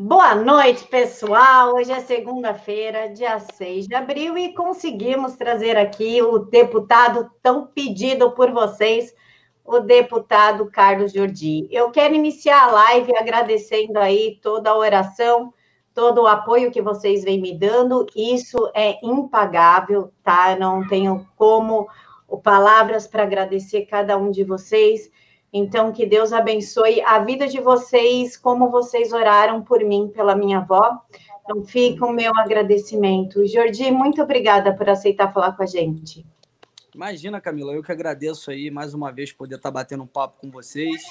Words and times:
Boa 0.00 0.32
noite, 0.32 0.84
pessoal. 0.84 1.74
Hoje 1.74 1.90
é 1.90 1.98
segunda-feira, 1.98 3.08
dia 3.08 3.40
6 3.40 3.88
de 3.88 3.96
abril, 3.96 4.38
e 4.38 4.54
conseguimos 4.54 5.34
trazer 5.34 5.76
aqui 5.76 6.22
o 6.22 6.38
deputado 6.38 7.28
tão 7.42 7.66
pedido 7.66 8.30
por 8.30 8.52
vocês, 8.52 9.12
o 9.64 9.80
deputado 9.80 10.70
Carlos 10.70 11.12
Jordi. 11.12 11.66
Eu 11.68 11.90
quero 11.90 12.14
iniciar 12.14 12.62
a 12.62 12.70
live 12.70 13.16
agradecendo 13.16 13.98
aí 13.98 14.38
toda 14.40 14.70
a 14.70 14.78
oração, 14.78 15.52
todo 15.92 16.22
o 16.22 16.26
apoio 16.28 16.70
que 16.70 16.80
vocês 16.80 17.24
vêm 17.24 17.40
me 17.40 17.58
dando. 17.58 18.06
Isso 18.14 18.70
é 18.76 19.04
impagável, 19.04 20.12
tá? 20.22 20.54
não 20.54 20.86
tenho 20.86 21.26
como 21.34 21.88
palavras 22.44 23.08
para 23.08 23.24
agradecer 23.24 23.86
cada 23.86 24.16
um 24.16 24.30
de 24.30 24.44
vocês. 24.44 25.10
Então, 25.52 25.92
que 25.92 26.04
Deus 26.04 26.32
abençoe 26.32 27.00
a 27.02 27.18
vida 27.20 27.48
de 27.48 27.60
vocês, 27.60 28.36
como 28.36 28.70
vocês 28.70 29.12
oraram 29.12 29.62
por 29.62 29.82
mim, 29.82 30.08
pela 30.08 30.36
minha 30.36 30.58
avó. 30.58 31.00
Então, 31.42 31.64
fica 31.64 32.04
o 32.04 32.12
meu 32.12 32.32
agradecimento. 32.36 33.46
Jordi, 33.46 33.90
muito 33.90 34.22
obrigada 34.22 34.74
por 34.74 34.88
aceitar 34.88 35.32
falar 35.32 35.52
com 35.52 35.62
a 35.62 35.66
gente. 35.66 36.26
Imagina, 36.94 37.40
Camila, 37.40 37.72
eu 37.72 37.82
que 37.82 37.92
agradeço 37.92 38.50
aí 38.50 38.70
mais 38.70 38.92
uma 38.92 39.10
vez 39.10 39.32
poder 39.32 39.54
estar 39.54 39.70
batendo 39.70 40.02
um 40.02 40.06
papo 40.06 40.40
com 40.40 40.50
vocês, 40.50 41.02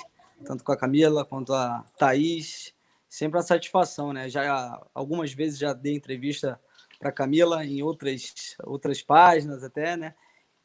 tanto 0.46 0.64
com 0.64 0.72
a 0.72 0.78
Camila 0.78 1.26
quanto 1.26 1.54
a 1.54 1.84
Thaís. 1.98 2.74
Sempre 3.10 3.38
uma 3.38 3.44
satisfação, 3.44 4.12
né? 4.12 4.28
Já 4.28 4.80
algumas 4.94 5.34
vezes 5.34 5.58
já 5.58 5.74
dei 5.74 5.96
entrevista 5.96 6.60
para 7.00 7.12
Camila 7.12 7.66
em 7.66 7.82
outras 7.82 8.58
outras 8.64 9.02
páginas 9.02 9.64
até, 9.64 9.96
né? 9.96 10.14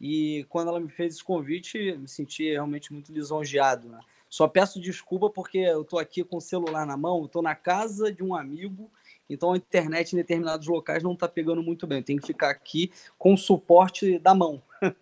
E 0.02 0.44
quando 0.48 0.66
ela 0.66 0.80
me 0.80 0.90
fez 0.90 1.14
esse 1.14 1.24
convite, 1.24 1.96
me 1.96 2.08
senti 2.08 2.50
realmente 2.50 2.92
muito 2.92 3.12
lisonjeado. 3.12 3.88
Né? 3.88 4.00
Só 4.28 4.48
peço 4.48 4.80
desculpa 4.80 5.30
porque 5.30 5.58
eu 5.58 5.82
estou 5.82 6.00
aqui 6.00 6.24
com 6.24 6.38
o 6.38 6.40
celular 6.40 6.84
na 6.84 6.96
mão, 6.96 7.24
estou 7.24 7.40
na 7.40 7.54
casa 7.54 8.12
de 8.12 8.20
um 8.20 8.34
amigo, 8.34 8.90
então 9.30 9.52
a 9.52 9.56
internet 9.56 10.12
em 10.12 10.16
determinados 10.16 10.66
locais 10.66 11.04
não 11.04 11.12
está 11.12 11.28
pegando 11.28 11.62
muito 11.62 11.86
bem. 11.86 12.02
Tem 12.02 12.16
que 12.16 12.26
ficar 12.26 12.50
aqui 12.50 12.90
com 13.16 13.34
o 13.34 13.38
suporte 13.38 14.18
da 14.18 14.34
mão. 14.34 14.60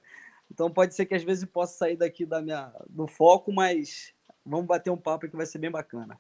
Então 0.52 0.68
pode 0.68 0.96
ser 0.96 1.06
que 1.06 1.14
às 1.14 1.22
vezes 1.22 1.44
possa 1.44 1.78
sair 1.78 1.94
daqui 1.94 2.26
da 2.26 2.42
minha, 2.42 2.72
do 2.88 3.06
foco, 3.06 3.52
mas 3.52 4.12
vamos 4.44 4.66
bater 4.66 4.90
um 4.90 4.96
papo 4.96 5.28
que 5.28 5.36
vai 5.36 5.46
ser 5.46 5.58
bem 5.58 5.70
bacana. 5.70 6.18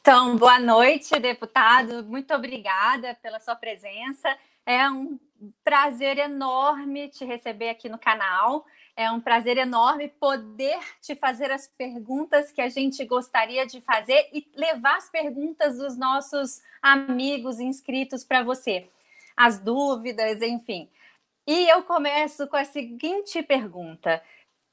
Então, 0.00 0.36
boa 0.36 0.60
noite, 0.60 1.18
deputado. 1.18 2.04
Muito 2.04 2.32
obrigada 2.32 3.12
pela 3.16 3.40
sua 3.40 3.56
presença. 3.56 4.38
É 4.64 4.88
um 4.88 5.18
prazer 5.64 6.18
enorme 6.18 7.08
te 7.08 7.24
receber 7.24 7.70
aqui 7.70 7.88
no 7.88 7.98
canal. 7.98 8.64
É 8.96 9.10
um 9.10 9.20
prazer 9.20 9.56
enorme 9.56 10.08
poder 10.08 10.78
te 11.00 11.14
fazer 11.14 11.50
as 11.50 11.66
perguntas 11.66 12.52
que 12.52 12.60
a 12.60 12.68
gente 12.68 13.04
gostaria 13.04 13.66
de 13.66 13.80
fazer 13.80 14.28
e 14.32 14.46
levar 14.54 14.96
as 14.96 15.08
perguntas 15.08 15.78
dos 15.78 15.96
nossos 15.96 16.60
amigos 16.82 17.60
inscritos 17.60 18.24
para 18.24 18.42
você. 18.42 18.88
As 19.36 19.58
dúvidas, 19.58 20.42
enfim. 20.42 20.88
E 21.46 21.68
eu 21.68 21.82
começo 21.82 22.46
com 22.46 22.56
a 22.56 22.64
seguinte 22.64 23.42
pergunta: 23.42 24.22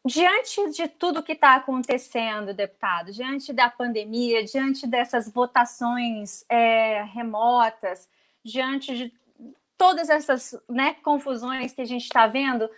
diante 0.06 0.70
de 0.72 0.88
tudo 0.88 1.24
que 1.24 1.34
está 1.34 1.56
acontecendo, 1.56 2.54
deputado, 2.54 3.12
diante 3.12 3.54
da 3.54 3.70
pandemia, 3.70 4.44
diante 4.44 4.86
dessas 4.86 5.32
votações 5.32 6.44
é, 6.50 7.04
remotas, 7.04 8.10
diante 8.44 8.96
de 8.96 9.14
todas 9.78 10.10
essas 10.10 10.60
né, 10.68 10.96
confusões 11.04 11.74
que 11.74 11.82
a 11.82 11.86
gente 11.86 12.04
está 12.04 12.28
vendo, 12.28 12.70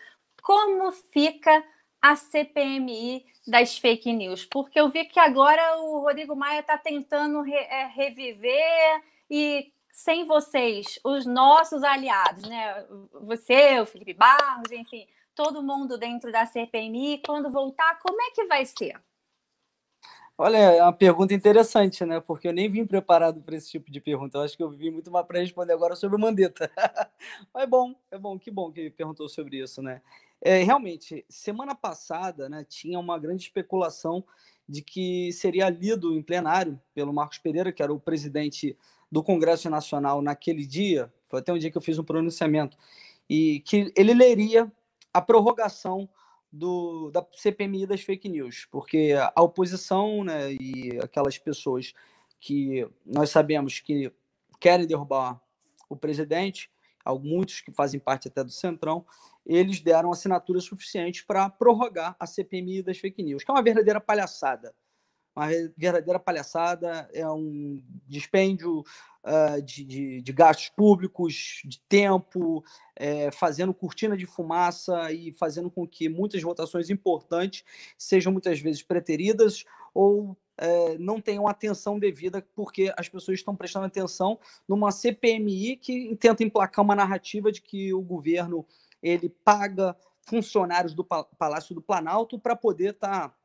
como 0.41 0.91
fica 0.91 1.63
a 2.01 2.15
CPMI 2.15 3.25
das 3.47 3.77
fake 3.77 4.11
news? 4.13 4.45
Porque 4.45 4.79
eu 4.79 4.89
vi 4.89 5.05
que 5.05 5.19
agora 5.19 5.79
o 5.79 5.99
Rodrigo 5.99 6.35
Maia 6.35 6.59
está 6.59 6.77
tentando 6.77 7.41
re, 7.41 7.55
é, 7.55 7.85
reviver 7.87 9.03
e 9.29 9.71
sem 9.89 10.25
vocês, 10.25 10.99
os 11.03 11.25
nossos 11.25 11.83
aliados, 11.83 12.47
né? 12.47 12.85
Você, 13.21 13.79
o 13.79 13.85
Felipe 13.85 14.13
Barros, 14.13 14.71
enfim, 14.71 15.05
todo 15.35 15.63
mundo 15.63 15.97
dentro 15.97 16.31
da 16.31 16.45
CPMI, 16.45 17.21
quando 17.25 17.51
voltar, 17.51 17.99
como 17.99 18.21
é 18.21 18.31
que 18.31 18.45
vai 18.45 18.65
ser? 18.65 18.99
Olha, 20.41 20.57
é 20.57 20.81
uma 20.81 20.93
pergunta 20.93 21.33
interessante, 21.33 22.05
né? 22.05 22.21
Porque 22.21 22.47
eu 22.47 22.53
nem 22.53 22.71
vim 22.71 22.85
preparado 22.85 23.41
para 23.41 23.57
esse 23.57 23.69
tipo 23.69 23.91
de 23.91 23.99
pergunta. 23.99 24.37
Eu 24.37 24.43
acho 24.43 24.55
que 24.55 24.63
eu 24.63 24.69
vim 24.69 24.89
muito 24.89 25.11
mais 25.11 25.27
para 25.27 25.41
responder 25.41 25.73
agora 25.73 25.97
sobre 25.97 26.15
o 26.15 26.19
Mandetta. 26.19 26.71
Mas 27.53 27.63
é 27.63 27.67
bom, 27.67 27.93
é 28.09 28.17
bom, 28.17 28.39
que 28.39 28.49
bom 28.49 28.71
que 28.71 28.89
perguntou 28.89 29.27
sobre 29.27 29.61
isso, 29.61 29.81
né? 29.81 30.01
É, 30.41 30.63
realmente, 30.63 31.25
semana 31.27 31.75
passada, 31.75 32.47
né, 32.47 32.65
tinha 32.69 32.97
uma 32.97 33.19
grande 33.19 33.43
especulação 33.43 34.23
de 34.65 34.81
que 34.81 35.29
seria 35.33 35.67
lido 35.69 36.17
em 36.17 36.23
plenário 36.23 36.79
pelo 36.95 37.11
Marcos 37.11 37.39
Pereira, 37.39 37.73
que 37.73 37.83
era 37.83 37.91
o 37.91 37.99
presidente 37.99 38.77
do 39.11 39.21
Congresso 39.21 39.69
Nacional 39.69 40.21
naquele 40.21 40.65
dia. 40.65 41.11
Foi 41.25 41.41
até 41.41 41.51
um 41.51 41.57
dia 41.57 41.69
que 41.69 41.77
eu 41.77 41.81
fiz 41.81 41.99
um 41.99 42.03
pronunciamento 42.05 42.77
e 43.29 43.59
que 43.65 43.91
ele 43.93 44.13
leria 44.13 44.71
a 45.13 45.21
prorrogação 45.21 46.07
do, 46.51 47.11
da 47.11 47.25
CPMI 47.31 47.85
das 47.85 48.01
fake 48.01 48.27
news, 48.27 48.67
porque 48.71 49.13
a 49.35 49.41
oposição 49.41 50.23
né, 50.23 50.51
e 50.53 50.97
aquelas 51.01 51.37
pessoas 51.37 51.93
que 52.39 52.87
nós 53.05 53.29
sabemos 53.29 53.79
que 53.79 54.11
querem 54.59 54.87
derrubar 54.87 55.41
o 55.89 55.95
presidente, 55.95 56.71
muitos 57.21 57.61
que 57.61 57.71
fazem 57.71 57.99
parte 57.99 58.27
até 58.27 58.43
do 58.43 58.51
Centrão, 58.51 59.05
eles 59.45 59.81
deram 59.81 60.11
assinatura 60.11 60.59
suficiente 60.59 61.25
para 61.25 61.49
prorrogar 61.49 62.15
a 62.19 62.27
CPMI 62.27 62.83
das 62.83 62.99
fake 62.99 63.23
news, 63.23 63.43
que 63.43 63.49
é 63.49 63.53
uma 63.53 63.63
verdadeira 63.63 63.99
palhaçada. 63.99 64.75
Uma 65.39 65.47
verdadeira 65.77 66.19
palhaçada, 66.19 67.09
é 67.13 67.25
um 67.25 67.81
dispêndio 68.05 68.83
uh, 69.23 69.61
de, 69.61 69.85
de, 69.85 70.21
de, 70.21 70.33
gastos 70.33 70.67
públicos, 70.67 71.61
de 71.63 71.79
tempo, 71.87 72.61
é, 72.93 73.31
fazendo 73.31 73.73
cortina 73.73 74.17
de 74.17 74.25
fumaça 74.25 75.13
e 75.13 75.31
fazendo 75.31 75.71
com 75.71 75.87
que 75.87 76.09
muitas 76.09 76.41
votações 76.41 76.89
importantes 76.89 77.63
sejam 77.97 78.33
muitas 78.33 78.59
vezes 78.59 78.83
preteridas 78.83 79.63
ou 79.93 80.35
é, 80.57 80.97
não 80.97 81.21
tenham 81.21 81.47
atenção 81.47 81.97
devida, 81.97 82.45
porque 82.53 82.93
as 82.97 83.07
pessoas 83.07 83.39
estão 83.39 83.55
prestando 83.55 83.85
atenção 83.85 84.37
numa 84.67 84.91
CPMI 84.91 85.77
que 85.77 86.17
tenta 86.17 86.43
emplacar 86.43 86.83
uma 86.83 86.97
narrativa 86.97 87.49
de 87.49 87.61
que 87.61 87.93
o 87.93 88.01
governo 88.01 88.65
ele 89.01 89.29
paga 89.29 89.95
funcionários 90.23 90.93
do 90.93 91.05
Palácio 91.05 91.73
do 91.73 91.81
Planalto 91.81 92.37
para 92.37 92.57
poder 92.57 92.91
estar 92.91 93.29
tá 93.29 93.35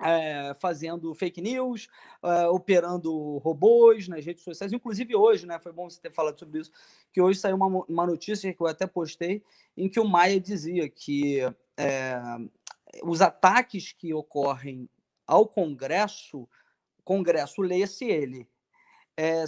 é, 0.00 0.54
fazendo 0.60 1.14
fake 1.14 1.40
news, 1.40 1.88
é, 2.22 2.46
operando 2.48 3.38
robôs 3.38 4.08
nas 4.08 4.24
redes 4.24 4.44
sociais. 4.44 4.72
Inclusive 4.72 5.14
hoje, 5.16 5.46
né? 5.46 5.58
Foi 5.58 5.72
bom 5.72 5.88
você 5.88 6.00
ter 6.00 6.12
falado 6.12 6.38
sobre 6.38 6.60
isso, 6.60 6.70
que 7.12 7.20
hoje 7.20 7.38
saiu 7.38 7.56
uma, 7.56 7.84
uma 7.88 8.06
notícia 8.06 8.52
que 8.52 8.60
eu 8.60 8.66
até 8.66 8.86
postei, 8.86 9.42
em 9.76 9.88
que 9.88 10.00
o 10.00 10.04
Maia 10.04 10.40
dizia 10.40 10.88
que 10.88 11.40
é, 11.76 12.20
os 13.02 13.20
ataques 13.20 13.92
que 13.92 14.12
ocorrem 14.12 14.88
ao 15.26 15.46
Congresso, 15.46 16.48
Congresso, 17.04 17.62
leia-se 17.62 18.04
ele, 18.04 18.48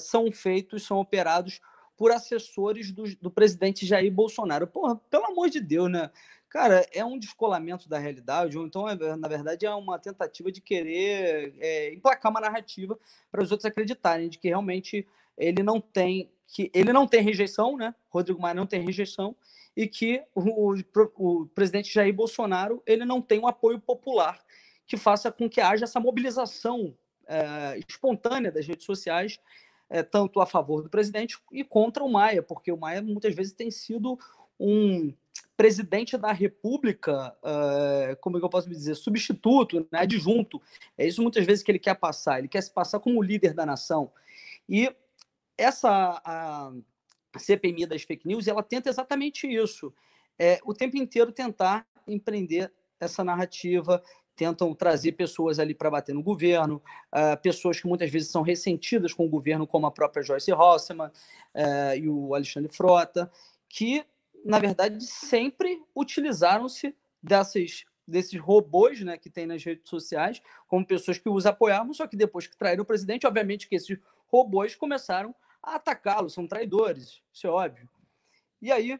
são 0.00 0.30
feitos, 0.32 0.86
são 0.86 0.98
operados 0.98 1.60
por 1.98 2.12
assessores 2.12 2.92
do, 2.92 3.04
do 3.16 3.30
presidente 3.30 3.84
Jair 3.84 4.12
Bolsonaro. 4.12 4.68
Porra, 4.68 4.96
pelo 5.10 5.26
amor 5.26 5.50
de 5.50 5.60
Deus, 5.60 5.90
né? 5.90 6.10
Cara, 6.48 6.86
é 6.92 7.04
um 7.04 7.18
descolamento 7.18 7.88
da 7.88 7.98
realidade, 7.98 8.56
ou 8.56 8.66
então, 8.66 8.88
é, 8.88 9.16
na 9.16 9.28
verdade, 9.28 9.66
é 9.66 9.74
uma 9.74 9.98
tentativa 9.98 10.50
de 10.50 10.62
querer 10.62 11.54
é, 11.58 11.92
emplacar 11.92 12.30
uma 12.30 12.40
narrativa 12.40 12.98
para 13.30 13.42
os 13.42 13.50
outros 13.52 13.66
acreditarem 13.66 14.30
de 14.30 14.38
que 14.38 14.48
realmente 14.48 15.06
ele 15.36 15.62
não 15.62 15.80
tem 15.80 16.30
que 16.46 16.70
ele 16.72 16.94
não 16.94 17.06
tem 17.06 17.22
rejeição, 17.22 17.76
né? 17.76 17.94
Rodrigo 18.08 18.40
Maia 18.40 18.54
não 18.54 18.66
tem 18.66 18.82
rejeição 18.82 19.36
e 19.76 19.86
que 19.86 20.22
o, 20.34 20.72
o, 20.72 21.42
o 21.42 21.46
presidente 21.48 21.92
Jair 21.92 22.14
Bolsonaro 22.14 22.82
ele 22.86 23.04
não 23.04 23.20
tem 23.20 23.38
um 23.38 23.46
apoio 23.46 23.78
popular 23.78 24.40
que 24.86 24.96
faça 24.96 25.30
com 25.30 25.48
que 25.48 25.60
haja 25.60 25.84
essa 25.84 26.00
mobilização 26.00 26.96
é, 27.26 27.78
espontânea 27.86 28.50
das 28.50 28.66
redes 28.66 28.86
sociais, 28.86 29.38
é, 29.90 30.02
tanto 30.02 30.40
a 30.40 30.46
favor 30.46 30.82
do 30.82 30.88
presidente 30.88 31.38
e 31.52 31.62
contra 31.62 32.02
o 32.02 32.10
Maia, 32.10 32.42
porque 32.42 32.72
o 32.72 32.78
Maia 32.78 33.02
muitas 33.02 33.34
vezes 33.34 33.52
tem 33.52 33.70
sido 33.70 34.18
um 34.58 35.12
presidente 35.56 36.16
da 36.16 36.32
República, 36.32 37.34
uh, 37.42 38.16
como 38.20 38.36
é 38.36 38.40
que 38.40 38.46
eu 38.46 38.50
posso 38.50 38.68
dizer, 38.68 38.94
substituto, 38.94 39.86
né, 39.90 40.00
adjunto. 40.00 40.60
É 40.96 41.06
isso 41.06 41.22
muitas 41.22 41.44
vezes 41.44 41.62
que 41.62 41.70
ele 41.70 41.78
quer 41.78 41.94
passar. 41.94 42.38
Ele 42.38 42.48
quer 42.48 42.62
se 42.62 42.70
passar 42.70 43.00
como 43.00 43.22
líder 43.22 43.54
da 43.54 43.66
nação. 43.66 44.10
E 44.68 44.94
essa 45.56 46.22
a 46.24 46.72
CPMI 47.38 47.86
das 47.86 48.02
fake 48.02 48.26
news, 48.26 48.46
ela 48.46 48.62
tenta 48.62 48.88
exatamente 48.88 49.46
isso. 49.46 49.92
É, 50.38 50.60
o 50.64 50.72
tempo 50.72 50.96
inteiro 50.96 51.32
tentar 51.32 51.86
empreender 52.06 52.72
essa 53.00 53.22
narrativa, 53.22 54.02
tentam 54.34 54.72
trazer 54.72 55.12
pessoas 55.12 55.58
ali 55.58 55.74
para 55.74 55.90
bater 55.90 56.14
no 56.14 56.22
governo, 56.22 56.80
uh, 57.12 57.40
pessoas 57.42 57.80
que 57.80 57.88
muitas 57.88 58.08
vezes 58.08 58.30
são 58.30 58.42
ressentidas 58.42 59.12
com 59.12 59.26
o 59.26 59.28
governo, 59.28 59.66
como 59.66 59.86
a 59.86 59.90
própria 59.90 60.22
Joyce 60.22 60.52
Hosseman 60.52 61.08
uh, 61.08 61.96
e 61.96 62.08
o 62.08 62.34
Alexandre 62.34 62.72
Frota, 62.72 63.30
que 63.68 64.04
na 64.44 64.58
verdade, 64.58 65.04
sempre 65.04 65.82
utilizaram-se 65.94 66.94
dessas 67.22 67.84
desses 68.08 68.40
robôs 68.40 69.02
né, 69.02 69.18
que 69.18 69.28
tem 69.28 69.46
nas 69.46 69.62
redes 69.62 69.88
sociais, 69.88 70.40
como 70.66 70.86
pessoas 70.86 71.18
que 71.18 71.28
os 71.28 71.44
apoiavam, 71.44 71.92
só 71.92 72.06
que 72.06 72.16
depois 72.16 72.46
que 72.46 72.56
traíram 72.56 72.82
o 72.82 72.86
presidente, 72.86 73.26
obviamente 73.26 73.68
que 73.68 73.76
esses 73.76 73.98
robôs 74.28 74.74
começaram 74.74 75.34
a 75.62 75.74
atacá-lo, 75.74 76.30
são 76.30 76.46
traidores, 76.46 77.20
isso 77.30 77.46
é 77.46 77.50
óbvio. 77.50 77.86
E 78.62 78.72
aí, 78.72 78.98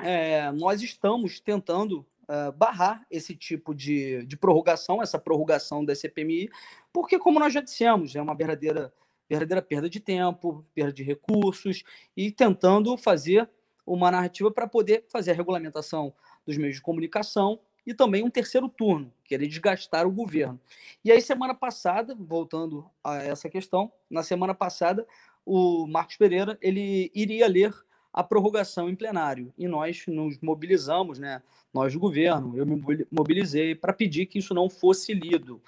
é, 0.00 0.50
nós 0.52 0.80
estamos 0.80 1.38
tentando 1.38 2.06
uh, 2.22 2.50
barrar 2.52 3.06
esse 3.10 3.36
tipo 3.36 3.74
de, 3.74 4.24
de 4.24 4.36
prorrogação, 4.36 5.02
essa 5.02 5.18
prorrogação 5.18 5.84
da 5.84 5.94
CPMI, 5.94 6.48
porque, 6.92 7.18
como 7.18 7.38
nós 7.38 7.52
já 7.52 7.60
dissemos, 7.60 8.16
é 8.16 8.22
uma 8.22 8.34
verdadeira, 8.34 8.92
verdadeira 9.28 9.60
perda 9.60 9.88
de 9.88 10.00
tempo, 10.00 10.64
perda 10.74 10.92
de 10.92 11.02
recursos, 11.02 11.82
e 12.16 12.32
tentando 12.32 12.96
fazer 12.96 13.48
uma 13.86 14.10
narrativa 14.10 14.50
para 14.50 14.66
poder 14.66 15.04
fazer 15.08 15.32
a 15.32 15.34
regulamentação 15.34 16.12
dos 16.46 16.56
meios 16.56 16.76
de 16.76 16.82
comunicação 16.82 17.58
e 17.86 17.92
também 17.92 18.24
um 18.24 18.30
terceiro 18.30 18.68
turno, 18.68 19.12
querer 19.24 19.46
desgastar 19.46 20.06
o 20.06 20.10
governo. 20.10 20.58
E 21.04 21.12
aí, 21.12 21.20
semana 21.20 21.54
passada, 21.54 22.16
voltando 22.18 22.88
a 23.02 23.16
essa 23.16 23.48
questão, 23.48 23.92
na 24.08 24.22
semana 24.22 24.54
passada, 24.54 25.06
o 25.44 25.86
Marcos 25.86 26.16
Pereira 26.16 26.58
ele 26.62 27.10
iria 27.14 27.46
ler 27.46 27.74
a 28.12 28.22
prorrogação 28.22 28.88
em 28.88 28.94
plenário. 28.94 29.52
E 29.58 29.68
nós 29.68 30.04
nos 30.06 30.38
mobilizamos, 30.40 31.18
né? 31.18 31.42
nós 31.74 31.92
do 31.92 31.98
governo, 31.98 32.56
eu 32.56 32.64
me 32.64 32.80
mobilizei 33.10 33.74
para 33.74 33.92
pedir 33.92 34.26
que 34.26 34.38
isso 34.38 34.54
não 34.54 34.70
fosse 34.70 35.12
lido. 35.12 35.60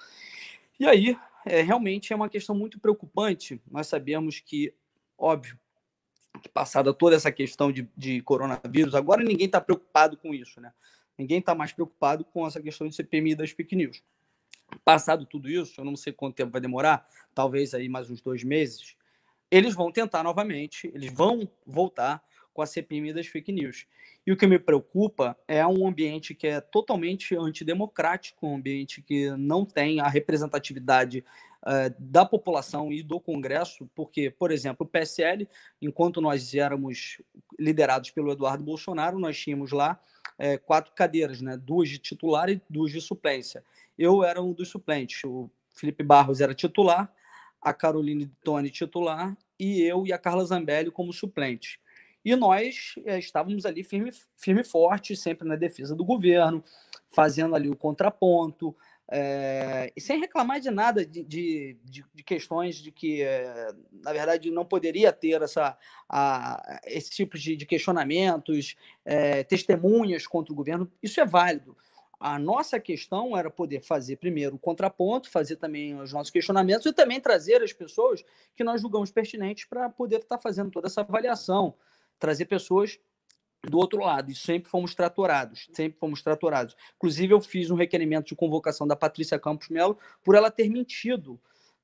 E 0.79 0.87
aí, 0.87 1.17
é, 1.45 1.61
realmente 1.61 2.13
é 2.13 2.15
uma 2.15 2.29
questão 2.29 2.55
muito 2.55 2.79
preocupante. 2.79 3.61
Nós 3.69 3.87
sabemos 3.87 4.39
que, 4.39 4.73
óbvio, 5.17 5.59
passada 6.53 6.93
toda 6.93 7.15
essa 7.15 7.31
questão 7.31 7.71
de, 7.71 7.89
de 7.95 8.21
coronavírus, 8.21 8.95
agora 8.95 9.23
ninguém 9.23 9.45
está 9.45 9.61
preocupado 9.61 10.17
com 10.17 10.33
isso, 10.33 10.59
né? 10.61 10.71
Ninguém 11.17 11.39
está 11.39 11.55
mais 11.55 11.71
preocupado 11.71 12.23
com 12.23 12.45
essa 12.45 12.61
questão 12.61 12.87
de 12.87 12.95
CPMI 12.95 13.35
das 13.35 13.51
fake 13.51 13.75
news. 13.75 14.03
Passado 14.83 15.25
tudo 15.25 15.49
isso, 15.49 15.81
eu 15.81 15.85
não 15.85 15.95
sei 15.95 16.13
quanto 16.13 16.35
tempo 16.35 16.51
vai 16.51 16.61
demorar, 16.61 17.07
talvez 17.33 17.73
aí 17.73 17.89
mais 17.89 18.09
uns 18.09 18.21
dois 18.21 18.43
meses, 18.43 18.95
eles 19.49 19.73
vão 19.73 19.91
tentar 19.91 20.23
novamente, 20.23 20.91
eles 20.93 21.11
vão 21.11 21.49
voltar 21.65 22.21
com 22.53 22.61
a 22.61 22.65
CPMI 22.65 23.13
das 23.13 23.27
fake 23.27 23.51
news. 23.51 23.85
E 24.25 24.31
o 24.31 24.35
que 24.35 24.45
me 24.45 24.59
preocupa 24.59 25.37
é 25.47 25.65
um 25.65 25.87
ambiente 25.87 26.35
que 26.35 26.47
é 26.47 26.59
totalmente 26.59 27.35
antidemocrático, 27.35 28.45
um 28.45 28.55
ambiente 28.55 29.01
que 29.01 29.31
não 29.37 29.63
tem 29.63 30.01
a 30.01 30.07
representatividade 30.07 31.23
uh, 31.63 31.93
da 31.99 32.25
população 32.25 32.91
e 32.91 33.01
do 33.01 33.19
Congresso, 33.19 33.89
porque, 33.95 34.29
por 34.29 34.51
exemplo, 34.51 34.85
o 34.85 34.89
PSL, 34.89 35.47
enquanto 35.81 36.21
nós 36.21 36.53
éramos 36.53 37.21
liderados 37.59 38.11
pelo 38.11 38.31
Eduardo 38.31 38.63
Bolsonaro, 38.63 39.19
nós 39.19 39.39
tínhamos 39.39 39.71
lá 39.71 39.99
uh, 40.39 40.59
quatro 40.65 40.93
cadeiras, 40.93 41.41
né? 41.41 41.57
duas 41.57 41.89
de 41.89 41.97
titular 41.97 42.49
e 42.49 42.61
duas 42.69 42.91
de 42.91 43.01
suplência. 43.01 43.63
Eu 43.97 44.23
era 44.23 44.41
um 44.41 44.53
dos 44.53 44.69
suplentes, 44.69 45.23
o 45.23 45.49
Felipe 45.69 46.03
Barros 46.03 46.41
era 46.41 46.53
titular, 46.53 47.11
a 47.61 47.73
Caroline 47.73 48.31
Tony 48.43 48.69
titular 48.69 49.35
e 49.59 49.81
eu 49.81 50.05
e 50.05 50.13
a 50.13 50.17
Carla 50.17 50.45
Zambelli 50.45 50.91
como 50.91 51.11
suplentes. 51.11 51.79
E 52.23 52.35
nós 52.35 52.95
é, 53.05 53.17
estávamos 53.17 53.65
ali 53.65 53.83
firme, 53.83 54.11
firme 54.35 54.61
e 54.61 54.63
forte, 54.63 55.15
sempre 55.15 55.47
na 55.47 55.55
defesa 55.55 55.95
do 55.95 56.03
governo, 56.03 56.63
fazendo 57.09 57.55
ali 57.55 57.69
o 57.69 57.75
contraponto, 57.75 58.75
é, 59.09 59.91
e 59.95 60.01
sem 60.01 60.19
reclamar 60.19 60.59
de 60.59 60.69
nada 60.69 61.05
de, 61.05 61.23
de, 61.23 61.77
de, 62.13 62.23
questões 62.23 62.75
de 62.75 62.91
que, 62.91 63.21
é, 63.21 63.73
na 64.03 64.11
verdade, 64.11 64.51
não 64.51 64.65
poderia 64.65 65.13
ter 65.13 65.41
essa, 65.41 65.77
a, 66.09 66.81
esse 66.85 67.09
tipo 67.11 67.37
de, 67.37 67.55
de 67.55 67.65
questionamentos, 67.65 68.75
é, 69.05 69.43
testemunhas 69.43 70.27
contra 70.27 70.51
o 70.51 70.55
governo. 70.55 70.91
Isso 71.01 71.21
é 71.21 71.25
válido. 71.25 71.77
A 72.19 72.37
nossa 72.37 72.79
questão 72.79 73.37
era 73.37 73.49
poder 73.49 73.81
fazer 73.81 74.17
primeiro 74.17 74.55
o 74.55 74.59
contraponto, 74.59 75.29
fazer 75.29 75.55
também 75.55 75.95
os 75.99 76.11
nossos 76.11 76.31
questionamentos 76.31 76.85
e 76.85 76.91
também 76.91 77.21
trazer 77.21 77.61
as 77.61 77.71
pessoas 77.71 78.25
que 78.55 78.63
nós 78.63 78.81
julgamos 78.81 79.11
pertinentes 79.11 79.65
para 79.65 79.89
poder 79.89 80.19
estar 80.19 80.37
fazendo 80.37 80.71
toda 80.71 80.87
essa 80.87 81.01
avaliação 81.01 81.75
trazer 82.19 82.45
pessoas 82.45 82.99
do 83.69 83.77
outro 83.77 83.99
lado, 83.99 84.31
e 84.31 84.35
sempre 84.35 84.69
fomos 84.69 84.95
tratorados, 84.95 85.67
sempre 85.73 85.99
fomos 85.99 86.21
tratorados. 86.21 86.75
Inclusive, 86.95 87.33
eu 87.33 87.41
fiz 87.41 87.69
um 87.69 87.75
requerimento 87.75 88.27
de 88.27 88.35
convocação 88.35 88.87
da 88.87 88.95
Patrícia 88.95 89.37
Campos 89.39 89.69
Melo 89.69 89.97
por 90.23 90.35
ela 90.35 90.49
ter 90.49 90.69
mentido 90.69 91.39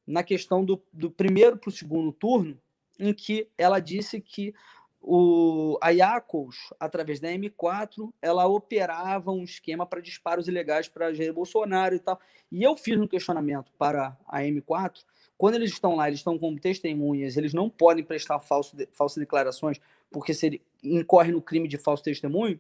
na 0.06 0.24
questão 0.24 0.64
do, 0.64 0.82
do 0.92 1.10
primeiro 1.10 1.58
para 1.58 1.70
o 1.70 1.72
segundo 1.72 2.12
turno, 2.12 2.60
em 3.00 3.14
que 3.14 3.50
ela 3.58 3.80
disse 3.80 4.20
que 4.20 4.54
o, 5.02 5.78
a 5.82 5.90
Iacos, 5.90 6.74
através 6.80 7.20
da 7.20 7.30
M4, 7.30 8.10
ela 8.22 8.46
operava 8.48 9.32
um 9.32 9.44
esquema 9.44 9.86
para 9.86 10.02
disparos 10.02 10.48
ilegais 10.48 10.88
para 10.88 11.14
Jair 11.14 11.34
Bolsonaro 11.34 11.96
e 11.96 12.00
tal. 12.00 12.20
E 12.52 12.64
eu 12.64 12.76
fiz 12.78 12.98
um 12.98 13.08
questionamento 13.08 13.72
para 13.78 14.18
a 14.26 14.40
M4. 14.42 15.04
Quando 15.38 15.56
eles 15.56 15.72
estão 15.72 15.96
lá, 15.96 16.08
eles 16.08 16.20
estão 16.20 16.38
como 16.40 16.60
testemunhas, 16.60 17.36
eles 17.36 17.54
não 17.54 17.70
podem 17.70 18.04
prestar 18.04 18.40
falso, 18.40 18.78
falsas 18.94 19.18
declarações 19.18 19.82
porque 20.14 20.34
se 20.34 20.46
ele 20.46 20.62
incorre 20.84 21.32
no 21.32 21.42
crime 21.42 21.68
de 21.68 21.78
falso 21.78 22.04
testemunho. 22.04 22.60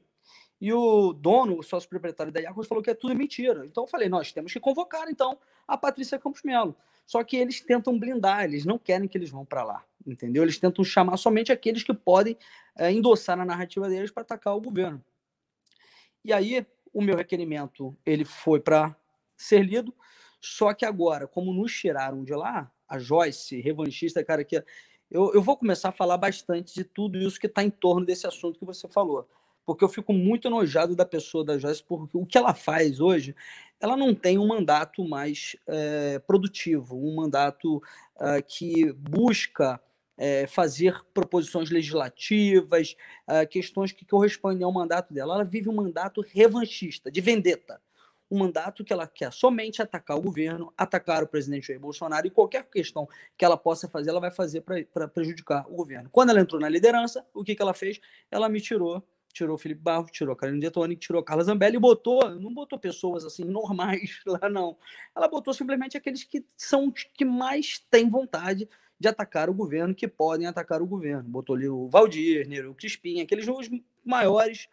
E 0.59 0.71
o 0.71 1.11
dono, 1.11 1.59
o 1.59 1.63
sócio 1.63 1.89
proprietário 1.89 2.31
da 2.31 2.39
Iacos, 2.39 2.67
falou 2.67 2.83
que 2.83 2.89
é 2.89 2.93
tudo 2.93 3.15
mentira. 3.15 3.65
Então 3.65 3.83
eu 3.83 3.87
falei, 3.87 4.07
nós 4.07 4.31
temos 4.31 4.53
que 4.53 4.59
convocar 4.59 5.09
então 5.09 5.37
a 5.67 5.77
Patrícia 5.77 6.17
Campos 6.17 6.41
Melo. 6.43 6.75
Só 7.05 7.23
que 7.23 7.35
eles 7.35 7.59
tentam 7.59 7.99
blindar, 7.99 8.45
eles 8.45 8.65
não 8.65 8.79
querem 8.79 9.07
que 9.07 9.17
eles 9.17 9.29
vão 9.29 9.43
para 9.43 9.63
lá, 9.63 9.83
entendeu? 10.07 10.41
Eles 10.41 10.57
tentam 10.57 10.83
chamar 10.85 11.17
somente 11.17 11.51
aqueles 11.51 11.83
que 11.83 11.93
podem 11.93 12.37
é, 12.77 12.91
endossar 12.91 13.35
na 13.35 13.43
narrativa 13.43 13.89
deles 13.89 14.09
para 14.09 14.23
atacar 14.23 14.55
o 14.55 14.61
governo. 14.61 15.03
E 16.23 16.31
aí 16.31 16.65
o 16.93 17.01
meu 17.01 17.17
requerimento 17.17 17.93
ele 18.05 18.23
foi 18.23 18.61
para 18.61 18.95
ser 19.35 19.63
lido, 19.63 19.93
só 20.39 20.73
que 20.73 20.85
agora, 20.85 21.27
como 21.27 21.53
nos 21.53 21.73
tiraram 21.73 22.23
de 22.23 22.33
lá, 22.33 22.71
a 22.87 22.99
Joyce, 22.99 23.59
revanchista, 23.59 24.23
cara 24.23 24.43
que 24.43 24.63
eu, 25.13 25.31
eu 25.35 25.41
vou 25.43 25.55
começar 25.55 25.89
a 25.89 25.93
falar 25.93 26.17
bastante 26.17 26.73
de 26.73 26.83
tudo 26.83 27.19
isso 27.19 27.39
que 27.39 27.45
está 27.45 27.63
em 27.63 27.69
torno 27.69 28.03
desse 28.03 28.25
assunto 28.25 28.57
que 28.57 28.65
você 28.65 28.87
falou. 28.87 29.29
Porque 29.63 29.83
eu 29.83 29.87
fico 29.87 30.11
muito 30.11 30.47
enojado 30.47 30.95
da 30.95 31.05
pessoa 31.05 31.45
da 31.45 31.57
Joyce, 31.57 31.83
porque 31.83 32.17
o 32.17 32.25
que 32.25 32.37
ela 32.37 32.53
faz 32.53 32.99
hoje, 32.99 33.35
ela 33.79 33.95
não 33.95 34.15
tem 34.15 34.39
um 34.39 34.47
mandato 34.47 35.07
mais 35.07 35.55
é, 35.67 36.19
produtivo, 36.19 36.97
um 36.97 37.15
mandato 37.15 37.81
é, 38.19 38.41
que 38.41 38.91
busca 38.91 39.79
é, 40.17 40.47
fazer 40.47 40.99
proposições 41.13 41.69
legislativas, 41.69 42.95
questões 43.49 43.91
que 43.91 44.05
correspondem 44.05 44.63
ao 44.63 44.71
mandato 44.71 45.13
dela. 45.13 45.35
Ela 45.35 45.43
vive 45.43 45.69
um 45.69 45.75
mandato 45.75 46.21
revanchista, 46.21 47.11
de 47.11 47.21
vendetta 47.21 47.79
um 48.33 48.39
mandato 48.39 48.83
que 48.83 48.91
ela 48.91 49.05
quer 49.05 49.31
somente 49.31 49.79
atacar 49.79 50.17
o 50.17 50.21
governo, 50.21 50.73
atacar 50.75 51.21
o 51.21 51.27
presidente 51.27 51.67
Jair 51.67 51.79
Bolsonaro 51.79 52.25
e 52.25 52.31
qualquer 52.31 52.63
questão 52.63 53.07
que 53.37 53.45
ela 53.45 53.55
possa 53.55 53.87
fazer, 53.87 54.09
ela 54.09 54.19
vai 54.19 54.31
fazer 54.31 54.61
para 54.61 55.07
prejudicar 55.07 55.65
o 55.69 55.75
governo. 55.75 56.09
Quando 56.11 56.31
ela 56.31 56.41
entrou 56.41 56.59
na 56.59 56.67
liderança, 56.67 57.23
o 57.31 57.43
que, 57.43 57.55
que 57.55 57.61
ela 57.61 57.75
fez? 57.75 57.99
Ela 58.31 58.49
me 58.49 58.59
tirou 58.59 59.03
tirou 59.31 59.57
Felipe 59.57 59.81
Barros, 59.81 60.11
tirou 60.11 60.35
Carolina 60.35 60.61
Detoni, 60.61 60.95
tirou 60.95 61.23
Carla 61.23 61.43
Zambelli 61.43 61.77
e 61.77 61.79
botou, 61.79 62.29
não 62.39 62.53
botou 62.53 62.77
pessoas 62.77 63.25
assim 63.25 63.43
normais 63.43 64.21
lá 64.27 64.47
não. 64.47 64.77
Ela 65.15 65.27
botou 65.27 65.53
simplesmente 65.53 65.97
aqueles 65.97 66.23
que 66.23 66.45
são 66.55 66.89
os 66.89 67.03
que 67.03 67.25
mais 67.25 67.79
têm 67.89 68.07
vontade 68.07 68.69
de 68.99 69.07
atacar 69.07 69.49
o 69.49 69.53
governo, 69.53 69.95
que 69.95 70.07
podem 70.07 70.45
atacar 70.45 70.83
o 70.83 70.85
governo. 70.85 71.27
Botou 71.27 71.55
ali 71.55 71.67
o 71.67 71.89
Valdir, 71.89 72.47
o 72.69 72.75
Crispim, 72.75 73.21
aqueles 73.21 73.47
os 73.47 73.69
maiores 74.05 74.67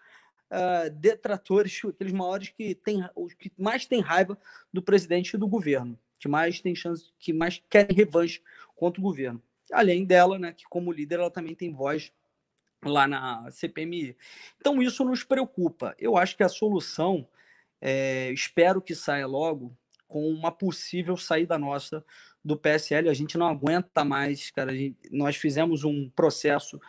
uh, 0.51 0.91
detratores, 0.91 1.81
aqueles 1.85 2.13
maiores 2.13 2.49
que, 2.51 2.75
tem, 2.75 3.05
os 3.15 3.35
que 3.35 3.53
mais 3.57 3.87
têm 3.87 4.01
raiva 4.01 4.39
do 4.73 4.83
presidente 4.83 5.35
e 5.35 5.39
do 5.39 5.49
governo, 5.49 5.99
que 6.19 6.29
mais 6.29 6.61
tem 6.61 6.75
chance, 6.75 7.13
que 7.19 7.33
mais 7.33 7.63
querem 7.69 7.97
revanche 7.97 8.43
contra 8.75 9.01
o 9.01 9.05
governo. 9.05 9.43
Além 9.73 10.05
dela, 10.05 10.39
né, 10.39 10.53
que 10.53 10.65
como 10.65 10.93
líder 10.93 11.21
ela 11.21 11.31
também 11.31 11.55
tem 11.55 11.73
voz 11.73 12.13
lá 12.85 13.07
na 13.07 13.51
CPMI. 13.51 14.17
Então 14.59 14.83
isso 14.83 15.05
nos 15.05 15.23
preocupa. 15.23 15.95
Eu 15.99 16.17
acho 16.17 16.37
que 16.37 16.43
a 16.43 16.49
solução, 16.49 17.29
é, 17.81 18.31
espero 18.33 18.81
que 18.81 18.95
saia 18.95 19.27
logo 19.27 19.77
com 20.09 20.29
uma 20.29 20.51
possível 20.51 21.17
saída 21.17 21.59
nossa 21.59 22.05
do 22.45 22.57
PSL. 22.57 23.09
A 23.09 23.15
gente 23.15 23.39
não 23.39 23.47
aguenta 23.47 24.05
mais, 24.05 24.51
cara. 24.51 24.75
Gente, 24.75 24.99
nós 25.11 25.37
fizemos 25.37 25.85
um 25.85 26.09
processo 26.11 26.81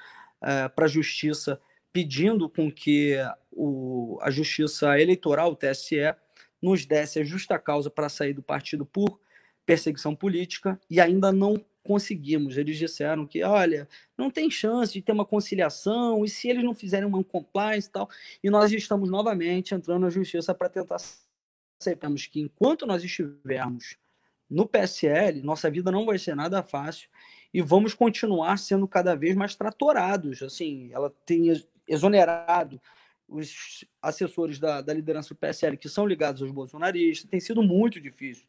é, 0.41 0.67
para 0.69 0.85
a 0.85 0.89
justiça 0.89 1.61
pedindo 1.91 2.49
com 2.49 2.71
que 2.71 3.15
o, 3.51 4.17
a 4.21 4.31
Justiça 4.31 4.99
Eleitoral, 4.99 5.51
o 5.51 5.55
TSE, 5.55 6.15
nos 6.61 6.85
desse 6.85 7.19
a 7.19 7.23
justa 7.23 7.57
causa 7.57 7.89
para 7.89 8.09
sair 8.09 8.33
do 8.33 8.43
partido 8.43 8.85
por 8.85 9.19
perseguição 9.65 10.15
política 10.15 10.79
e 10.89 10.99
ainda 10.99 11.31
não 11.31 11.63
conseguimos. 11.83 12.57
Eles 12.57 12.77
disseram 12.77 13.25
que, 13.25 13.43
olha, 13.43 13.87
não 14.17 14.29
tem 14.29 14.49
chance 14.49 14.93
de 14.93 15.01
ter 15.01 15.11
uma 15.11 15.25
conciliação 15.25 16.23
e 16.23 16.29
se 16.29 16.47
eles 16.47 16.63
não 16.63 16.73
fizerem 16.73 17.07
uma 17.07 17.23
compliance 17.23 17.87
e 17.87 17.91
tal, 17.91 18.09
e 18.43 18.49
nós 18.49 18.71
estamos 18.71 19.09
novamente 19.09 19.73
entrando 19.73 20.01
na 20.01 20.09
justiça 20.09 20.53
para 20.53 20.69
tentar 20.69 20.97
sabemos 21.79 22.27
que 22.27 22.39
enquanto 22.39 22.85
nós 22.85 23.03
estivermos 23.03 23.97
no 24.47 24.67
PSL, 24.67 25.41
nossa 25.41 25.71
vida 25.71 25.91
não 25.91 26.05
vai 26.05 26.19
ser 26.19 26.35
nada 26.35 26.61
fácil 26.61 27.09
e 27.53 27.61
vamos 27.61 27.93
continuar 27.93 28.57
sendo 28.57 28.87
cada 28.87 29.15
vez 29.15 29.35
mais 29.35 29.55
tratorados. 29.55 30.43
Assim, 30.43 30.91
ela 30.93 31.11
tem 31.25 31.51
exonerado 31.91 32.81
os 33.27 33.85
assessores 34.01 34.59
da, 34.59 34.81
da 34.81 34.93
liderança 34.93 35.29
do 35.29 35.37
PSL 35.37 35.77
que 35.77 35.87
são 35.87 36.05
ligados 36.05 36.41
aos 36.41 36.51
bolsonaristas, 36.51 37.29
tem 37.29 37.39
sido 37.39 37.63
muito 37.63 37.99
difícil. 37.99 38.45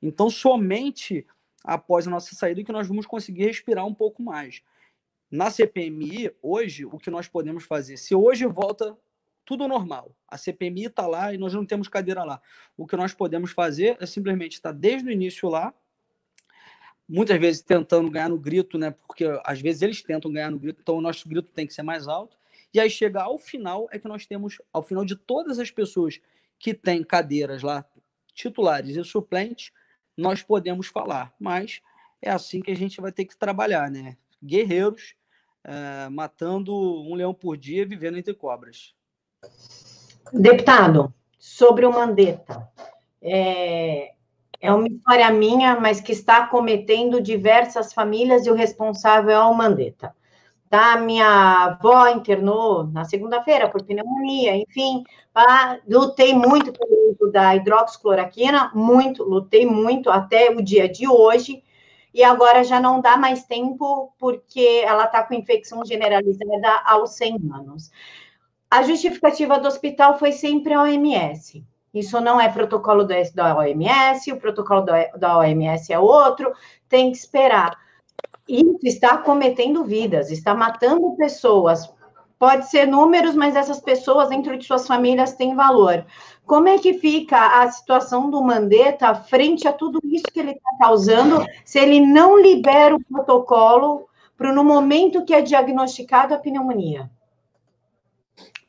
Então, 0.00 0.30
somente 0.30 1.26
após 1.64 2.06
a 2.06 2.10
nossa 2.10 2.34
saída 2.34 2.64
que 2.64 2.72
nós 2.72 2.86
vamos 2.86 3.06
conseguir 3.06 3.44
respirar 3.44 3.86
um 3.86 3.94
pouco 3.94 4.22
mais. 4.22 4.62
Na 5.30 5.50
CPMI, 5.50 6.32
hoje, 6.42 6.84
o 6.84 6.98
que 6.98 7.10
nós 7.10 7.28
podemos 7.28 7.64
fazer? 7.64 7.96
Se 7.96 8.14
hoje 8.14 8.46
volta 8.46 8.96
tudo 9.44 9.68
normal, 9.68 10.14
a 10.28 10.36
CPMI 10.38 10.86
está 10.86 11.06
lá 11.06 11.32
e 11.32 11.38
nós 11.38 11.52
não 11.52 11.66
temos 11.66 11.88
cadeira 11.88 12.24
lá. 12.24 12.40
O 12.76 12.86
que 12.86 12.96
nós 12.96 13.12
podemos 13.12 13.52
fazer 13.52 13.96
é 14.00 14.06
simplesmente 14.06 14.54
estar 14.54 14.72
desde 14.72 15.08
o 15.08 15.12
início 15.12 15.48
lá, 15.48 15.74
muitas 17.08 17.38
vezes 17.38 17.62
tentando 17.62 18.10
ganhar 18.10 18.28
no 18.28 18.38
grito, 18.38 18.78
né? 18.78 18.92
Porque 18.92 19.26
às 19.44 19.60
vezes 19.60 19.82
eles 19.82 20.02
tentam 20.02 20.32
ganhar 20.32 20.50
no 20.50 20.58
grito, 20.58 20.80
então 20.80 20.96
o 20.96 21.00
nosso 21.00 21.28
grito 21.28 21.50
tem 21.52 21.66
que 21.66 21.74
ser 21.74 21.82
mais 21.82 22.08
alto. 22.08 22.38
E 22.72 22.80
aí 22.80 22.88
chegar 22.88 23.24
ao 23.24 23.38
final 23.38 23.88
é 23.90 23.98
que 23.98 24.08
nós 24.08 24.26
temos, 24.26 24.58
ao 24.72 24.82
final 24.82 25.04
de 25.04 25.16
todas 25.16 25.58
as 25.58 25.70
pessoas 25.70 26.20
que 26.58 26.72
têm 26.74 27.02
cadeiras 27.02 27.62
lá, 27.62 27.84
titulares 28.34 28.96
e 28.96 29.04
suplentes, 29.04 29.72
nós 30.16 30.42
podemos 30.42 30.86
falar. 30.86 31.34
Mas 31.38 31.80
é 32.22 32.30
assim 32.30 32.60
que 32.60 32.70
a 32.70 32.76
gente 32.76 33.00
vai 33.00 33.10
ter 33.10 33.24
que 33.24 33.36
trabalhar, 33.36 33.90
né? 33.90 34.16
Guerreiros 34.42 35.14
é, 35.64 36.08
matando 36.08 36.74
um 36.74 37.14
leão 37.14 37.34
por 37.34 37.56
dia, 37.56 37.86
vivendo 37.86 38.18
entre 38.18 38.34
cobras. 38.34 38.94
Deputado, 40.32 41.12
sobre 41.38 41.84
o 41.84 41.92
Mandetta. 41.92 42.68
É, 43.22 44.12
é 44.60 44.72
uma 44.72 44.86
história 44.86 45.30
minha, 45.30 45.78
mas 45.80 46.00
que 46.00 46.12
está 46.12 46.46
cometendo 46.46 47.20
diversas 47.20 47.92
famílias 47.92 48.46
e 48.46 48.50
o 48.50 48.54
responsável 48.54 49.30
é 49.30 49.44
o 49.44 49.54
Mandetta. 49.54 50.14
Tá? 50.70 50.96
Minha 50.96 51.64
avó 51.64 52.06
internou 52.06 52.84
na 52.84 53.04
segunda-feira 53.04 53.68
por 53.68 53.82
pneumonia, 53.82 54.56
enfim, 54.56 55.02
lutei 55.88 56.32
muito 56.32 56.72
pelo 56.72 57.10
uso 57.10 57.32
da 57.32 57.56
hidroxicloroquina, 57.56 58.70
muito, 58.72 59.24
lutei 59.24 59.66
muito 59.66 60.08
até 60.08 60.48
o 60.50 60.62
dia 60.62 60.88
de 60.88 61.08
hoje, 61.08 61.64
e 62.14 62.22
agora 62.22 62.62
já 62.62 62.78
não 62.78 63.00
dá 63.00 63.16
mais 63.16 63.44
tempo 63.44 64.12
porque 64.16 64.84
ela 64.84 65.06
está 65.06 65.24
com 65.24 65.34
infecção 65.34 65.84
generalizada 65.84 66.82
aos 66.84 67.16
100 67.16 67.50
anos. 67.52 67.90
A 68.70 68.84
justificativa 68.84 69.58
do 69.58 69.66
hospital 69.66 70.20
foi 70.20 70.30
sempre 70.30 70.72
a 70.72 70.82
OMS. 70.82 71.64
Isso 71.92 72.20
não 72.20 72.40
é 72.40 72.48
protocolo 72.48 73.04
da 73.04 73.56
OMS, 73.56 74.30
o 74.30 74.38
protocolo 74.38 74.86
da 75.16 75.38
OMS 75.38 75.92
é 75.92 75.98
outro, 75.98 76.52
tem 76.88 77.10
que 77.10 77.18
esperar. 77.18 77.76
Isso 78.50 78.80
está 78.82 79.16
cometendo 79.16 79.84
vidas, 79.84 80.30
está 80.30 80.52
matando 80.54 81.14
pessoas. 81.16 81.88
Pode 82.36 82.68
ser 82.68 82.86
números, 82.86 83.36
mas 83.36 83.54
essas 83.54 83.78
pessoas 83.78 84.28
dentro 84.30 84.58
de 84.58 84.66
suas 84.66 84.88
famílias 84.88 85.34
têm 85.34 85.54
valor. 85.54 86.04
Como 86.44 86.66
é 86.66 86.78
que 86.78 86.94
fica 86.94 87.62
a 87.62 87.70
situação 87.70 88.28
do 88.28 88.42
Mandetta 88.42 89.14
frente 89.14 89.68
a 89.68 89.72
tudo 89.72 90.00
isso 90.02 90.24
que 90.32 90.40
ele 90.40 90.50
está 90.50 90.70
causando, 90.80 91.46
se 91.64 91.78
ele 91.78 92.00
não 92.00 92.40
libera 92.40 92.96
o 92.96 93.04
protocolo 93.04 94.08
para 94.36 94.52
no 94.52 94.64
momento 94.64 95.24
que 95.24 95.32
é 95.32 95.42
diagnosticado 95.42 96.34
a 96.34 96.38
pneumonia? 96.38 97.08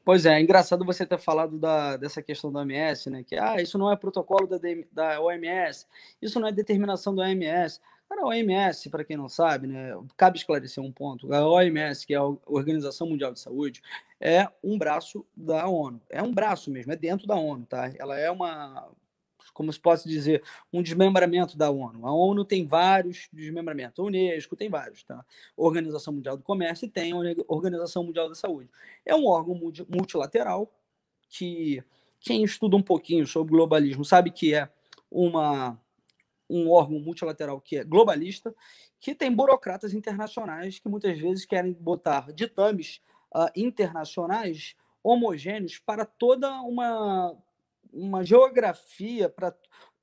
Pois 0.04 0.26
é, 0.26 0.34
é 0.34 0.42
engraçado 0.42 0.86
você 0.86 1.06
ter 1.06 1.18
falado 1.18 1.58
da, 1.58 1.96
dessa 1.96 2.22
questão 2.22 2.52
da 2.52 2.60
OMS, 2.60 3.10
né? 3.10 3.24
Que 3.24 3.36
ah, 3.36 3.62
isso 3.62 3.78
não 3.78 3.92
é 3.92 3.96
protocolo 3.96 4.46
da, 4.46 4.58
da 4.92 5.22
OMS, 5.22 5.88
isso 6.22 6.40
não 6.40 6.48
é 6.48 6.52
determinação 6.52 7.16
da 7.16 7.24
OMS. 7.24 7.80
Cara, 8.12 8.24
a 8.24 8.26
OMS, 8.26 8.90
para 8.90 9.06
quem 9.06 9.16
não 9.16 9.30
sabe, 9.30 9.68
né, 9.68 9.98
cabe 10.18 10.38
esclarecer 10.38 10.84
um 10.84 10.92
ponto. 10.92 11.34
A 11.34 11.48
OMS, 11.48 12.06
que 12.06 12.14
é 12.14 12.18
a 12.18 12.26
Organização 12.46 13.08
Mundial 13.08 13.32
de 13.32 13.40
Saúde, 13.40 13.82
é 14.20 14.50
um 14.62 14.78
braço 14.78 15.26
da 15.34 15.66
ONU. 15.66 16.02
É 16.10 16.22
um 16.22 16.34
braço 16.34 16.70
mesmo, 16.70 16.92
é 16.92 16.98
dentro 16.98 17.26
da 17.26 17.36
ONU, 17.36 17.66
tá? 17.66 17.90
Ela 17.98 18.20
é 18.20 18.30
uma 18.30 18.90
como 19.54 19.72
se 19.72 19.80
posso 19.80 20.08
dizer, 20.10 20.44
um 20.74 20.82
desmembramento 20.82 21.58
da 21.58 21.70
ONU. 21.70 22.06
A 22.06 22.14
ONU 22.14 22.44
tem 22.44 22.66
vários 22.66 23.30
desmembramentos, 23.32 24.00
a 24.00 24.04
Unesco 24.04 24.56
tem 24.58 24.70
vários, 24.70 25.04
tá? 25.04 25.26
Organização 25.56 26.14
Mundial 26.14 26.36
do 26.36 26.44
Comércio 26.44 26.90
tem 26.90 27.14
a 27.14 27.16
Organização 27.48 28.04
Mundial 28.04 28.28
da 28.28 28.36
Saúde. 28.36 28.70
É 29.06 29.16
um 29.16 29.26
órgão 29.26 29.56
multilateral 29.90 30.70
que 31.30 31.82
quem 32.20 32.44
estuda 32.44 32.76
um 32.76 32.84
pouquinho 32.84 33.26
sobre 33.26 33.52
globalismo 33.52 34.04
sabe 34.04 34.32
que 34.32 34.54
é 34.54 34.70
uma 35.10 35.80
um 36.52 36.70
órgão 36.70 37.00
multilateral 37.00 37.60
que 37.62 37.78
é 37.78 37.84
globalista, 37.84 38.54
que 39.00 39.16
tem 39.16 39.34
burocratas 39.34 39.94
internacionais 39.94 40.80
que 40.80 40.90
muitas 40.90 41.18
vezes 41.18 41.46
querem 41.46 41.74
botar 41.74 42.32
ditames 42.34 43.02
uh, 43.36 43.50
internacionais 43.56 44.76
homogêneos 45.04 45.80
para 45.80 46.06
toda 46.06 46.52
uma 46.62 47.36
uma 47.94 48.24
geografia, 48.24 49.28
para 49.28 49.54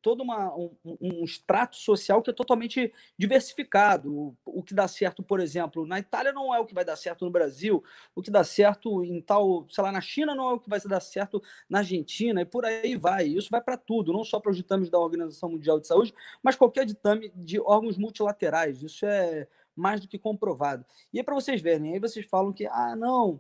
todo 0.09 0.23
uma, 0.23 0.57
um, 0.57 0.71
um, 0.83 1.23
extrato 1.23 1.77
social 1.77 2.23
que 2.23 2.31
é 2.31 2.33
totalmente 2.33 2.91
diversificado. 3.19 4.11
O, 4.11 4.37
o, 4.43 4.63
que 4.63 4.73
dá 4.73 4.89
certo, 4.89 5.23
por 5.23 5.39
exemplo, 5.39 5.87
na 5.87 5.99
Itália 5.99 6.33
não 6.33 6.55
é 6.55 6.59
o 6.59 6.65
que 6.65 6.73
vai 6.73 6.83
dar 6.83 6.97
certo 6.97 7.27
no 7.27 7.31
Brasil, 7.31 7.85
o 8.15 8.23
que 8.23 8.31
dá 8.31 8.43
certo 8.43 9.05
em 9.05 9.21
tal, 9.21 9.67
sei 9.69 9.85
lá, 9.85 9.93
na 9.93 10.01
China 10.01 10.35
não 10.35 10.49
é 10.49 10.55
o 10.55 10.59
que 10.59 10.71
vai 10.71 10.81
dar 10.81 11.01
certo 11.01 11.43
na 11.69 11.81
Argentina, 11.81 12.41
e 12.41 12.47
por 12.47 12.65
aí 12.65 12.97
vai. 12.97 13.27
Isso 13.27 13.51
vai 13.51 13.61
para 13.61 13.77
tudo, 13.77 14.15
não 14.15 14.25
só 14.25 14.41
para 14.41 14.51
os 14.51 14.57
ditames 14.57 14.89
da 14.89 14.99
Organização 14.99 15.51
Mundial 15.51 15.79
de 15.79 15.87
Saúde, 15.87 16.15
mas 16.43 16.57
qualquer 16.57 16.87
ditame 16.87 17.31
de 17.37 17.61
órgãos 17.61 17.99
multilaterais. 17.99 18.83
Isso 18.83 19.05
é 19.05 19.47
mais 19.77 20.01
do 20.01 20.09
que 20.09 20.19
comprovado. 20.19 20.87
E 21.13 21.21
é 21.21 21.23
para 21.23 21.35
vocês 21.35 21.61
verem, 21.61 21.93
aí 21.93 22.01
vocês 22.01 22.25
falam 22.25 22.51
que, 22.51 22.65
ah, 22.65 22.97
não, 22.97 23.39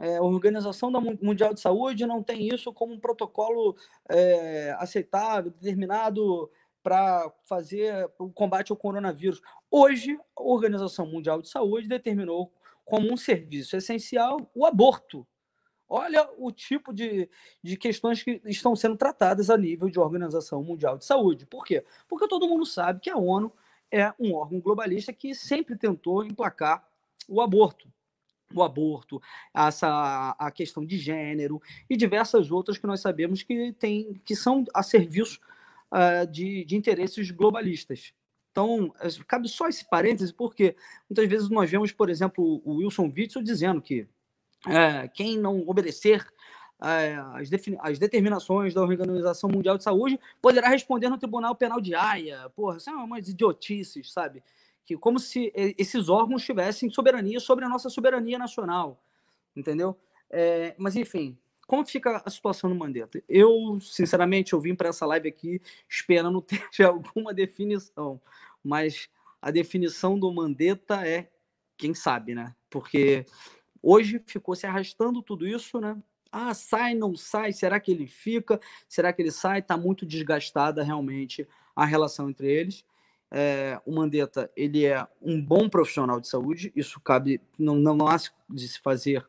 é, 0.00 0.16
a 0.18 0.22
Organização 0.22 0.90
Mundial 1.22 1.54
de 1.54 1.60
Saúde 1.60 2.06
não 2.06 2.22
tem 2.22 2.48
isso 2.48 2.72
como 2.72 2.92
um 2.92 3.00
protocolo 3.00 3.76
é, 4.08 4.74
aceitável, 4.78 5.50
determinado 5.50 6.50
para 6.82 7.32
fazer 7.46 8.08
o 8.18 8.30
combate 8.30 8.70
ao 8.70 8.76
coronavírus. 8.76 9.40
Hoje, 9.70 10.18
a 10.36 10.42
Organização 10.42 11.06
Mundial 11.06 11.40
de 11.40 11.48
Saúde 11.48 11.88
determinou 11.88 12.52
como 12.84 13.12
um 13.12 13.16
serviço 13.16 13.76
essencial 13.76 14.50
o 14.54 14.66
aborto. 14.66 15.26
Olha 15.88 16.28
o 16.36 16.52
tipo 16.52 16.92
de, 16.92 17.28
de 17.62 17.76
questões 17.76 18.22
que 18.22 18.40
estão 18.44 18.76
sendo 18.76 18.96
tratadas 18.96 19.50
a 19.50 19.56
nível 19.56 19.88
de 19.88 19.98
Organização 19.98 20.62
Mundial 20.62 20.98
de 20.98 21.04
Saúde. 21.04 21.46
Por 21.46 21.64
quê? 21.64 21.84
Porque 22.08 22.28
todo 22.28 22.48
mundo 22.48 22.66
sabe 22.66 23.00
que 23.00 23.10
a 23.10 23.16
ONU 23.16 23.52
é 23.90 24.12
um 24.18 24.34
órgão 24.34 24.60
globalista 24.60 25.12
que 25.12 25.34
sempre 25.34 25.76
tentou 25.76 26.24
emplacar 26.24 26.86
o 27.28 27.40
aborto 27.40 27.88
o 28.54 28.62
aborto, 28.62 29.20
essa, 29.54 30.36
a 30.38 30.50
questão 30.50 30.84
de 30.84 30.96
gênero 30.96 31.60
e 31.90 31.96
diversas 31.96 32.50
outras 32.50 32.78
que 32.78 32.86
nós 32.86 33.00
sabemos 33.00 33.42
que, 33.42 33.72
tem, 33.72 34.20
que 34.24 34.36
são 34.36 34.64
a 34.72 34.82
serviço 34.82 35.40
uh, 35.92 36.26
de, 36.30 36.64
de 36.64 36.76
interesses 36.76 37.30
globalistas. 37.30 38.12
Então, 38.52 38.90
cabe 39.28 39.48
só 39.48 39.68
esse 39.68 39.84
parêntese, 39.84 40.32
porque 40.32 40.74
muitas 41.10 41.28
vezes 41.28 41.50
nós 41.50 41.70
vemos, 41.70 41.92
por 41.92 42.08
exemplo, 42.08 42.62
o 42.64 42.76
Wilson 42.76 43.12
Witzel 43.14 43.42
dizendo 43.42 43.82
que 43.82 44.08
é, 44.66 45.06
quem 45.08 45.38
não 45.38 45.68
obedecer 45.68 46.26
é, 46.82 47.16
as, 47.34 47.50
as, 47.80 47.98
determinações 47.98 48.72
da 48.72 48.80
Organização 48.80 49.50
Mundial 49.50 49.76
de 49.76 49.84
Saúde 49.84 50.18
poderá 50.40 50.68
responder 50.68 51.10
no 51.10 51.18
Tribunal 51.18 51.54
Penal 51.54 51.80
de 51.80 51.94
Haia. 51.94 52.50
Porra, 52.56 52.78
isso 52.78 52.88
é 52.88 52.94
umas 52.94 53.28
idiotices, 53.28 54.10
sabe? 54.10 54.42
Que 54.86 54.96
como 54.96 55.18
se 55.18 55.52
esses 55.76 56.08
órgãos 56.08 56.44
tivessem 56.44 56.88
soberania 56.88 57.40
sobre 57.40 57.64
a 57.64 57.68
nossa 57.68 57.90
soberania 57.90 58.38
nacional, 58.38 59.02
entendeu? 59.54 59.98
É, 60.30 60.76
mas 60.78 60.94
enfim, 60.94 61.36
como 61.66 61.84
fica 61.84 62.22
a 62.24 62.30
situação 62.30 62.70
no 62.70 62.76
Mandetta? 62.76 63.20
Eu, 63.28 63.80
sinceramente, 63.80 64.52
eu 64.52 64.60
vim 64.60 64.76
para 64.76 64.88
essa 64.88 65.04
live 65.04 65.28
aqui 65.28 65.60
esperando 65.88 66.40
ter 66.72 66.84
alguma 66.84 67.34
definição, 67.34 68.20
mas 68.62 69.10
a 69.42 69.50
definição 69.50 70.16
do 70.16 70.32
Mandetta 70.32 71.04
é 71.06 71.28
quem 71.76 71.92
sabe, 71.92 72.36
né? 72.36 72.54
Porque 72.70 73.26
hoje 73.82 74.22
ficou 74.24 74.54
se 74.54 74.68
arrastando 74.68 75.20
tudo 75.20 75.48
isso, 75.48 75.80
né? 75.80 76.00
Ah, 76.30 76.54
sai, 76.54 76.94
não 76.94 77.16
sai, 77.16 77.52
será 77.52 77.80
que 77.80 77.90
ele 77.90 78.06
fica? 78.06 78.60
Será 78.88 79.12
que 79.12 79.20
ele 79.20 79.32
sai? 79.32 79.58
Está 79.58 79.76
muito 79.76 80.06
desgastada 80.06 80.84
realmente 80.84 81.46
a 81.74 81.84
relação 81.84 82.30
entre 82.30 82.46
eles 82.46 82.84
é, 83.30 83.80
o 83.84 83.92
Mandetta 83.92 84.50
ele 84.56 84.84
é 84.84 85.06
um 85.20 85.40
bom 85.40 85.68
profissional 85.68 86.20
de 86.20 86.28
saúde, 86.28 86.72
isso 86.76 87.00
cabe, 87.00 87.40
não, 87.58 87.76
não 87.76 88.06
há 88.06 88.16
de 88.48 88.68
se 88.68 88.80
fazer 88.80 89.26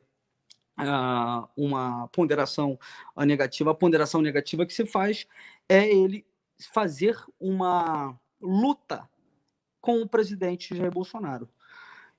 uh, 0.80 1.48
uma 1.56 2.08
ponderação 2.10 2.80
negativa. 3.18 3.72
A 3.72 3.76
ponderação 3.76 4.22
negativa 4.22 4.66
que 4.66 4.74
se 4.74 4.86
faz 4.86 5.28
é 5.68 5.88
ele 5.90 6.26
fazer 6.72 7.18
uma 7.40 8.18
luta 8.42 9.10
com 9.82 10.02
o 10.02 10.08
presidente 10.08 10.76
Jair 10.76 10.92
Bolsonaro. 10.92 11.50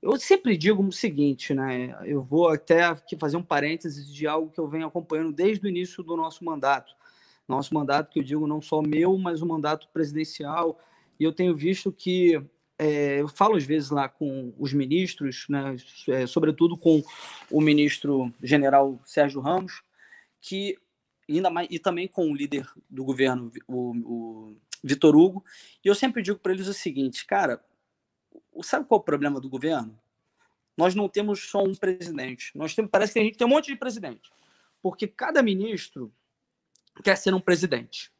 Eu 0.00 0.16
sempre 0.16 0.56
digo 0.56 0.82
o 0.82 0.92
seguinte, 0.92 1.52
né? 1.52 1.96
Eu 2.04 2.22
vou 2.22 2.48
até 2.48 2.84
aqui 2.84 3.16
fazer 3.16 3.36
um 3.36 3.42
parênteses 3.42 4.12
de 4.12 4.28
algo 4.28 4.50
que 4.50 4.60
eu 4.60 4.68
venho 4.68 4.86
acompanhando 4.86 5.32
desde 5.32 5.66
o 5.66 5.68
início 5.68 6.04
do 6.04 6.16
nosso 6.16 6.44
mandato. 6.44 6.94
Nosso 7.48 7.74
mandato, 7.74 8.10
que 8.10 8.20
eu 8.20 8.22
digo 8.22 8.46
não 8.46 8.60
só 8.60 8.80
meu, 8.80 9.16
mas 9.18 9.42
o 9.42 9.46
mandato 9.46 9.88
presidencial, 9.88 10.78
e 11.18 11.24
eu 11.24 11.32
tenho 11.32 11.54
visto 11.54 11.92
que 11.92 12.40
é, 12.78 13.20
eu 13.20 13.28
falo 13.28 13.56
às 13.56 13.64
vezes 13.64 13.90
lá 13.90 14.08
com 14.08 14.54
os 14.58 14.72
ministros, 14.72 15.46
né, 15.48 15.76
é, 16.08 16.26
sobretudo 16.26 16.76
com 16.76 17.02
o 17.50 17.60
ministro 17.60 18.32
general 18.42 19.00
Sérgio 19.04 19.40
Ramos, 19.40 19.82
que 20.40 20.78
ainda 21.28 21.50
mais 21.50 21.68
e 21.70 21.78
também 21.78 22.06
com 22.06 22.30
o 22.30 22.34
líder 22.34 22.70
do 22.88 23.04
governo, 23.04 23.50
o, 23.66 23.90
o 23.96 24.56
Vitor 24.82 25.16
Hugo, 25.16 25.44
e 25.84 25.88
eu 25.88 25.94
sempre 25.94 26.22
digo 26.22 26.38
para 26.38 26.52
eles 26.52 26.68
o 26.68 26.74
seguinte, 26.74 27.26
cara, 27.26 27.62
sabe 28.62 28.86
qual 28.86 28.98
é 28.98 29.02
o 29.02 29.04
problema 29.04 29.40
do 29.40 29.48
governo? 29.48 29.98
Nós 30.76 30.94
não 30.94 31.08
temos 31.08 31.50
só 31.50 31.64
um 31.64 31.74
presidente. 31.74 32.52
Nós 32.56 32.74
temos, 32.74 32.90
parece 32.90 33.12
que 33.12 33.18
a 33.18 33.22
gente 33.22 33.36
tem 33.36 33.46
um 33.46 33.50
monte 33.50 33.66
de 33.66 33.76
presidente. 33.76 34.30
Porque 34.80 35.08
cada 35.08 35.42
ministro 35.42 36.12
quer 37.02 37.16
ser 37.16 37.34
um 37.34 37.40
presidente. 37.40 38.12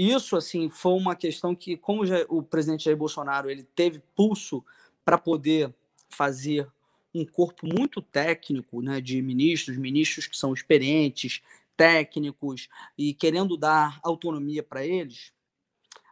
Isso, 0.00 0.36
assim, 0.36 0.70
foi 0.70 0.92
uma 0.92 1.16
questão 1.16 1.56
que, 1.56 1.76
como 1.76 2.04
o 2.28 2.40
presidente 2.40 2.84
Jair 2.84 2.96
Bolsonaro 2.96 3.50
ele 3.50 3.64
teve 3.64 4.00
pulso 4.14 4.64
para 5.04 5.18
poder 5.18 5.74
fazer 6.08 6.70
um 7.12 7.26
corpo 7.26 7.66
muito 7.66 8.00
técnico 8.00 8.80
né, 8.80 9.00
de 9.00 9.20
ministros, 9.20 9.76
ministros 9.76 10.28
que 10.28 10.36
são 10.36 10.54
experientes, 10.54 11.42
técnicos 11.76 12.68
e 12.96 13.12
querendo 13.12 13.56
dar 13.56 13.98
autonomia 14.04 14.62
para 14.62 14.86
eles, 14.86 15.32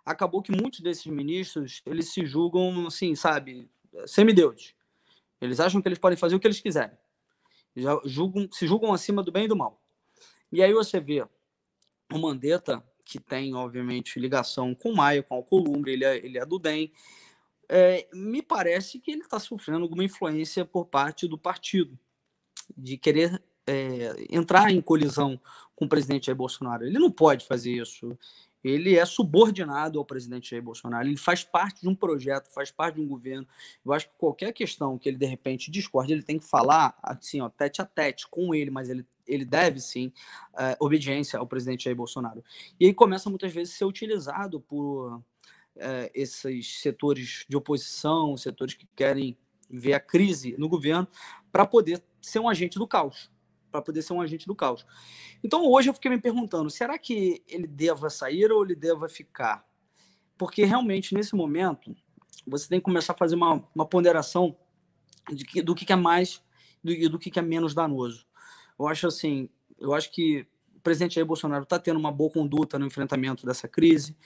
acabou 0.05 0.43
que 0.43 0.50
muitos 0.50 0.81
desses 0.81 1.07
ministros 1.07 1.81
eles 1.87 2.12
se 2.12 2.26
julgam 2.26 2.88
assim, 2.88 3.14
sabe, 3.14 3.71
semideuses. 4.05 4.75
Eles 5.40 5.61
acham 5.61 5.81
que 5.81 5.87
eles 5.87 6.00
podem 6.00 6.19
fazer 6.19 6.35
o 6.35 6.40
que 6.40 6.49
eles 6.49 6.59
quiserem. 6.59 6.99
Já 7.76 8.00
julgam, 8.05 8.49
se 8.50 8.66
julgam 8.66 8.93
acima 8.93 9.23
do 9.23 9.31
bem 9.31 9.45
e 9.45 9.49
do 9.49 9.55
mal. 9.55 9.81
E 10.50 10.61
aí 10.61 10.73
você 10.73 10.99
vê 10.99 11.25
o 12.12 12.19
Mandetta, 12.19 12.83
que 13.07 13.21
tem, 13.21 13.55
obviamente, 13.55 14.21
ligação 14.21 14.75
com 14.75 14.91
o 14.91 14.97
Maia, 14.97 15.23
com 15.23 15.35
o 15.35 15.39
Alcolumbre, 15.39 15.93
ele 15.93 16.05
é, 16.05 16.17
ele 16.17 16.39
é 16.39 16.45
do 16.45 16.59
DEM. 16.59 16.93
É, 17.69 18.07
me 18.13 18.43
parece 18.43 18.99
que 18.99 19.11
ele 19.11 19.23
está 19.23 19.39
sofrendo 19.39 19.85
alguma 19.85 20.05
influência 20.05 20.65
por 20.65 20.87
parte 20.87 21.27
do 21.27 21.39
partido, 21.39 21.99
de 22.77 22.99
querer 22.99 23.43
é, 23.67 24.27
entrar 24.29 24.71
em 24.71 24.81
colisão 24.81 25.41
com 25.75 25.85
o 25.85 25.89
presidente 25.89 26.27
Jair 26.27 26.37
Bolsonaro. 26.37 26.85
Ele 26.85 26.99
não 26.99 27.11
pode 27.11 27.47
fazer 27.47 27.73
isso 27.73 28.19
ele 28.69 28.97
é 28.97 29.05
subordinado 29.05 29.99
ao 29.99 30.05
presidente 30.05 30.51
Jair 30.51 30.63
Bolsonaro, 30.63 31.07
ele 31.07 31.17
faz 31.17 31.45
parte 31.45 31.83
de 31.83 31.89
um 31.89 31.95
projeto, 31.95 32.51
faz 32.51 32.71
parte 32.71 32.97
de 32.97 33.01
um 33.01 33.07
governo. 33.07 33.47
Eu 33.85 33.93
acho 33.93 34.09
que 34.09 34.15
qualquer 34.19 34.53
questão 34.53 34.99
que 34.99 35.09
ele 35.09 35.17
de 35.17 35.27
repente 35.27 35.71
discorde, 35.71 36.13
ele 36.13 36.23
tem 36.23 36.39
que 36.39 36.45
falar 36.45 36.99
assim, 37.03 37.41
ó, 37.41 37.49
tete 37.49 37.81
a 37.81 37.85
tete 37.85 38.27
com 38.29 38.55
ele, 38.55 38.71
mas 38.71 38.89
ele, 38.89 39.07
ele 39.26 39.45
deve 39.45 39.80
sim 39.80 40.12
uh, 40.54 40.76
obediência 40.78 41.38
ao 41.38 41.47
presidente 41.47 41.85
Jair 41.85 41.97
Bolsonaro. 41.97 42.45
E 42.78 42.87
aí 42.87 42.95
começa 42.95 43.28
muitas 43.28 43.52
vezes 43.52 43.75
a 43.75 43.78
ser 43.78 43.85
utilizado 43.85 44.61
por 44.61 45.16
uh, 45.16 45.23
esses 46.14 46.80
setores 46.80 47.45
de 47.49 47.56
oposição, 47.56 48.37
setores 48.37 48.75
que 48.75 48.87
querem 48.95 49.37
ver 49.68 49.95
a 49.95 50.00
crise 50.00 50.54
no 50.59 50.68
governo, 50.68 51.09
para 51.50 51.66
poder 51.66 52.02
ser 52.21 52.38
um 52.38 52.49
agente 52.49 52.78
do 52.78 52.87
caos 52.87 53.30
para 53.76 53.83
poder 53.83 54.00
ser 54.00 54.14
um 54.14 54.23
agente 54.23 54.47
do 54.47 54.54
caos. 54.54 54.87
Então 55.45 55.66
hoje 55.71 55.90
eu 55.90 55.95
fiquei 55.95 56.11
me 56.11 56.18
perguntando, 56.18 56.71
será 56.71 56.99
que 56.99 57.42
ele 57.47 57.66
deva 57.66 58.09
sair 58.09 58.50
ou 58.50 58.64
ele 58.64 58.75
deva 58.75 59.06
ficar? 59.06 59.66
Porque 60.38 60.64
realmente 60.64 61.14
nesse 61.14 61.35
momento 61.35 61.95
você 62.47 62.68
tem 62.68 62.78
que 62.78 62.85
começar 62.85 63.12
a 63.12 63.16
fazer 63.16 63.35
uma, 63.35 63.62
uma 63.75 63.87
ponderação 63.87 64.56
de 65.30 65.45
que, 65.45 65.62
do 65.62 65.75
que, 65.75 65.92
é 65.92 65.97
mais 65.97 66.42
e 66.85 67.09
do, 67.09 67.11
do 67.11 67.18
que, 67.18 67.38
é 67.38 67.42
menos 67.42 67.75
danoso. 67.75 68.26
Eu 68.78 68.87
acho 68.87 69.06
assim, 69.06 69.49
eu 69.78 69.95
acho 69.95 70.11
que 70.12 70.47
o 70.76 70.80
presidente 70.80 71.14
Jair 71.14 71.26
Bolsonaro 71.26 71.64
está 71.64 71.78
tendo 71.78 71.99
uma 71.99 72.12
boa 72.12 72.30
conduta 72.30 72.78
no 72.78 72.87
enfrentamento 72.87 73.47
dessa 73.47 73.66
crise. 73.66 74.16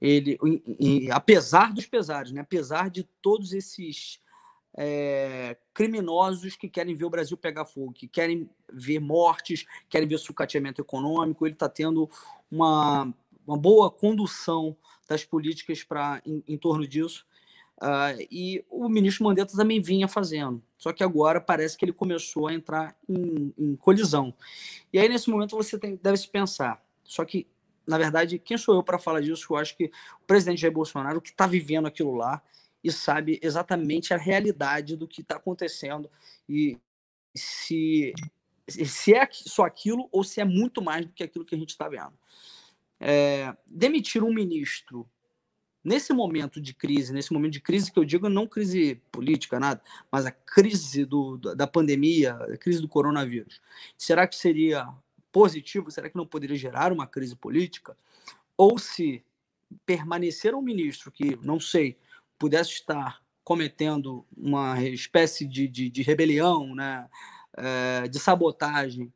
Ele, 0.00 0.38
e, 0.44 1.06
e, 1.06 1.10
apesar 1.10 1.72
dos 1.72 1.86
pesares, 1.86 2.32
né, 2.32 2.40
apesar 2.40 2.88
de 2.88 3.02
todos 3.20 3.52
esses 3.52 4.20
é, 4.76 5.56
criminosos 5.74 6.54
que 6.54 6.68
querem 6.68 6.94
ver 6.94 7.04
o 7.04 7.10
Brasil 7.10 7.36
pegar 7.36 7.64
fogo, 7.64 7.92
que 7.92 8.06
querem 8.06 8.48
ver 8.72 9.00
mortes, 9.00 9.66
querem 9.88 10.06
ver 10.06 10.18
sucateamento 10.18 10.80
econômico. 10.80 11.44
Ele 11.44 11.54
está 11.54 11.68
tendo 11.68 12.08
uma, 12.50 13.12
uma 13.46 13.56
boa 13.56 13.90
condução 13.90 14.76
das 15.08 15.24
políticas 15.24 15.82
para 15.82 16.22
em, 16.24 16.44
em, 16.46 16.56
torno 16.56 16.86
disso. 16.86 17.26
Uh, 17.80 18.26
e 18.28 18.64
o 18.68 18.88
ministro 18.88 19.24
Mandetta 19.24 19.56
também 19.56 19.80
vinha 19.80 20.08
fazendo. 20.08 20.62
Só 20.76 20.92
que 20.92 21.04
agora 21.04 21.40
parece 21.40 21.76
que 21.76 21.84
ele 21.84 21.92
começou 21.92 22.48
a 22.48 22.54
entrar 22.54 22.96
em, 23.08 23.54
em 23.56 23.76
colisão. 23.76 24.34
E 24.92 24.98
aí, 24.98 25.08
nesse 25.08 25.30
momento, 25.30 25.56
você 25.56 25.78
tem, 25.78 25.96
deve 25.96 26.16
se 26.16 26.28
pensar. 26.28 26.84
Só 27.04 27.24
que, 27.24 27.46
na 27.86 27.96
verdade, 27.96 28.38
quem 28.38 28.58
sou 28.58 28.74
eu 28.74 28.82
para 28.82 28.98
falar 28.98 29.20
disso? 29.20 29.46
Eu 29.50 29.56
acho 29.56 29.76
que 29.76 29.86
o 30.20 30.26
presidente 30.26 30.60
Jair 30.60 30.72
Bolsonaro, 30.72 31.20
que 31.20 31.30
está 31.30 31.46
vivendo 31.46 31.86
aquilo 31.86 32.14
lá, 32.14 32.42
e 32.82 32.90
sabe 32.90 33.38
exatamente 33.42 34.12
a 34.12 34.16
realidade 34.16 34.96
do 34.96 35.06
que 35.06 35.20
está 35.20 35.36
acontecendo 35.36 36.10
e 36.48 36.78
se, 37.34 38.12
se 38.68 39.14
é 39.14 39.28
só 39.30 39.64
aquilo 39.64 40.08
ou 40.12 40.22
se 40.22 40.40
é 40.40 40.44
muito 40.44 40.82
mais 40.82 41.06
do 41.06 41.12
que 41.12 41.22
aquilo 41.22 41.44
que 41.44 41.54
a 41.54 41.58
gente 41.58 41.70
está 41.70 41.88
vendo. 41.88 42.12
É, 43.00 43.56
demitir 43.66 44.22
um 44.24 44.32
ministro 44.32 45.08
nesse 45.88 46.12
momento 46.12 46.60
de 46.60 46.74
crise, 46.74 47.12
nesse 47.12 47.32
momento 47.32 47.54
de 47.54 47.60
crise 47.60 47.90
que 47.90 47.98
eu 47.98 48.04
digo 48.04 48.28
não 48.28 48.46
crise 48.46 49.00
política, 49.10 49.58
nada, 49.58 49.80
mas 50.12 50.26
a 50.26 50.30
crise 50.30 51.04
do, 51.04 51.38
da 51.38 51.66
pandemia, 51.66 52.34
a 52.34 52.56
crise 52.58 52.80
do 52.80 52.88
coronavírus, 52.88 53.60
será 53.96 54.26
que 54.26 54.36
seria 54.36 54.86
positivo? 55.32 55.90
Será 55.90 56.10
que 56.10 56.16
não 56.16 56.26
poderia 56.26 56.56
gerar 56.56 56.92
uma 56.92 57.06
crise 57.06 57.34
política? 57.34 57.96
Ou 58.56 58.78
se 58.78 59.24
permanecer 59.86 60.54
um 60.54 60.62
ministro 60.62 61.10
que, 61.10 61.38
não 61.42 61.58
sei, 61.58 61.96
pudesse 62.38 62.72
estar 62.72 63.22
cometendo 63.42 64.26
uma 64.36 64.82
espécie 64.82 65.46
de, 65.46 65.66
de, 65.66 65.88
de 65.88 66.02
rebelião, 66.02 66.74
né, 66.74 67.08
é, 67.56 68.08
de 68.08 68.18
sabotagem, 68.18 69.12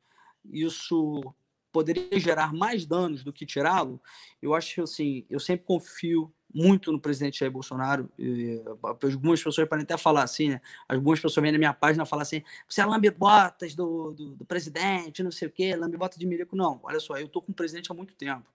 isso 0.50 1.22
poderia 1.70 2.18
gerar 2.18 2.52
mais 2.52 2.86
danos 2.86 3.22
do 3.24 3.32
que 3.32 3.46
tirá-lo, 3.46 4.00
eu 4.40 4.54
acho 4.54 4.82
assim, 4.82 5.24
eu 5.28 5.40
sempre 5.40 5.66
confio 5.66 6.32
muito 6.54 6.92
no 6.92 7.00
presidente 7.00 7.40
Jair 7.40 7.50
Bolsonaro. 7.50 8.10
E, 8.18 8.62
algumas 8.82 9.42
pessoas 9.42 9.68
podem 9.68 9.84
até 9.84 9.96
falar 9.96 10.22
assim, 10.22 10.50
né? 10.50 10.60
Algumas 10.88 11.20
pessoas 11.20 11.42
vêm 11.42 11.52
na 11.52 11.58
minha 11.58 11.72
página 11.72 12.04
falar 12.04 12.22
assim: 12.22 12.42
você 12.68 12.80
é 12.80 12.86
lambe-botas 12.86 13.74
do, 13.74 14.12
do, 14.12 14.34
do, 14.34 14.44
presidente, 14.44 15.22
não 15.22 15.30
sei 15.30 15.48
o 15.48 15.50
quê, 15.50 15.74
lambe-botas 15.76 16.18
de 16.18 16.26
milico. 16.26 16.56
Não, 16.56 16.80
olha 16.82 17.00
só, 17.00 17.16
eu 17.16 17.26
estou 17.26 17.42
com 17.42 17.52
o 17.52 17.54
presidente 17.54 17.90
há 17.90 17.94
muito 17.94 18.14
tempo. 18.14 18.46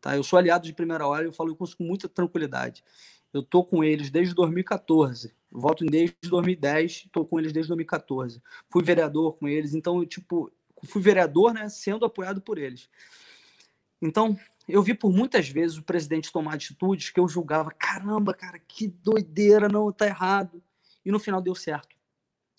Tá? 0.00 0.16
Eu 0.16 0.22
sou 0.22 0.38
aliado 0.38 0.66
de 0.66 0.72
primeira 0.72 1.06
hora 1.06 1.24
e 1.24 1.28
eu 1.28 1.32
falo 1.32 1.56
isso 1.62 1.76
com 1.76 1.84
muita 1.84 2.08
tranquilidade. 2.08 2.84
Eu 3.32 3.42
tô 3.42 3.64
com 3.64 3.82
eles 3.82 4.10
desde 4.10 4.34
2014. 4.34 5.34
Voto 5.50 5.84
desde 5.84 6.16
2010, 6.22 7.08
tô 7.12 7.24
com 7.24 7.38
eles 7.38 7.52
desde 7.52 7.68
2014. 7.68 8.42
Fui 8.68 8.82
vereador 8.82 9.36
com 9.36 9.48
eles, 9.48 9.74
então 9.74 9.98
eu, 9.98 10.06
tipo, 10.06 10.52
fui 10.84 11.00
vereador, 11.00 11.52
né, 11.52 11.68
sendo 11.68 12.04
apoiado 12.04 12.40
por 12.40 12.58
eles. 12.58 12.88
Então, 14.00 14.38
eu 14.68 14.82
vi 14.82 14.94
por 14.94 15.12
muitas 15.12 15.48
vezes 15.48 15.76
o 15.76 15.82
presidente 15.82 16.32
tomar 16.32 16.54
atitudes 16.54 17.10
que 17.10 17.20
eu 17.20 17.28
julgava, 17.28 17.70
caramba, 17.70 18.32
cara, 18.32 18.58
que 18.58 18.88
doideira, 18.88 19.68
não, 19.68 19.92
tá 19.92 20.06
errado. 20.06 20.62
E 21.04 21.10
no 21.10 21.18
final 21.18 21.42
deu 21.42 21.54
certo. 21.54 21.94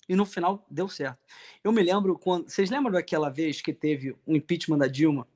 E 0.07 0.15
no 0.15 0.25
final 0.25 0.65
deu 0.69 0.87
certo. 0.87 1.17
Eu 1.63 1.71
me 1.71 1.81
lembro 1.81 2.17
quando. 2.17 2.47
Vocês 2.47 2.69
lembram 2.69 2.91
daquela 2.91 3.29
vez 3.29 3.59
que 3.61 3.73
teve 3.73 4.11
o 4.11 4.17
um 4.27 4.35
impeachment 4.35 4.77
da 4.77 4.87
Dilma? 4.87 5.27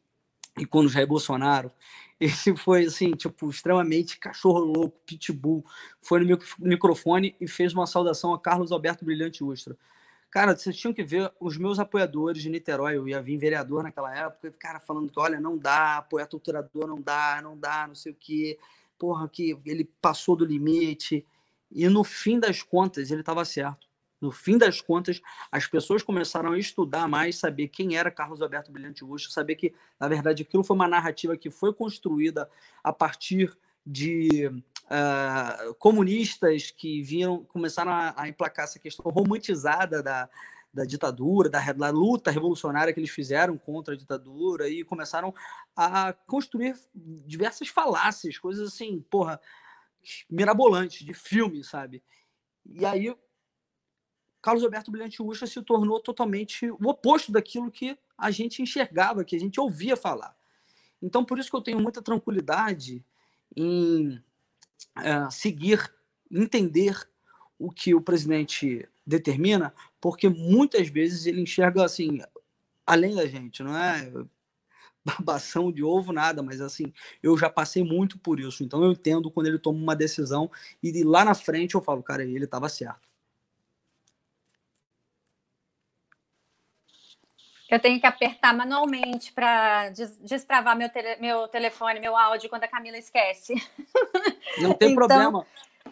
E 0.58 0.66
quando 0.66 0.90
Jair 0.90 1.08
Bolsonaro 1.08 1.72
ele 2.20 2.58
foi, 2.58 2.86
assim, 2.86 3.12
tipo, 3.12 3.50
extremamente 3.50 4.20
cachorro 4.20 4.60
louco, 4.60 5.00
pitbull. 5.06 5.66
Foi 6.02 6.20
no 6.20 6.38
microfone 6.60 7.36
e 7.40 7.48
fez 7.48 7.74
uma 7.74 7.88
saudação 7.88 8.34
a 8.34 8.40
Carlos 8.40 8.72
Alberto 8.72 9.06
Brilhante 9.06 9.44
Ustra. 9.44 9.76
Cara, 10.32 10.56
vocês 10.56 10.78
tinham 10.78 10.94
que 10.94 11.04
ver 11.04 11.32
os 11.40 11.58
meus 11.58 11.80
apoiadores 11.80 12.42
de 12.42 12.50
Niterói. 12.50 12.98
Eu 12.98 13.08
ia 13.08 13.22
vir 13.22 13.38
vereador 13.38 13.82
naquela 13.82 14.16
época, 14.16 14.52
cara, 14.60 14.80
falando 14.80 15.12
que, 15.12 15.20
olha, 15.20 15.40
não 15.40 15.58
dá, 15.58 15.98
apoiar 15.98 16.28
torturador 16.28 16.88
não 16.88 17.02
dá, 17.02 17.40
não 17.42 17.58
dá, 17.58 17.88
não 17.88 17.96
sei 17.96 18.12
o 18.12 18.16
quê. 18.16 18.60
Porra, 18.98 19.28
que 19.28 19.58
ele 19.66 19.86
passou 20.00 20.36
do 20.36 20.46
limite. 20.46 21.26
E 21.72 21.88
no 21.90 22.04
fim 22.04 22.40
das 22.40 22.62
contas, 22.62 23.10
ele 23.10 23.22
estava 23.22 23.44
certo. 23.44 23.88
No 24.22 24.32
fim 24.32 24.58
das 24.58 24.82
contas, 24.82 25.22
as 25.52 25.66
pessoas 25.66 26.04
começaram 26.04 26.52
a 26.52 26.60
estudar 26.60 27.08
mais, 27.08 27.38
saber 27.38 27.70
quem 27.70 27.96
era 27.96 28.12
Carlos 28.12 28.42
Alberto 28.42 28.72
Brilhante 28.72 29.04
Russo, 29.04 29.32
saber 29.32 29.56
que, 29.56 29.74
na 30.00 30.08
verdade, 30.08 30.44
aquilo 30.44 30.64
foi 30.64 30.76
uma 30.76 30.88
narrativa 30.88 31.38
que 31.38 31.50
foi 31.50 31.74
construída 31.74 32.50
a 32.84 32.92
partir 32.92 33.58
de 33.86 34.52
uh, 34.90 35.74
comunistas 35.76 36.72
que 36.72 37.02
viram, 37.02 37.44
começaram 37.46 37.92
a, 37.92 38.14
a, 38.16 38.28
emplacar 38.28 38.66
essa 38.66 38.80
questão 38.80 39.10
romantizada 39.12 40.02
da, 40.02 40.30
da 40.74 40.84
ditadura, 40.84 41.50
da, 41.50 41.72
da, 41.72 41.90
luta 41.90 42.32
revolucionária 42.32 42.94
que 42.94 43.00
eles 43.00 43.10
fizeram 43.10 43.58
contra 43.58 43.94
a 43.94 43.98
ditadura 43.98 44.68
e 44.68 44.84
começaram 44.84 45.34
a 45.76 46.14
construir 46.14 46.76
diversas 46.94 47.68
falácias, 47.68 48.38
coisas 48.38 48.74
assim, 48.74 49.02
porra, 49.10 49.40
mirabolantes, 50.30 51.06
de 51.06 51.14
filme, 51.14 51.64
sabe? 51.64 52.04
E 52.66 52.86
aí 52.86 53.14
Carlos 54.42 54.64
Alberto 54.64 54.92
Brilhante 54.92 55.22
Ustra 55.22 55.48
se 55.48 55.62
tornou 55.62 56.00
totalmente 56.00 56.70
o 56.72 56.90
oposto 56.90 57.32
daquilo 57.32 57.72
que 57.72 57.98
a 58.18 58.32
gente 58.32 58.62
enxergava, 58.62 59.24
que 59.24 59.36
a 59.36 59.40
gente 59.40 59.60
ouvia 59.60 59.98
falar. 59.98 60.36
Então, 61.02 61.24
por 61.24 61.40
isso 61.40 61.50
que 61.50 61.56
eu 61.56 61.62
tenho 61.62 61.80
muita 61.80 62.02
tranquilidade 62.02 63.04
em 63.56 64.22
é, 64.98 65.30
seguir, 65.30 65.92
entender 66.32 66.96
o 67.58 67.72
que 67.72 67.94
o 67.94 68.02
presidente 68.02 68.88
determina, 69.06 69.74
porque 70.00 70.30
muitas 70.30 70.88
vezes 70.88 71.26
ele 71.26 71.42
enxerga 71.42 71.84
assim, 71.84 72.22
além 72.86 73.16
da 73.16 73.26
gente, 73.26 73.64
não 73.64 73.76
é? 73.76 74.12
babação 75.04 75.72
de 75.72 75.84
ovo, 75.84 76.12
nada, 76.12 76.44
mas 76.44 76.62
assim, 76.62 76.94
eu 77.24 77.38
já 77.38 77.50
passei 77.50 77.84
muito 77.84 78.20
por 78.20 78.40
isso. 78.40 78.64
Então 78.64 78.84
eu 78.84 78.92
entendo 78.92 79.32
quando 79.32 79.48
ele 79.48 79.58
toma 79.58 79.80
uma 79.80 79.96
decisão 79.96 80.52
e 80.84 81.04
lá 81.04 81.24
na 81.26 81.34
frente 81.34 81.76
eu 81.76 81.82
falo, 81.82 82.04
cara, 82.04 82.24
ele 82.24 82.46
estava 82.46 82.70
certo. 82.70 83.09
Eu 87.70 87.80
tenho 87.80 88.00
que 88.00 88.08
apertar 88.08 88.54
manualmente 88.54 89.32
para 89.32 89.90
destravar 90.22 90.76
meu, 90.76 90.90
tele, 90.90 91.16
meu 91.18 91.48
telefone, 91.48 92.00
meu 92.00 92.18
áudio 92.18 92.50
quando 92.50 92.64
a 92.64 92.68
Camila 92.68 92.98
esquece. 92.98 93.54
Não 94.60 94.74
tem 94.74 94.92
então... 94.92 95.08
problema. 95.08 95.46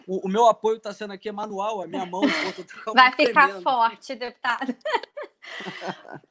O, 0.06 0.26
o, 0.26 0.28
meu 0.28 0.46
apoio 0.46 0.78
está 0.78 0.92
sendo 0.92 1.12
aqui 1.12 1.30
manual, 1.30 1.82
a 1.82 1.86
minha 1.86 2.04
mão. 2.04 2.22
Pô, 2.84 2.92
Vai 2.94 3.12
ficar 3.12 3.44
tremendo. 3.44 3.62
forte, 3.62 4.14
deputado. 4.14 4.74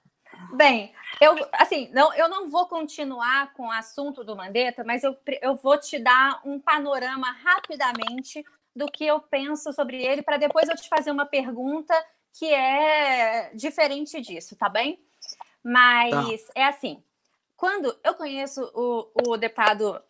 Bem, 0.54 0.94
eu 1.20 1.36
assim, 1.54 1.90
não, 1.94 2.14
eu 2.14 2.30
não 2.30 2.50
vou 2.50 2.68
continuar 2.68 3.54
com 3.54 3.68
o 3.68 3.72
assunto 3.72 4.24
do 4.24 4.36
Mandetta, 4.36 4.84
mas 4.84 5.04
eu, 5.04 5.16
eu 5.42 5.56
vou 5.56 5.80
te 5.80 6.00
dar 6.00 6.42
um 6.46 6.60
panorama 6.60 7.32
rapidamente 7.32 8.46
do 8.76 8.86
que 8.86 9.06
eu 9.06 9.20
penso 9.20 9.74
sobre 9.74 10.04
ele, 10.04 10.22
para 10.22 10.38
depois 10.38 10.70
eu 10.70 10.76
te 10.76 10.88
fazer 10.88 11.12
uma 11.12 11.26
pergunta 11.26 11.94
que 12.38 12.54
é 12.54 13.52
diferente 13.56 14.22
disso, 14.22 14.56
tá 14.56 14.70
bem? 14.70 15.00
Mas 15.64 16.44
tá. 16.44 16.52
é 16.56 16.64
assim, 16.66 17.04
quando 17.56 17.98
eu 18.04 18.14
conheço 18.14 18.64
o, 18.74 19.32
o 19.32 19.38
deputado 19.38 20.02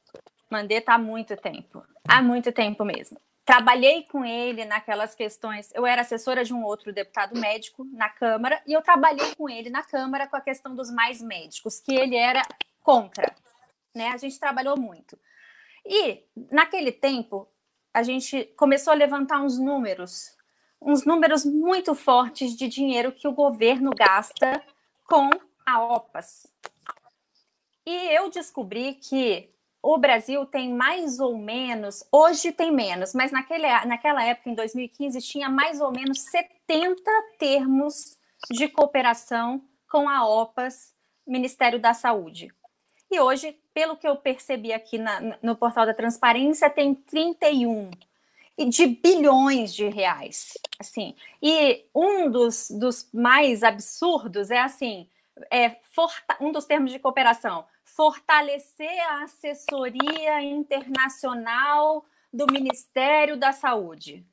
Mandetta 0.49 0.93
há 0.93 0.97
muito 0.97 1.35
tempo, 1.37 1.83
há 2.07 2.21
muito 2.21 2.51
tempo 2.51 2.83
mesmo. 2.83 3.19
Trabalhei 3.45 4.03
com 4.03 4.25
ele 4.25 4.65
naquelas 4.65 5.15
questões. 5.15 5.71
Eu 5.73 5.85
era 5.85 6.01
assessora 6.01 6.43
de 6.43 6.53
um 6.53 6.63
outro 6.65 6.91
deputado 6.91 7.39
médico 7.39 7.85
na 7.93 8.09
Câmara 8.09 8.61
e 8.67 8.73
eu 8.73 8.81
trabalhei 8.81 9.33
com 9.35 9.49
ele 9.49 9.69
na 9.69 9.81
Câmara 9.81 10.27
com 10.27 10.35
a 10.35 10.41
questão 10.41 10.75
dos 10.75 10.91
mais 10.91 11.21
médicos, 11.21 11.79
que 11.79 11.95
ele 11.95 12.17
era 12.17 12.41
contra. 12.83 13.33
Né? 13.95 14.09
A 14.09 14.17
gente 14.17 14.37
trabalhou 14.37 14.77
muito. 14.77 15.17
E 15.85 16.25
naquele 16.51 16.91
tempo 16.91 17.47
a 17.93 18.03
gente 18.03 18.43
começou 18.57 18.91
a 18.91 18.95
levantar 18.95 19.41
uns 19.41 19.57
números, 19.57 20.35
uns 20.81 21.05
números 21.05 21.45
muito 21.45 21.95
fortes 21.95 22.55
de 22.55 22.67
dinheiro 22.67 23.13
que 23.13 23.27
o 23.27 23.33
governo 23.33 23.91
gasta 23.97 24.61
com 25.07 25.29
a 25.65 25.83
OPAS. 25.83 26.45
E 27.85 27.95
eu 28.13 28.29
descobri 28.29 28.95
que 28.95 29.49
o 29.81 29.97
Brasil 29.97 30.45
tem 30.45 30.73
mais 30.73 31.19
ou 31.19 31.37
menos, 31.37 32.03
hoje 32.11 32.51
tem 32.51 32.71
menos, 32.71 33.13
mas 33.13 33.31
naquele, 33.31 33.67
naquela 33.85 34.23
época, 34.23 34.49
em 34.49 34.53
2015, 34.53 35.21
tinha 35.21 35.49
mais 35.49 35.79
ou 35.79 35.91
menos 35.91 36.19
70 36.19 37.01
termos 37.39 38.17
de 38.51 38.67
cooperação 38.67 39.63
com 39.89 40.09
a 40.09 40.27
OPAS, 40.27 40.93
Ministério 41.25 41.79
da 41.79 41.93
Saúde. 41.93 42.53
E 43.09 43.19
hoje, 43.21 43.57
pelo 43.73 43.95
que 43.95 44.07
eu 44.07 44.17
percebi 44.17 44.73
aqui 44.73 44.97
na, 44.97 45.37
no 45.41 45.55
portal 45.55 45.85
da 45.85 45.93
transparência, 45.93 46.69
tem 46.69 46.93
31 46.93 47.89
de 48.65 48.87
bilhões 48.87 49.73
de 49.73 49.87
reais. 49.87 50.53
Assim, 50.79 51.15
e 51.41 51.85
um 51.93 52.29
dos, 52.29 52.69
dos 52.71 53.09
mais 53.13 53.63
absurdos 53.63 54.49
é 54.49 54.59
assim: 54.59 55.09
é, 55.51 55.77
um 56.39 56.51
dos 56.51 56.65
termos 56.65 56.91
de 56.91 56.99
cooperação 56.99 57.65
fortalecer 57.83 58.99
a 59.09 59.23
assessoria 59.23 60.41
internacional 60.41 62.05
do 62.31 62.45
Ministério 62.51 63.37
da 63.37 63.51
Saúde. 63.51 64.25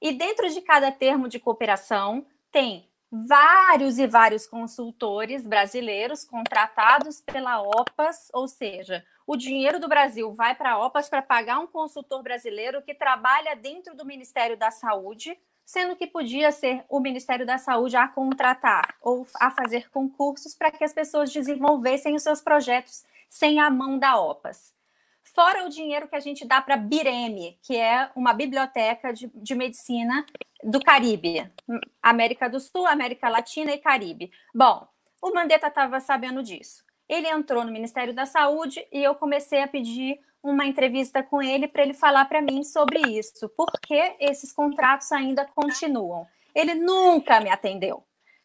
E 0.00 0.12
dentro 0.12 0.48
de 0.48 0.62
cada 0.62 0.90
termo 0.90 1.28
de 1.28 1.38
cooperação 1.38 2.26
tem 2.50 2.89
vários 3.10 3.98
e 3.98 4.06
vários 4.06 4.46
consultores 4.46 5.46
brasileiros 5.46 6.24
contratados 6.24 7.20
pela 7.20 7.60
OPAS, 7.60 8.30
ou 8.32 8.46
seja, 8.46 9.04
o 9.26 9.36
dinheiro 9.36 9.80
do 9.80 9.88
Brasil 9.88 10.32
vai 10.32 10.54
para 10.54 10.72
a 10.72 10.86
OPAS 10.86 11.08
para 11.08 11.22
pagar 11.22 11.58
um 11.58 11.66
consultor 11.66 12.22
brasileiro 12.22 12.82
que 12.82 12.94
trabalha 12.94 13.56
dentro 13.56 13.96
do 13.96 14.04
Ministério 14.04 14.56
da 14.56 14.70
Saúde 14.70 15.36
sendo 15.70 15.94
que 15.94 16.04
podia 16.04 16.50
ser 16.50 16.84
o 16.88 16.98
Ministério 16.98 17.46
da 17.46 17.56
Saúde 17.56 17.96
a 17.96 18.08
contratar 18.08 18.96
ou 19.00 19.24
a 19.38 19.52
fazer 19.52 19.88
concursos 19.90 20.52
para 20.52 20.72
que 20.72 20.82
as 20.82 20.92
pessoas 20.92 21.32
desenvolvessem 21.32 22.16
os 22.16 22.24
seus 22.24 22.40
projetos 22.40 23.04
sem 23.28 23.60
a 23.60 23.70
mão 23.70 23.96
da 23.96 24.20
OPAS. 24.20 24.74
Fora 25.34 25.64
o 25.64 25.68
dinheiro 25.68 26.08
que 26.08 26.16
a 26.16 26.20
gente 26.20 26.44
dá 26.44 26.60
para 26.60 26.74
a 26.74 26.78
Bireme, 26.78 27.58
que 27.62 27.76
é 27.76 28.10
uma 28.16 28.32
biblioteca 28.32 29.12
de, 29.12 29.30
de 29.34 29.54
medicina 29.54 30.26
do 30.62 30.80
Caribe, 30.80 31.50
América 32.02 32.48
do 32.48 32.58
Sul, 32.58 32.86
América 32.86 33.28
Latina 33.28 33.72
e 33.72 33.78
Caribe. 33.78 34.30
Bom, 34.54 34.86
o 35.22 35.32
Mandetta 35.32 35.68
estava 35.68 36.00
sabendo 36.00 36.42
disso. 36.42 36.84
Ele 37.08 37.28
entrou 37.28 37.64
no 37.64 37.72
Ministério 37.72 38.14
da 38.14 38.26
Saúde 38.26 38.86
e 38.92 39.02
eu 39.02 39.14
comecei 39.14 39.62
a 39.62 39.68
pedir 39.68 40.20
uma 40.42 40.64
entrevista 40.64 41.22
com 41.22 41.42
ele 41.42 41.68
para 41.68 41.82
ele 41.82 41.94
falar 41.94 42.24
para 42.24 42.40
mim 42.40 42.64
sobre 42.64 43.00
isso, 43.00 43.48
porque 43.50 44.16
esses 44.18 44.52
contratos 44.52 45.12
ainda 45.12 45.44
continuam. 45.44 46.26
Ele 46.54 46.74
nunca 46.74 47.40
me 47.40 47.50
atendeu, 47.50 48.02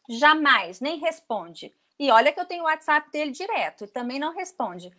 jamais, 0.10 0.82
nem 0.82 1.00
responde. 1.00 1.74
E 1.98 2.12
olha 2.12 2.32
que 2.32 2.40
eu 2.40 2.46
tenho 2.46 2.64
o 2.64 2.66
WhatsApp 2.66 3.10
dele 3.12 3.32
direto 3.32 3.86
e 3.86 3.88
também 3.88 4.20
não 4.20 4.36
responde. 4.36 4.92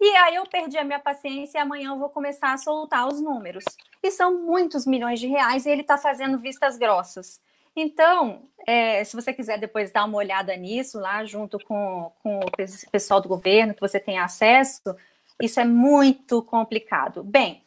E 0.00 0.16
aí 0.16 0.34
eu 0.36 0.46
perdi 0.46 0.78
a 0.78 0.84
minha 0.84 0.98
paciência 0.98 1.58
e 1.58 1.60
amanhã 1.60 1.90
eu 1.90 1.98
vou 1.98 2.08
começar 2.08 2.54
a 2.54 2.58
soltar 2.58 3.06
os 3.06 3.20
números. 3.20 3.64
E 4.02 4.10
são 4.10 4.42
muitos 4.42 4.86
milhões 4.86 5.20
de 5.20 5.26
reais 5.26 5.66
e 5.66 5.70
ele 5.70 5.82
está 5.82 5.98
fazendo 5.98 6.38
vistas 6.38 6.78
grossas. 6.78 7.38
Então, 7.76 8.42
é, 8.66 9.04
se 9.04 9.14
você 9.14 9.32
quiser 9.32 9.58
depois 9.58 9.92
dar 9.92 10.06
uma 10.06 10.16
olhada 10.16 10.56
nisso 10.56 10.98
lá, 10.98 11.24
junto 11.24 11.58
com, 11.58 12.10
com 12.22 12.40
o 12.40 12.90
pessoal 12.90 13.20
do 13.20 13.28
governo, 13.28 13.74
que 13.74 13.80
você 13.80 14.00
tem 14.00 14.18
acesso, 14.18 14.96
isso 15.40 15.60
é 15.60 15.64
muito 15.64 16.42
complicado. 16.42 17.22
Bem, 17.22 17.62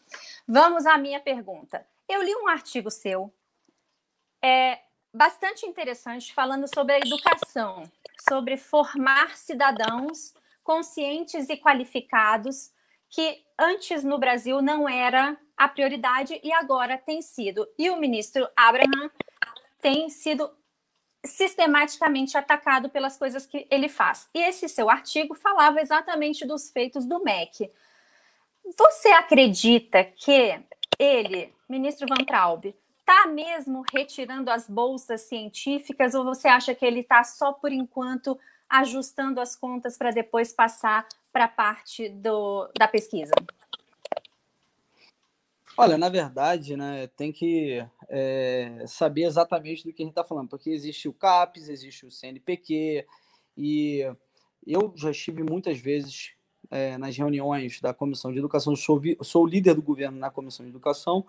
vamos 0.48 0.88
à 0.88 0.98
minha 0.98 1.19
pergunta. 1.19 1.86
Eu 2.10 2.24
li 2.24 2.36
um 2.36 2.48
artigo 2.48 2.89
seu, 2.89 3.32
é 4.43 4.80
bastante 5.13 5.65
interessante, 5.65 6.34
falando 6.34 6.67
sobre 6.74 6.96
a 6.96 6.98
educação, 6.98 7.89
sobre 8.28 8.58
formar 8.58 9.38
cidadãos 9.38 10.34
conscientes 10.63 11.49
e 11.49 11.58
qualificados, 11.58 12.71
que 13.10 13.43
antes 13.60 14.04
no 14.04 14.17
Brasil 14.17 14.62
não 14.62 14.88
era 14.88 15.38
a 15.56 15.67
prioridade 15.67 16.39
e 16.43 16.52
agora 16.52 16.97
tem 16.97 17.21
sido. 17.21 17.67
E 17.78 17.89
o 17.89 17.97
ministro 17.97 18.47
Abraham 18.56 19.12
tem 19.80 20.10
sido 20.10 20.49
sistematicamente 21.26 22.38
atacado 22.38 22.89
pelas 22.89 23.17
coisas 23.17 23.45
que 23.45 23.67
ele 23.69 23.88
faz. 23.88 24.30
E 24.34 24.39
esse 24.39 24.67
seu 24.67 24.89
artigo 24.89 25.36
falava 25.36 25.80
exatamente 25.80 26.45
dos 26.45 26.69
feitos 26.69 27.06
do 27.06 27.23
MEC. 27.23 27.71
Você 28.78 29.10
acredita 29.10 30.04
que 30.04 30.60
ele, 30.97 31.54
ministro 31.67 32.08
Van 32.08 32.23
Traub, 32.26 32.73
está 32.99 33.28
mesmo 33.28 33.84
retirando 33.93 34.49
as 34.49 34.69
bolsas 34.69 35.21
científicas 35.21 36.13
ou 36.13 36.23
você 36.23 36.47
acha 36.47 36.73
que 36.73 36.86
ele 36.86 37.02
está 37.02 37.23
só 37.23 37.52
por 37.52 37.71
enquanto 37.71 38.39
ajustando 38.69 39.39
as 39.39 39.56
contas 39.56 39.97
para 39.97 40.12
depois 40.12 40.52
passar 40.54 41.08
para 41.32 41.45
a 41.45 41.49
parte 41.49 42.10
do, 42.10 42.69
da 42.78 42.88
pesquisa? 42.88 43.34
Olha, 45.76 45.97
na 45.97 46.08
verdade, 46.08 46.78
né, 46.78 47.08
tem 47.08 47.32
que 47.32 47.84
é, 48.08 48.84
saber 48.88 49.23
exatamente 49.23 49.84
do 49.84 49.91
que 49.91 50.04
a 50.04 50.06
gente 50.06 50.12
está 50.12 50.23
falando, 50.23 50.47
porque 50.49 50.69
existe 50.69 51.10
o 51.10 51.13
CAPES, 51.13 51.67
existe 51.67 52.06
o 52.06 52.12
CNPq, 52.12 53.06
e 53.58 54.02
eu 54.65 54.93
já 54.95 55.10
estive 55.10 55.41
muitas 55.41 55.80
vezes 55.80 56.34
é, 56.69 56.95
nas 56.99 57.17
reuniões 57.17 57.82
da 57.82 57.91
Comissão 57.91 58.32
de 58.32 58.38
Educação, 58.38 58.76
sou, 58.76 59.02
sou 59.21 59.47
líder 59.47 59.73
do 59.73 59.82
governo 59.82 60.19
na 60.19 60.30
Comissão 60.30 60.63
de 60.63 60.71
Educação, 60.71 61.26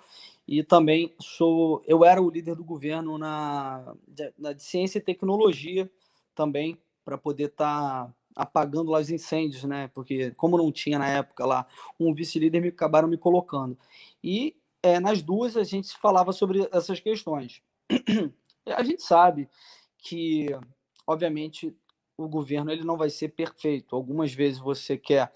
e 0.46 0.62
também 0.62 1.14
sou, 1.18 1.82
eu 1.86 2.04
era 2.04 2.20
o 2.20 2.28
líder 2.28 2.54
do 2.54 2.64
governo 2.64 3.16
na, 3.16 3.94
na 4.38 4.52
de 4.52 4.62
Ciência 4.62 4.98
e 4.98 5.02
Tecnologia 5.02 5.90
também, 6.34 6.78
para 7.04 7.18
poder 7.18 7.46
estar 7.46 8.06
tá 8.06 8.14
apagando 8.34 8.90
lá 8.90 8.98
os 8.98 9.10
incêndios, 9.10 9.64
né? 9.64 9.88
Porque 9.94 10.32
como 10.32 10.58
não 10.58 10.72
tinha 10.72 10.98
na 10.98 11.08
época 11.08 11.44
lá 11.44 11.66
um 11.98 12.12
vice-líder, 12.14 12.60
me 12.60 12.68
acabaram 12.68 13.08
me 13.08 13.18
colocando. 13.18 13.78
E 14.22 14.56
é, 14.82 14.98
nas 14.98 15.22
duas 15.22 15.56
a 15.56 15.64
gente 15.64 15.96
falava 15.98 16.32
sobre 16.32 16.68
essas 16.72 17.00
questões. 17.00 17.62
A 18.66 18.82
gente 18.82 19.02
sabe 19.02 19.46
que, 19.98 20.48
obviamente, 21.06 21.76
o 22.16 22.26
governo 22.26 22.70
ele 22.70 22.82
não 22.82 22.96
vai 22.96 23.10
ser 23.10 23.28
perfeito. 23.28 23.94
Algumas 23.94 24.32
vezes 24.32 24.58
você 24.58 24.96
quer 24.96 25.30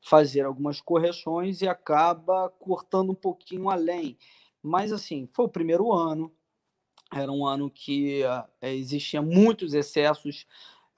fazer 0.00 0.42
algumas 0.42 0.80
correções 0.80 1.62
e 1.62 1.68
acaba 1.68 2.48
cortando 2.48 3.10
um 3.10 3.14
pouquinho 3.14 3.68
além. 3.68 4.16
Mas 4.62 4.92
assim, 4.92 5.28
foi 5.32 5.46
o 5.46 5.48
primeiro 5.48 5.92
ano, 5.92 6.32
era 7.12 7.30
um 7.30 7.46
ano 7.46 7.70
que 7.70 8.22
é, 8.60 8.74
existia 8.74 9.20
muitos 9.20 9.74
excessos 9.74 10.46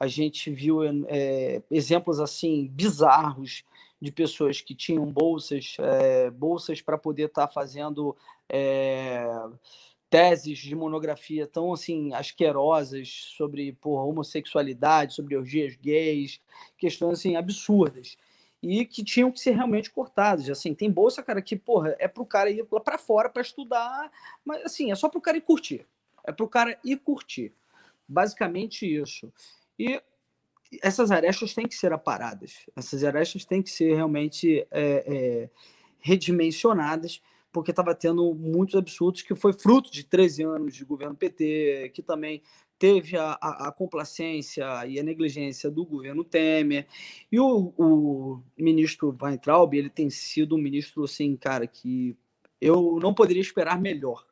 a 0.03 0.09
gente 0.09 0.51
viu 0.51 0.81
é, 1.07 1.63
exemplos 1.71 2.19
assim 2.19 2.67
bizarros 2.67 3.63
de 4.01 4.11
pessoas 4.11 4.61
que 4.61 4.75
tinham 4.75 5.07
bolsas, 5.07 5.77
é, 5.79 6.29
bolsas 6.29 6.83
para 6.83 6.99
poder 6.99 7.27
estar 7.27 7.47
tá 7.47 7.53
fazendo 7.53 8.17
é, 8.49 9.25
teses 10.11 10.59
de 10.59 10.75
monografia 10.75 11.47
tão 11.47 11.73
assim 11.73 12.13
asquerosas 12.15 13.33
sobre 13.37 13.75
porra, 13.75 14.03
homossexualidade, 14.03 15.15
sobre 15.15 15.37
orgias 15.37 15.77
gays, 15.77 16.41
questões 16.77 17.21
assim 17.21 17.37
absurdas 17.37 18.17
e 18.61 18.85
que 18.85 19.05
tinham 19.05 19.31
que 19.31 19.39
ser 19.39 19.53
realmente 19.53 19.89
cortadas. 19.89 20.51
Assim, 20.51 20.75
tem 20.75 20.91
bolsa, 20.91 21.23
cara, 21.23 21.41
que 21.41 21.55
porra, 21.55 21.95
é 22.01 22.09
pro 22.09 22.27
cara 22.27 22.51
ir 22.51 22.67
lá 22.73 22.81
para 22.81 22.99
fora 22.99 23.31
para 23.31 23.41
estudar, 23.41 24.11
mas 24.45 24.65
assim, 24.65 24.91
é 24.91 24.97
só 24.97 25.09
pro 25.09 25.21
cara 25.21 25.37
ir 25.37 25.43
curtir. 25.43 25.87
É 26.25 26.33
pro 26.33 26.49
cara 26.49 26.77
ir 26.85 26.97
curtir. 26.97 27.53
Basicamente 28.09 28.85
isso. 28.85 29.33
E 29.83 30.01
essas 30.81 31.11
arestas 31.11 31.55
têm 31.55 31.67
que 31.67 31.75
ser 31.75 31.93
aparadas. 31.93 32.67
Essas 32.77 33.03
arestas 33.03 33.45
têm 33.45 33.61
que 33.61 33.69
ser 33.69 33.97
realmente 33.97 34.65
é, 34.71 35.05
é, 35.07 35.51
redimensionadas 35.99 37.21
porque 37.51 37.73
estava 37.73 37.95
tendo 37.97 38.33
muitos 38.33 38.77
absurdos 38.77 39.23
que 39.23 39.35
foi 39.35 39.53
fruto 39.53 39.91
de 39.91 40.05
13 40.05 40.45
anos 40.45 40.75
de 40.75 40.85
governo 40.85 41.17
PT, 41.17 41.91
que 41.93 42.01
também 42.01 42.41
teve 42.79 43.17
a, 43.17 43.37
a, 43.41 43.69
a 43.69 43.73
complacência 43.73 44.65
e 44.87 45.01
a 45.01 45.03
negligência 45.03 45.69
do 45.69 45.85
governo 45.85 46.25
Temer. 46.25 46.87
E 47.31 47.41
o, 47.41 47.75
o 47.77 48.43
ministro 48.57 49.17
Weintraub, 49.21 49.75
ele 49.75 49.91
tem 49.91 50.09
sido 50.09 50.55
um 50.55 50.59
ministro, 50.59 51.05
assim, 51.05 51.37
cara, 51.37 51.67
que 51.67 52.17
eu 52.61 52.99
não 53.03 53.13
poderia 53.13 53.43
esperar 53.43 53.81
melhor. 53.81 54.25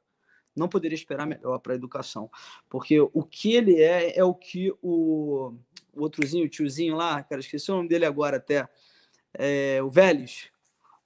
Não 0.61 0.69
poderia 0.69 0.95
esperar 0.95 1.27
melhor 1.27 1.59
para 1.59 1.73
a 1.73 1.75
educação. 1.75 2.31
Porque 2.69 3.01
o 3.01 3.25
que 3.25 3.55
ele 3.55 3.81
é, 3.81 4.19
é 4.19 4.23
o 4.23 4.35
que 4.35 4.71
o, 4.83 5.55
o 5.95 6.03
outrozinho, 6.03 6.45
o 6.45 6.49
tiozinho 6.49 6.95
lá, 6.95 7.23
cara, 7.23 7.41
esqueci 7.41 7.71
o 7.71 7.77
nome 7.77 7.89
dele 7.89 8.05
agora 8.05 8.37
até, 8.37 8.69
é, 9.33 9.81
o 9.83 9.89
Vélez, 9.89 10.51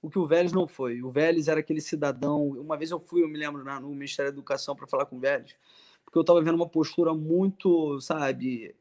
o 0.01 0.09
que 0.09 0.19
o 0.19 0.25
Vélez 0.27 0.51
não 0.51 0.67
foi. 0.67 1.01
O 1.01 1.09
Vélez 1.09 1.47
era 1.47 1.61
aquele 1.61 1.79
cidadão. 1.79 2.49
Uma 2.49 2.77
vez 2.77 2.91
eu 2.91 2.99
fui, 2.99 3.23
eu 3.23 3.29
me 3.29 3.37
lembro, 3.37 3.63
no 3.63 3.89
Ministério 3.89 4.29
da 4.29 4.35
Educação 4.35 4.75
para 4.75 4.85
falar 4.87 5.05
com 5.05 5.15
o 5.15 5.19
Vélez, 5.19 5.55
porque 6.03 6.17
eu 6.17 6.21
estava 6.21 6.41
vendo 6.41 6.55
uma 6.55 6.69
postura 6.69 7.13
muito, 7.13 7.99
sabe, 8.01 8.75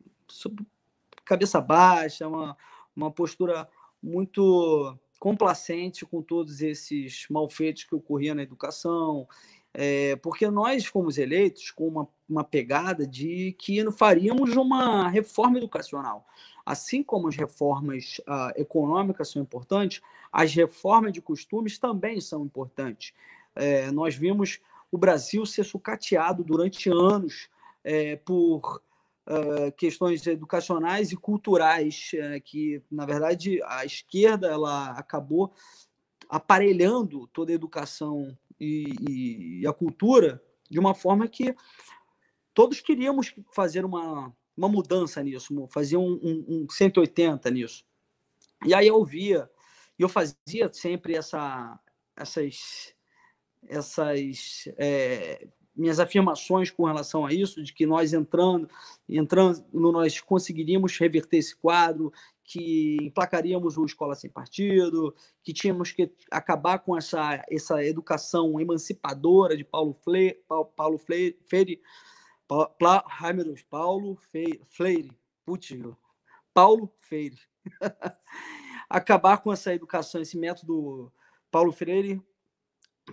cabeça 1.24 1.60
baixa, 1.60 2.26
uma, 2.26 2.56
uma 2.96 3.10
postura 3.10 3.66
muito 4.02 4.98
complacente 5.18 6.04
com 6.04 6.20
todos 6.20 6.60
esses 6.60 7.26
malfeitos 7.30 7.84
que 7.84 7.94
ocorriam 7.94 8.34
na 8.34 8.42
educação, 8.42 9.26
é, 9.76 10.14
porque 10.16 10.48
nós 10.48 10.86
fomos 10.86 11.18
eleitos 11.18 11.72
com 11.72 11.88
uma, 11.88 12.08
uma 12.28 12.44
pegada 12.44 13.04
de 13.04 13.52
que 13.58 13.90
faríamos 13.90 14.54
uma 14.56 15.08
reforma 15.08 15.58
educacional. 15.58 16.24
Assim 16.64 17.02
como 17.02 17.28
as 17.28 17.36
reformas 17.36 18.20
uh, 18.20 18.52
econômicas 18.56 19.30
são 19.30 19.42
importantes, 19.42 20.00
as 20.32 20.54
reformas 20.54 21.12
de 21.12 21.20
costumes 21.20 21.76
também 21.76 22.20
são 22.20 22.44
importantes. 22.44 23.12
É, 23.54 23.90
nós 23.90 24.14
vimos 24.14 24.60
o 24.90 24.96
Brasil 24.96 25.44
ser 25.44 25.64
sucateado 25.64 26.44
durante 26.44 26.88
anos 26.88 27.48
é, 27.82 28.16
por 28.16 28.80
uh, 29.26 29.72
questões 29.76 30.24
educacionais 30.26 31.12
e 31.12 31.16
culturais, 31.16 32.12
que, 32.44 32.80
na 32.90 33.04
verdade, 33.04 33.60
a 33.64 33.84
esquerda 33.84 34.46
ela 34.46 34.92
acabou 34.92 35.52
aparelhando 36.28 37.26
toda 37.28 37.52
a 37.52 37.54
educação 37.54 38.36
e, 38.58 39.60
e, 39.60 39.66
a 39.66 39.72
cultura 39.72 40.42
de 40.70 40.78
uma 40.78 40.94
forma 40.94 41.28
que 41.28 41.54
todos 42.52 42.80
queríamos 42.80 43.34
fazer 43.52 43.84
uma, 43.84 44.34
uma 44.56 44.68
mudança 44.68 45.22
nisso, 45.22 45.66
fazer 45.68 45.96
um, 45.96 46.12
um, 46.22 46.44
um 46.48 46.66
180 46.70 47.50
nisso. 47.50 47.84
E 48.64 48.72
aí 48.72 48.86
eu 48.86 49.04
via, 49.04 49.50
e 49.98 50.02
eu 50.02 50.08
fazia 50.08 50.72
sempre 50.72 51.14
essa, 51.14 51.78
essas, 52.16 52.94
essas 53.68 54.68
é, 54.78 55.46
minhas 55.74 55.98
afirmações 55.98 56.70
com 56.70 56.84
relação 56.84 57.26
a 57.26 57.32
isso, 57.32 57.62
de 57.62 57.72
que 57.72 57.84
nós 57.84 58.12
entrando, 58.12 58.68
entrando, 59.08 59.64
nós 59.72 60.20
conseguiríamos 60.20 60.96
reverter 60.96 61.38
esse 61.38 61.56
quadro, 61.56 62.12
que 62.44 62.98
emplacaríamos 63.00 63.78
o 63.78 63.84
Escola 63.86 64.14
Sem 64.14 64.30
Partido, 64.30 65.14
que 65.42 65.52
tínhamos 65.52 65.90
que 65.92 66.12
acabar 66.30 66.78
com 66.78 66.96
essa, 66.96 67.42
essa 67.50 67.82
educação 67.82 68.60
emancipadora 68.60 69.56
de 69.56 69.64
Paulo 69.64 69.94
Freire, 69.94 70.44
Paulo 70.76 70.98
Freire, 70.98 71.38
ai 73.20 73.32
meu 73.32 73.44
Deus, 73.44 73.62
Paulo 73.62 74.16
Freire, 74.68 75.10
putz, 75.44 75.70
Paulo 76.52 76.92
Freire. 77.00 77.38
acabar 78.88 79.38
com 79.38 79.52
essa 79.52 79.74
educação, 79.74 80.20
esse 80.20 80.36
método 80.36 81.12
Paulo 81.50 81.72
Freire, 81.72 82.22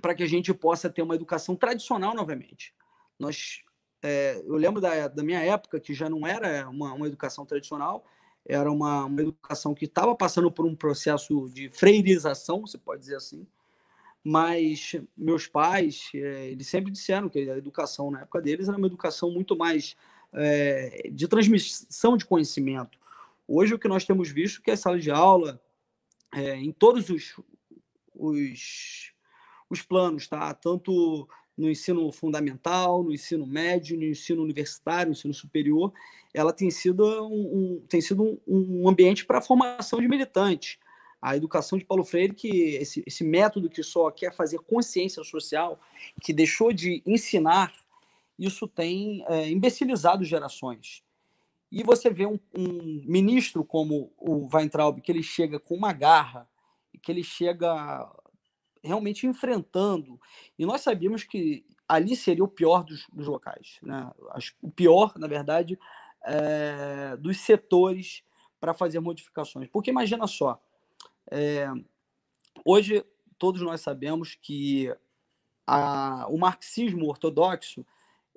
para 0.01 0.13
que 0.13 0.23
a 0.23 0.27
gente 0.27 0.53
possa 0.53 0.89
ter 0.89 1.01
uma 1.01 1.15
educação 1.15 1.55
tradicional 1.55 2.13
novamente. 2.13 2.73
Nós, 3.17 3.61
é, 4.01 4.41
eu 4.45 4.55
lembro 4.55 4.81
da, 4.81 5.07
da 5.07 5.23
minha 5.23 5.39
época, 5.39 5.79
que 5.79 5.93
já 5.93 6.09
não 6.09 6.27
era 6.27 6.69
uma, 6.69 6.93
uma 6.93 7.07
educação 7.07 7.45
tradicional, 7.45 8.05
era 8.45 8.71
uma, 8.71 9.05
uma 9.05 9.21
educação 9.21 9.73
que 9.73 9.85
estava 9.85 10.15
passando 10.15 10.51
por 10.51 10.65
um 10.65 10.75
processo 10.75 11.49
de 11.49 11.69
freirização, 11.69 12.61
você 12.61 12.77
pode 12.77 13.01
dizer 13.01 13.15
assim, 13.15 13.45
mas 14.23 14.95
meus 15.17 15.47
pais, 15.47 16.09
é, 16.13 16.49
eles 16.51 16.67
sempre 16.67 16.91
disseram 16.91 17.29
que 17.29 17.39
a 17.39 17.57
educação 17.57 18.11
na 18.11 18.21
época 18.21 18.41
deles 18.41 18.67
era 18.67 18.77
uma 18.77 18.87
educação 18.87 19.31
muito 19.31 19.55
mais 19.55 19.95
é, 20.33 21.09
de 21.11 21.27
transmissão 21.27 22.15
de 22.15 22.25
conhecimento. 22.25 22.99
Hoje 23.47 23.73
o 23.73 23.79
que 23.79 23.87
nós 23.87 24.05
temos 24.05 24.29
visto 24.29 24.59
é 24.59 24.63
que 24.63 24.71
a 24.71 24.77
sala 24.77 24.99
de 24.99 25.11
aula, 25.11 25.61
é, 26.33 26.55
em 26.55 26.71
todos 26.71 27.09
os, 27.09 27.39
os, 28.13 29.13
os 29.69 29.81
planos, 29.81 30.27
tá? 30.27 30.53
tanto 30.53 31.27
no 31.61 31.69
ensino 31.69 32.11
fundamental, 32.11 33.03
no 33.03 33.13
ensino 33.13 33.45
médio, 33.45 33.95
no 33.95 34.03
ensino 34.03 34.41
universitário, 34.41 35.11
no 35.11 35.13
ensino 35.13 35.33
superior, 35.33 35.93
ela 36.33 36.51
tem 36.51 36.71
sido 36.71 37.05
um, 37.05 37.77
um 37.77 37.85
tem 37.87 38.01
sido 38.01 38.23
um, 38.23 38.37
um 38.47 38.89
ambiente 38.89 39.25
para 39.25 39.37
a 39.37 39.41
formação 39.41 40.01
de 40.01 40.07
militantes. 40.07 40.79
A 41.21 41.37
educação 41.37 41.77
de 41.77 41.85
Paulo 41.85 42.03
Freire, 42.03 42.33
que 42.33 42.75
esse, 42.75 43.03
esse 43.05 43.23
método 43.23 43.69
que 43.69 43.83
só 43.83 44.09
quer 44.09 44.33
fazer 44.33 44.57
consciência 44.59 45.23
social, 45.23 45.79
que 46.19 46.33
deixou 46.33 46.73
de 46.73 47.03
ensinar, 47.05 47.71
isso 48.39 48.67
tem 48.67 49.23
é, 49.27 49.47
imbecilizado 49.47 50.25
gerações. 50.25 51.03
E 51.71 51.83
você 51.83 52.09
vê 52.09 52.25
um, 52.25 52.39
um, 52.57 53.03
ministro 53.05 53.63
como 53.63 54.11
o 54.17 54.49
Weintraub, 54.51 54.99
que 54.99 55.11
ele 55.11 55.21
chega 55.21 55.59
com 55.59 55.75
uma 55.75 55.93
garra, 55.93 56.49
que 57.03 57.11
ele 57.11 57.23
chega 57.23 58.11
realmente 58.83 59.27
enfrentando. 59.27 60.19
E 60.57 60.65
nós 60.65 60.81
sabíamos 60.81 61.23
que 61.23 61.65
ali 61.87 62.15
seria 62.15 62.43
o 62.43 62.47
pior 62.47 62.83
dos, 62.83 63.05
dos 63.11 63.27
locais. 63.27 63.79
Né? 63.83 64.09
O 64.61 64.71
pior, 64.71 65.13
na 65.17 65.27
verdade, 65.27 65.77
é, 66.23 67.15
dos 67.17 67.37
setores 67.37 68.23
para 68.59 68.73
fazer 68.73 68.99
modificações. 68.99 69.67
Porque 69.69 69.89
imagina 69.89 70.27
só, 70.27 70.61
é, 71.29 71.67
hoje 72.65 73.05
todos 73.37 73.61
nós 73.61 73.81
sabemos 73.81 74.35
que 74.35 74.93
a, 75.65 76.27
o 76.29 76.37
marxismo 76.37 77.07
ortodoxo 77.07 77.85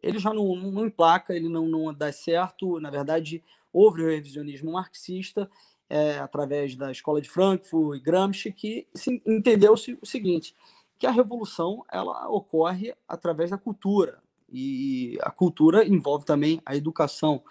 ele 0.02 0.18
já 0.18 0.34
não, 0.34 0.54
não 0.56 0.86
emplaca, 0.86 1.34
ele 1.34 1.48
não, 1.48 1.66
não 1.66 1.92
dá 1.92 2.12
certo. 2.12 2.78
Na 2.78 2.90
verdade, 2.90 3.42
houve 3.72 4.02
o 4.02 4.08
revisionismo 4.08 4.72
marxista 4.72 5.50
é, 5.88 6.18
através 6.18 6.76
da 6.76 6.90
escola 6.90 7.20
de 7.20 7.28
Frankfurt 7.28 7.98
e 7.98 8.02
Gramsci, 8.02 8.52
que 8.52 8.86
entendeu 9.26 9.74
o 9.74 10.06
seguinte, 10.06 10.54
que 10.98 11.06
a 11.06 11.10
revolução 11.10 11.84
ela 11.90 12.28
ocorre 12.28 12.94
através 13.08 13.50
da 13.50 13.58
cultura, 13.58 14.22
e 14.50 15.18
a 15.20 15.30
cultura 15.30 15.84
envolve 15.84 16.24
também 16.24 16.60
a 16.64 16.76
educação. 16.76 17.42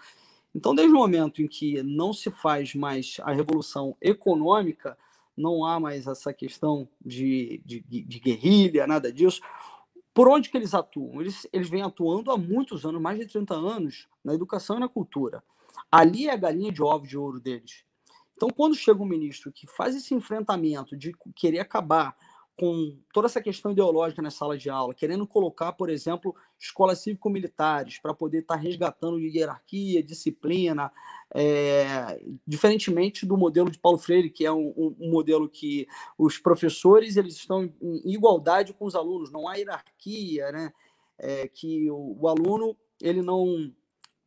Então, 0.54 0.74
desde 0.74 0.94
o 0.94 0.98
momento 0.98 1.42
em 1.42 1.48
que 1.48 1.82
não 1.82 2.12
se 2.12 2.30
faz 2.30 2.74
mais 2.74 3.18
a 3.22 3.32
revolução 3.32 3.96
econômica, 4.00 4.96
não 5.36 5.64
há 5.66 5.78
mais 5.78 6.06
essa 6.06 6.32
questão 6.32 6.88
de, 7.04 7.60
de, 7.64 7.80
de 7.80 8.20
guerrilha, 8.20 8.86
nada 8.86 9.12
disso. 9.12 9.40
Por 10.14 10.28
onde 10.28 10.48
que 10.48 10.56
eles 10.56 10.72
atuam? 10.74 11.20
Eles, 11.20 11.46
eles 11.52 11.68
vêm 11.68 11.82
atuando 11.82 12.30
há 12.30 12.38
muitos 12.38 12.86
anos, 12.86 13.02
mais 13.02 13.18
de 13.18 13.26
30 13.26 13.54
anos, 13.54 14.08
na 14.24 14.32
educação 14.32 14.76
e 14.76 14.80
na 14.80 14.88
cultura. 14.88 15.42
Ali 15.90 16.28
é 16.28 16.32
a 16.32 16.36
galinha 16.36 16.72
de 16.72 16.82
ovos 16.82 17.08
de 17.08 17.18
ouro 17.18 17.40
deles. 17.40 17.84
Então, 18.36 18.48
quando 18.50 18.74
chega 18.74 19.02
um 19.02 19.06
ministro 19.06 19.52
que 19.52 19.66
faz 19.66 19.94
esse 19.94 20.14
enfrentamento 20.14 20.96
de 20.96 21.12
querer 21.34 21.60
acabar 21.60 22.16
com 22.56 22.96
toda 23.12 23.26
essa 23.26 23.42
questão 23.42 23.72
ideológica 23.72 24.22
na 24.22 24.30
sala 24.30 24.56
de 24.56 24.70
aula, 24.70 24.94
querendo 24.94 25.26
colocar, 25.26 25.72
por 25.72 25.90
exemplo, 25.90 26.34
escolas 26.58 27.00
cívico-militares 27.00 27.98
para 27.98 28.14
poder 28.14 28.38
estar 28.38 28.54
tá 28.54 28.60
resgatando 28.60 29.18
hierarquia, 29.18 30.02
disciplina, 30.02 30.92
é, 31.34 32.22
diferentemente 32.46 33.26
do 33.26 33.36
modelo 33.36 33.70
de 33.70 33.78
Paulo 33.78 33.98
Freire, 33.98 34.30
que 34.30 34.46
é 34.46 34.52
um, 34.52 34.72
um, 35.00 35.10
modelo 35.10 35.48
que 35.48 35.86
os 36.16 36.38
professores 36.38 37.16
eles 37.16 37.34
estão 37.34 37.64
em 37.82 38.12
igualdade 38.14 38.72
com 38.72 38.84
os 38.84 38.94
alunos, 38.94 39.32
não 39.32 39.48
há 39.48 39.54
hierarquia, 39.54 40.52
né? 40.52 40.72
É, 41.18 41.46
que 41.48 41.90
o, 41.90 42.16
o 42.20 42.28
aluno 42.28 42.76
ele 43.00 43.22
não 43.22 43.72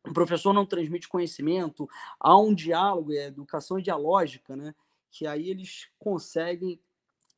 o 0.06 0.12
professor 0.12 0.52
não 0.52 0.66
transmite 0.66 1.08
conhecimento, 1.08 1.88
há 2.18 2.38
um 2.38 2.54
diálogo, 2.54 3.12
é 3.12 3.26
educação 3.26 3.80
dialógica, 3.80 4.56
né? 4.56 4.74
Que 5.10 5.26
aí 5.26 5.48
eles 5.48 5.88
conseguem 5.98 6.80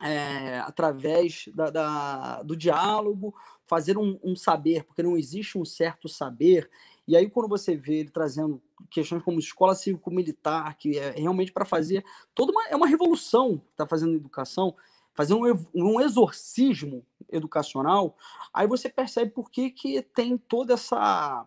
é, 0.00 0.58
através 0.60 1.48
da, 1.54 1.70
da, 1.70 2.42
do 2.42 2.56
diálogo, 2.56 3.34
fazer 3.66 3.98
um, 3.98 4.18
um, 4.24 4.34
saber, 4.34 4.84
porque 4.84 5.02
não 5.02 5.16
existe 5.16 5.58
um 5.58 5.64
certo 5.64 6.08
saber. 6.08 6.70
E 7.06 7.14
aí, 7.14 7.28
quando 7.28 7.48
você 7.48 7.76
vê 7.76 7.98
ele 7.98 8.10
trazendo 8.10 8.62
questões 8.90 9.22
como 9.22 9.38
escola 9.38 9.74
cívico-militar, 9.74 10.76
que 10.78 10.98
é 10.98 11.10
realmente 11.10 11.52
para 11.52 11.66
fazer 11.66 12.02
toda 12.34 12.50
uma, 12.50 12.66
é 12.68 12.76
uma 12.76 12.86
revolução 12.86 13.58
que 13.58 13.72
está 13.72 13.86
fazendo 13.86 14.14
educação, 14.14 14.74
fazer 15.12 15.34
um, 15.34 15.42
um 15.74 16.00
exorcismo 16.00 17.04
educacional, 17.30 18.16
aí 18.54 18.66
você 18.66 18.88
percebe 18.88 19.30
por 19.32 19.50
que, 19.50 19.70
que 19.70 20.00
tem 20.00 20.38
toda 20.38 20.74
essa, 20.74 21.46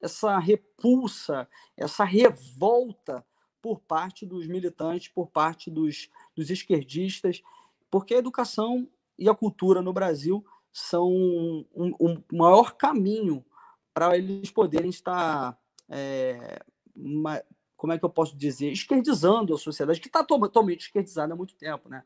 essa 0.00 0.38
repulsa, 0.38 1.48
essa 1.76 2.04
revolta 2.04 3.24
por 3.60 3.80
parte 3.80 4.24
dos 4.24 4.46
militantes, 4.46 5.08
por 5.08 5.28
parte 5.28 5.70
dos, 5.70 6.08
dos 6.34 6.50
esquerdistas, 6.50 7.42
porque 7.90 8.14
a 8.14 8.18
educação 8.18 8.88
e 9.18 9.28
a 9.28 9.34
cultura 9.34 9.82
no 9.82 9.92
Brasil 9.92 10.44
são 10.72 11.08
um, 11.10 11.94
um, 12.00 12.22
maior 12.32 12.76
caminho 12.76 13.44
para 13.92 14.16
eles 14.16 14.50
poderem 14.50 14.90
estar, 14.90 15.58
é, 15.88 16.62
uma, 16.94 17.42
como 17.76 17.92
é 17.92 17.98
que 17.98 18.04
eu 18.04 18.10
posso 18.10 18.36
dizer, 18.36 18.70
esquerdizando 18.70 19.54
a 19.54 19.58
sociedade, 19.58 20.00
que 20.00 20.06
está 20.06 20.22
totalmente 20.22 20.82
esquerdizada 20.82 21.32
há 21.32 21.36
muito 21.36 21.56
tempo. 21.56 21.88
Né? 21.88 22.04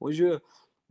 Hoje 0.00 0.40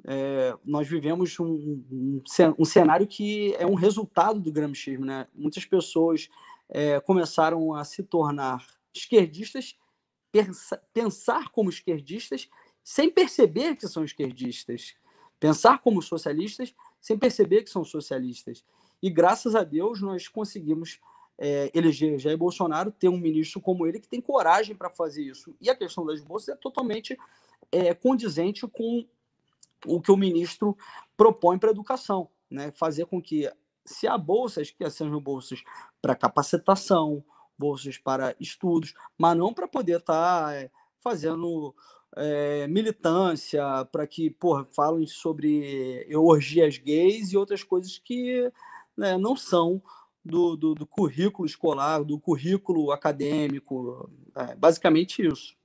é, 0.05 0.55
nós 0.63 0.88
vivemos 0.88 1.39
um, 1.39 2.21
um, 2.57 2.65
cenário 2.65 3.07
que 3.07 3.53
é 3.55 3.65
um 3.65 3.73
resultado 3.73 4.39
do 4.39 4.51
gramscismo. 4.51 5.05
Né? 5.05 5.27
Muitas 5.33 5.65
pessoas 5.65 6.29
é, 6.69 6.99
começaram 6.99 7.73
a 7.73 7.83
se 7.83 8.03
tornar 8.03 8.65
esquerdistas, 8.93 9.77
pensa, 10.31 10.81
pensar 10.93 11.49
como 11.49 11.69
esquerdistas, 11.69 12.49
sem 12.83 13.10
perceber 13.10 13.75
que 13.75 13.88
são 13.88 14.03
esquerdistas, 14.03 14.95
pensar 15.39 15.79
como 15.79 16.01
socialistas, 16.01 16.73
sem 17.01 17.17
perceber 17.17 17.63
que 17.63 17.69
são 17.69 17.83
socialistas. 17.83 18.63
E 19.01 19.10
graças 19.10 19.55
a 19.55 19.63
Deus 19.63 20.01
nós 20.01 20.27
conseguimos 20.27 20.99
é, 21.38 21.69
eleger 21.73 22.17
Jair 22.17 22.38
Bolsonaro, 22.38 22.91
ter 22.91 23.10
um 23.10 23.17
ministro 23.17 23.62
como 23.62 23.86
ele 23.86 23.99
que 23.99 24.07
tem 24.07 24.21
coragem 24.21 24.75
para 24.75 24.89
fazer 24.89 25.23
isso. 25.23 25.55
E 25.62 25.69
a 25.69 25.75
questão 25.75 26.05
das 26.05 26.21
bolsas 26.21 26.49
é 26.49 26.55
totalmente 26.55 27.17
é, 27.71 27.93
condizente 27.93 28.65
com 28.67 29.05
o 29.86 30.02
que 30.02 30.12
o 30.12 30.18
ministro 30.18 30.78
propõe 31.16 31.58
para 31.58 31.70
a 31.70 31.72
educação, 31.72 32.30
né? 32.50 32.72
fazer 32.72 33.06
com 33.06 33.22
que, 33.22 33.50
se 33.86 34.08
há 34.08 34.18
bolsas, 34.18 34.72
que 34.72 34.90
sejam 34.90 35.20
bolsas 35.20 35.62
para 36.02 36.16
capacitação, 36.16 37.24
bolsas 37.58 37.98
para 37.98 38.36
estudos, 38.40 38.94
mas 39.18 39.38
não 39.38 39.54
para 39.54 39.68
poder 39.68 40.00
estar 40.00 40.46
tá, 40.46 40.54
é, 40.54 40.70
fazendo 41.00 41.74
é, 42.16 42.68
militância, 42.68 43.63
para 43.92 44.06
que 44.06 44.30
porra, 44.30 44.66
falem 44.66 45.08
sobre 45.08 46.08
orgias 46.16 46.78
gays 46.78 47.32
e 47.32 47.38
outras 47.38 47.63
coisas 47.63 47.98
que 47.98 48.52
né, 48.96 49.18
não 49.18 49.36
são 49.36 49.82
do, 50.24 50.56
do, 50.58 50.76
do, 50.76 50.86
currículo 50.86 51.46
escolar, 51.46 52.04
do 52.04 52.20
currículo 52.20 52.92
acadêmico. 52.92 54.10
É, 54.36 54.56
basicamente 54.56 55.26
isso. 55.26 55.56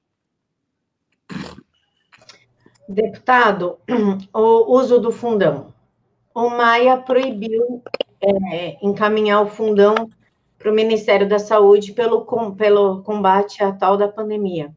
Deputado, 2.88 3.78
o 4.34 4.76
uso 4.76 4.98
do 4.98 5.12
fundão. 5.12 5.72
O 6.34 6.48
Maia 6.48 6.96
proibiu 6.96 7.82
é, 8.20 8.78
encaminhar 8.84 9.42
o 9.42 9.46
fundão 9.46 9.94
para 10.58 10.70
o 10.70 10.74
Ministério 10.74 11.28
da 11.28 11.38
Saúde 11.38 11.92
pelo, 11.92 12.24
com, 12.24 12.54
pelo 12.54 13.02
combate 13.02 13.62
à 13.62 13.72
tal 13.72 13.96
da 13.96 14.08
pandemia. 14.08 14.74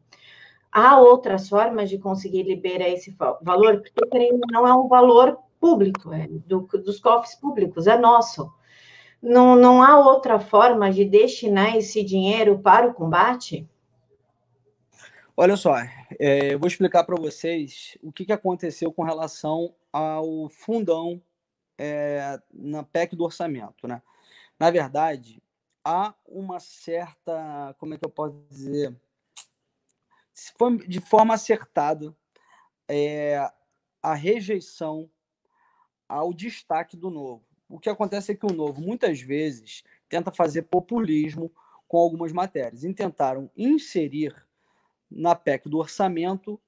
Há 0.70 0.98
outras 0.98 1.48
formas 1.48 1.88
de 1.88 1.98
conseguir 1.98 2.42
liberar 2.42 2.88
esse 2.88 3.16
valor, 3.40 3.82
porque 3.94 4.30
não 4.50 4.66
é 4.66 4.74
um 4.74 4.88
valor 4.88 5.38
público, 5.58 6.12
é 6.12 6.28
do, 6.28 6.60
dos 6.60 7.00
cofres 7.00 7.34
públicos, 7.34 7.86
é 7.86 7.98
nosso. 7.98 8.52
Não, 9.22 9.56
não 9.56 9.82
há 9.82 9.98
outra 9.98 10.38
forma 10.38 10.90
de 10.90 11.04
destinar 11.04 11.76
esse 11.76 12.04
dinheiro 12.04 12.58
para 12.58 12.86
o 12.86 12.94
combate? 12.94 13.66
Olha 15.38 15.54
só, 15.54 15.76
é, 16.18 16.54
eu 16.54 16.58
vou 16.58 16.66
explicar 16.66 17.04
para 17.04 17.14
vocês 17.14 17.98
o 18.02 18.10
que, 18.10 18.24
que 18.24 18.32
aconteceu 18.32 18.90
com 18.90 19.02
relação 19.02 19.74
ao 19.92 20.48
fundão 20.48 21.20
é, 21.76 22.40
na 22.50 22.82
PEC 22.82 23.14
do 23.14 23.24
orçamento. 23.24 23.86
Né? 23.86 24.00
Na 24.58 24.70
verdade, 24.70 25.42
há 25.84 26.14
uma 26.26 26.58
certa, 26.58 27.76
como 27.78 27.92
é 27.92 27.98
que 27.98 28.06
eu 28.06 28.08
posso 28.08 28.34
dizer, 28.48 28.96
de 30.88 31.00
forma 31.02 31.34
acertada, 31.34 32.16
é, 32.88 33.36
a 34.02 34.14
rejeição 34.14 35.10
ao 36.08 36.32
destaque 36.32 36.96
do 36.96 37.10
novo. 37.10 37.44
O 37.68 37.78
que 37.78 37.90
acontece 37.90 38.32
é 38.32 38.34
que 38.34 38.46
o 38.46 38.54
novo, 38.54 38.80
muitas 38.80 39.20
vezes, 39.20 39.84
tenta 40.08 40.30
fazer 40.30 40.62
populismo 40.62 41.52
com 41.86 41.98
algumas 41.98 42.32
matérias. 42.32 42.84
E 42.84 42.94
tentaram 42.94 43.50
inserir 43.54 44.45
na 45.10 45.34
PEC 45.34 45.68
do 45.68 45.78
orçamento 45.78 46.60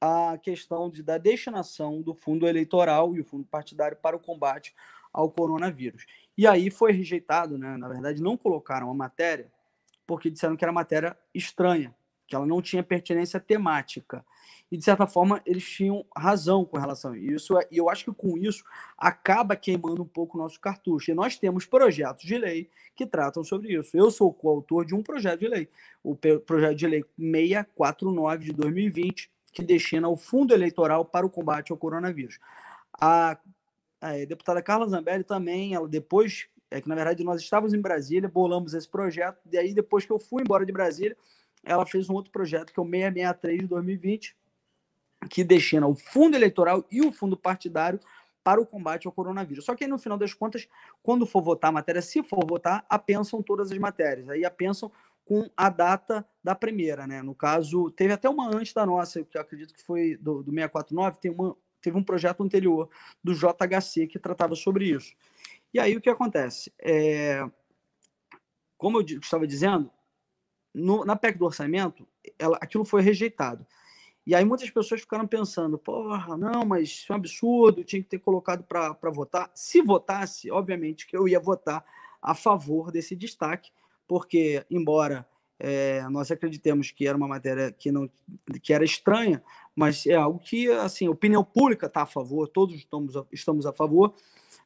a 0.00 0.36
questão 0.36 0.90
de, 0.90 1.02
da 1.02 1.16
destinação 1.16 2.02
do 2.02 2.12
fundo 2.12 2.48
eleitoral 2.48 3.14
e 3.14 3.20
o 3.20 3.24
fundo 3.24 3.46
partidário 3.46 3.96
para 3.96 4.16
o 4.16 4.20
combate 4.20 4.74
ao 5.12 5.30
coronavírus. 5.30 6.06
E 6.36 6.46
aí 6.46 6.70
foi 6.70 6.92
rejeitado, 6.92 7.56
né? 7.56 7.76
na 7.76 7.88
verdade, 7.88 8.20
não 8.20 8.36
colocaram 8.36 8.90
a 8.90 8.94
matéria, 8.94 9.52
porque 10.04 10.28
disseram 10.28 10.56
que 10.56 10.64
era 10.64 10.72
matéria 10.72 11.16
estranha, 11.32 11.94
que 12.32 12.36
ela 12.36 12.46
não 12.46 12.62
tinha 12.62 12.82
pertinência 12.82 13.38
temática. 13.38 14.24
E, 14.70 14.76
de 14.78 14.82
certa 14.82 15.06
forma, 15.06 15.42
eles 15.44 15.68
tinham 15.68 16.02
razão 16.16 16.64
com 16.64 16.78
relação 16.78 17.12
a 17.12 17.18
isso. 17.18 17.52
E 17.70 17.76
eu 17.76 17.90
acho 17.90 18.06
que 18.06 18.12
com 18.12 18.38
isso 18.38 18.64
acaba 18.96 19.54
queimando 19.54 20.02
um 20.02 20.06
pouco 20.06 20.38
o 20.38 20.40
nosso 20.40 20.58
cartucho. 20.58 21.10
E 21.10 21.14
nós 21.14 21.36
temos 21.36 21.66
projetos 21.66 22.24
de 22.24 22.38
lei 22.38 22.70
que 22.96 23.04
tratam 23.04 23.44
sobre 23.44 23.78
isso. 23.78 23.94
Eu 23.94 24.10
sou 24.10 24.32
coautor 24.32 24.86
de 24.86 24.94
um 24.94 25.02
projeto 25.02 25.40
de 25.40 25.48
lei, 25.48 25.68
o 26.02 26.16
projeto 26.16 26.74
de 26.74 26.86
lei 26.86 27.04
649 27.18 28.46
de 28.46 28.52
2020, 28.54 29.30
que 29.52 29.62
destina 29.62 30.08
o 30.08 30.16
fundo 30.16 30.54
eleitoral 30.54 31.04
para 31.04 31.26
o 31.26 31.30
combate 31.30 31.70
ao 31.70 31.76
coronavírus. 31.76 32.38
A, 32.98 33.36
a 34.00 34.12
deputada 34.26 34.62
Carla 34.62 34.88
Zambelli 34.88 35.22
também, 35.22 35.74
ela 35.74 35.86
depois, 35.86 36.46
é 36.70 36.80
que 36.80 36.88
na 36.88 36.94
verdade 36.94 37.22
nós 37.22 37.42
estávamos 37.42 37.74
em 37.74 37.80
Brasília, 37.82 38.26
bolamos 38.26 38.72
esse 38.72 38.88
projeto, 38.88 39.36
e 39.52 39.58
aí 39.58 39.74
depois 39.74 40.06
que 40.06 40.12
eu 40.12 40.18
fui 40.18 40.42
embora 40.42 40.64
de 40.64 40.72
Brasília, 40.72 41.14
ela 41.64 41.86
fez 41.86 42.08
um 42.08 42.14
outro 42.14 42.32
projeto 42.32 42.72
que 42.72 42.80
é 42.80 42.82
o 42.82 42.86
663 42.86 43.60
de 43.60 43.66
2020, 43.66 44.36
que 45.30 45.44
destina 45.44 45.86
o 45.86 45.94
fundo 45.94 46.36
eleitoral 46.36 46.84
e 46.90 47.00
o 47.00 47.12
fundo 47.12 47.36
partidário 47.36 48.00
para 48.42 48.60
o 48.60 48.66
combate 48.66 49.06
ao 49.06 49.12
coronavírus. 49.12 49.64
Só 49.64 49.74
que 49.74 49.84
aí, 49.84 49.90
no 49.90 49.98
final 49.98 50.18
das 50.18 50.34
contas, 50.34 50.68
quando 51.02 51.24
for 51.24 51.42
votar 51.42 51.68
a 51.68 51.72
matéria, 51.72 52.02
se 52.02 52.22
for 52.22 52.44
votar, 52.44 52.84
apensam 52.88 53.42
todas 53.42 53.70
as 53.70 53.78
matérias. 53.78 54.28
Aí 54.28 54.44
apensam 54.44 54.90
com 55.24 55.48
a 55.56 55.70
data 55.70 56.26
da 56.42 56.54
primeira, 56.54 57.06
né? 57.06 57.22
No 57.22 57.34
caso, 57.34 57.90
teve 57.92 58.12
até 58.12 58.28
uma 58.28 58.48
antes 58.48 58.72
da 58.72 58.84
nossa, 58.84 59.22
que 59.24 59.36
eu 59.36 59.40
acredito 59.40 59.72
que 59.72 59.82
foi 59.82 60.16
do, 60.16 60.42
do 60.42 60.50
649, 60.50 61.18
tem 61.18 61.30
uma, 61.30 61.56
teve 61.80 61.96
um 61.96 62.02
projeto 62.02 62.42
anterior 62.42 62.88
do 63.22 63.32
JHC 63.32 64.08
que 64.08 64.18
tratava 64.18 64.56
sobre 64.56 64.86
isso. 64.86 65.14
E 65.72 65.78
aí 65.78 65.96
o 65.96 66.00
que 66.00 66.10
acontece? 66.10 66.72
É, 66.80 67.48
como 68.76 68.98
eu 68.98 69.02
estava 69.02 69.46
dizendo, 69.46 69.90
no, 70.74 71.04
na 71.04 71.16
PEC 71.16 71.38
do 71.38 71.44
orçamento, 71.44 72.06
ela, 72.38 72.58
aquilo 72.60 72.84
foi 72.84 73.02
rejeitado. 73.02 73.66
E 74.24 74.34
aí 74.34 74.44
muitas 74.44 74.70
pessoas 74.70 75.00
ficaram 75.00 75.26
pensando, 75.26 75.76
porra, 75.76 76.36
não, 76.36 76.64
mas 76.64 76.88
isso 76.88 77.12
é 77.12 77.14
um 77.14 77.18
absurdo, 77.18 77.82
tinha 77.82 78.00
que 78.00 78.08
ter 78.08 78.20
colocado 78.20 78.62
para 78.62 79.10
votar. 79.10 79.50
Se 79.54 79.82
votasse, 79.82 80.50
obviamente 80.50 81.06
que 81.06 81.16
eu 81.16 81.26
ia 81.26 81.40
votar 81.40 81.84
a 82.20 82.34
favor 82.34 82.92
desse 82.92 83.16
destaque, 83.16 83.70
porque, 84.06 84.64
embora 84.70 85.26
é, 85.58 86.08
nós 86.08 86.30
acreditemos 86.30 86.90
que 86.90 87.06
era 87.06 87.16
uma 87.16 87.26
matéria 87.26 87.72
que, 87.72 87.90
não, 87.90 88.08
que 88.62 88.72
era 88.72 88.84
estranha, 88.84 89.42
mas 89.74 90.06
é 90.06 90.14
algo 90.14 90.38
que, 90.38 90.70
assim, 90.70 91.06
a 91.06 91.10
opinião 91.10 91.42
pública 91.42 91.86
está 91.86 92.02
a 92.02 92.06
favor, 92.06 92.46
todos 92.48 92.76
estamos 92.76 93.16
a, 93.16 93.24
estamos 93.32 93.66
a 93.66 93.72
favor, 93.72 94.14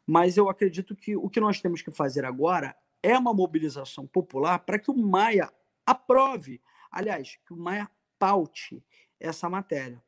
mas 0.06 0.36
eu 0.36 0.50
acredito 0.50 0.94
que 0.94 1.16
o 1.16 1.30
que 1.30 1.40
nós 1.40 1.60
temos 1.60 1.80
que 1.80 1.90
fazer 1.90 2.24
agora 2.26 2.76
é 3.02 3.16
uma 3.16 3.32
mobilização 3.32 4.06
popular 4.06 4.58
para 4.60 4.78
que 4.78 4.90
o 4.90 4.96
Maia 4.96 5.50
aprove, 5.86 6.60
aliás, 6.90 7.38
que 7.46 7.54
o 7.54 7.56
Maia 7.56 7.88
paute 8.18 8.82
essa 9.20 9.48
matéria, 9.48 10.02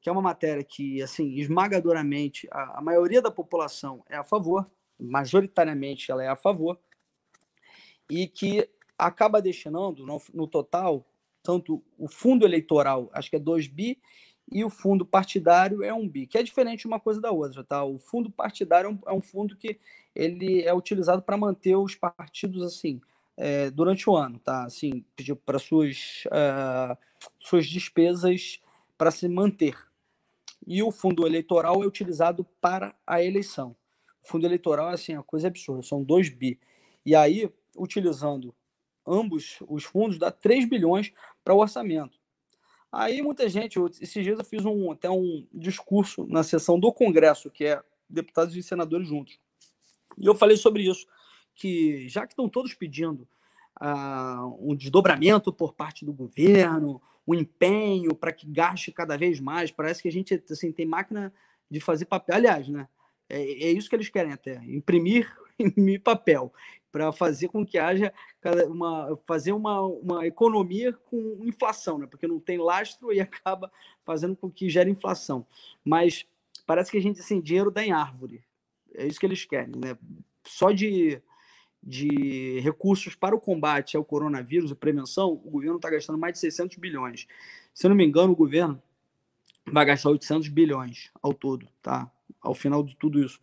que 0.00 0.08
é 0.08 0.12
uma 0.12 0.20
matéria 0.20 0.64
que, 0.64 1.00
assim, 1.00 1.34
esmagadoramente, 1.36 2.48
a, 2.50 2.78
a 2.78 2.82
maioria 2.82 3.22
da 3.22 3.30
população 3.30 4.04
é 4.08 4.16
a 4.16 4.24
favor, 4.24 4.68
majoritariamente 4.98 6.10
ela 6.10 6.24
é 6.24 6.28
a 6.28 6.36
favor, 6.36 6.78
e 8.10 8.26
que 8.26 8.68
acaba 8.98 9.40
destinando, 9.40 10.04
no, 10.04 10.20
no 10.34 10.46
total, 10.46 11.06
tanto 11.42 11.82
o 11.96 12.08
fundo 12.08 12.44
eleitoral, 12.44 13.08
acho 13.12 13.30
que 13.30 13.36
é 13.36 13.38
2 13.38 13.68
bi, 13.68 14.00
e 14.50 14.64
o 14.64 14.70
fundo 14.70 15.06
partidário 15.06 15.82
é 15.82 15.94
um 15.94 16.06
bi, 16.06 16.26
que 16.26 16.36
é 16.36 16.42
diferente 16.42 16.86
uma 16.86 17.00
coisa 17.00 17.20
da 17.20 17.30
outra, 17.30 17.64
tá? 17.64 17.84
O 17.84 17.98
fundo 17.98 18.30
partidário 18.30 18.88
é 18.88 18.90
um, 18.90 18.98
é 19.06 19.12
um 19.16 19.22
fundo 19.22 19.56
que 19.56 19.78
ele 20.14 20.62
é 20.62 20.74
utilizado 20.74 21.22
para 21.22 21.36
manter 21.36 21.76
os 21.76 21.94
partidos 21.94 22.62
assim 22.62 23.00
é, 23.36 23.70
durante 23.70 24.08
o 24.08 24.16
ano, 24.16 24.38
tá? 24.38 24.64
Assim, 24.64 25.04
pediu 25.16 25.36
para 25.36 25.58
suas 25.58 26.24
uh, 26.26 26.96
suas 27.38 27.66
despesas 27.66 28.60
para 28.96 29.10
se 29.10 29.28
manter. 29.28 29.76
e 30.66 30.82
o 30.82 30.92
fundo 30.92 31.26
eleitoral 31.26 31.82
é 31.82 31.86
utilizado 31.86 32.44
para 32.60 32.94
a 33.06 33.22
eleição. 33.22 33.74
O 34.22 34.28
fundo 34.28 34.46
eleitoral 34.46 34.90
é 34.90 34.94
assim, 34.94 35.14
uma 35.14 35.24
coisa 35.24 35.48
absurda, 35.48 35.82
são 35.82 36.04
2 36.04 36.28
bi. 36.30 36.60
E 37.04 37.16
aí, 37.16 37.50
utilizando 37.76 38.54
ambos 39.04 39.58
os 39.68 39.82
fundos, 39.82 40.18
dá 40.18 40.30
3 40.30 40.68
bilhões 40.68 41.12
para 41.42 41.52
o 41.52 41.58
orçamento. 41.58 42.16
Aí 42.92 43.22
muita 43.22 43.48
gente, 43.48 43.80
esses 44.00 44.22
dias 44.22 44.38
eu 44.38 44.44
fiz 44.44 44.64
um, 44.64 44.92
até 44.92 45.10
um 45.10 45.46
discurso 45.52 46.26
na 46.28 46.44
sessão 46.44 46.78
do 46.78 46.92
Congresso, 46.92 47.50
que 47.50 47.64
é 47.64 47.82
deputados 48.08 48.54
e 48.54 48.62
senadores 48.62 49.08
juntos. 49.08 49.40
E 50.18 50.26
eu 50.26 50.34
falei 50.34 50.56
sobre 50.56 50.82
isso, 50.88 51.06
que 51.54 52.08
já 52.08 52.26
que 52.26 52.32
estão 52.32 52.48
todos 52.48 52.74
pedindo 52.74 53.28
uh, 53.80 54.56
um 54.60 54.74
desdobramento 54.74 55.52
por 55.52 55.74
parte 55.74 56.04
do 56.04 56.12
governo, 56.12 57.00
um 57.26 57.34
empenho 57.34 58.14
para 58.14 58.32
que 58.32 58.46
gaste 58.46 58.92
cada 58.92 59.16
vez 59.16 59.40
mais, 59.40 59.70
parece 59.70 60.02
que 60.02 60.08
a 60.08 60.12
gente 60.12 60.42
assim, 60.50 60.72
tem 60.72 60.86
máquina 60.86 61.32
de 61.70 61.80
fazer 61.80 62.04
papel. 62.04 62.36
Aliás, 62.36 62.68
né? 62.68 62.88
É, 63.28 63.40
é 63.40 63.70
isso 63.70 63.88
que 63.88 63.96
eles 63.96 64.08
querem 64.08 64.32
até, 64.32 64.62
imprimir, 64.66 65.34
imprimir 65.58 66.02
papel 66.02 66.52
para 66.90 67.10
fazer 67.10 67.48
com 67.48 67.64
que 67.64 67.78
haja 67.78 68.12
uma 68.68 69.16
fazer 69.24 69.52
uma, 69.52 69.80
uma 69.80 70.26
economia 70.26 70.92
com 70.92 71.38
inflação, 71.42 71.96
né? 71.96 72.06
Porque 72.06 72.26
não 72.26 72.38
tem 72.38 72.58
lastro 72.58 73.12
e 73.12 73.18
acaba 73.20 73.72
fazendo 74.04 74.36
com 74.36 74.50
que 74.50 74.68
gere 74.68 74.90
inflação. 74.90 75.46
Mas 75.82 76.26
parece 76.66 76.90
que 76.90 76.98
a 76.98 77.02
gente 77.02 77.20
assim, 77.20 77.40
dinheiro 77.40 77.70
dá 77.70 77.82
em 77.82 77.92
árvore. 77.92 78.44
É 78.94 79.06
isso 79.06 79.18
que 79.18 79.24
eles 79.24 79.44
querem, 79.46 79.74
né? 79.74 79.96
Só 80.44 80.70
de, 80.70 81.22
de 81.82 82.60
recursos 82.60 83.14
para 83.14 83.34
o 83.34 83.40
combate 83.40 83.96
ao 83.96 84.04
coronavírus 84.04 84.70
e 84.70 84.74
prevenção, 84.74 85.32
o 85.32 85.50
governo 85.50 85.76
está 85.76 85.90
gastando 85.90 86.18
mais 86.18 86.34
de 86.34 86.38
600 86.38 86.76
bilhões. 86.76 87.26
Se 87.74 87.86
eu 87.86 87.88
não 87.88 87.96
me 87.96 88.04
engano, 88.04 88.32
o 88.32 88.36
governo 88.36 88.80
vai 89.66 89.84
gastar 89.84 90.10
800 90.10 90.48
bilhões 90.48 91.10
ao 91.20 91.32
todo, 91.32 91.66
tá? 91.80 92.10
Ao 92.40 92.54
final 92.54 92.82
de 92.82 92.96
tudo 92.96 93.20
isso. 93.20 93.40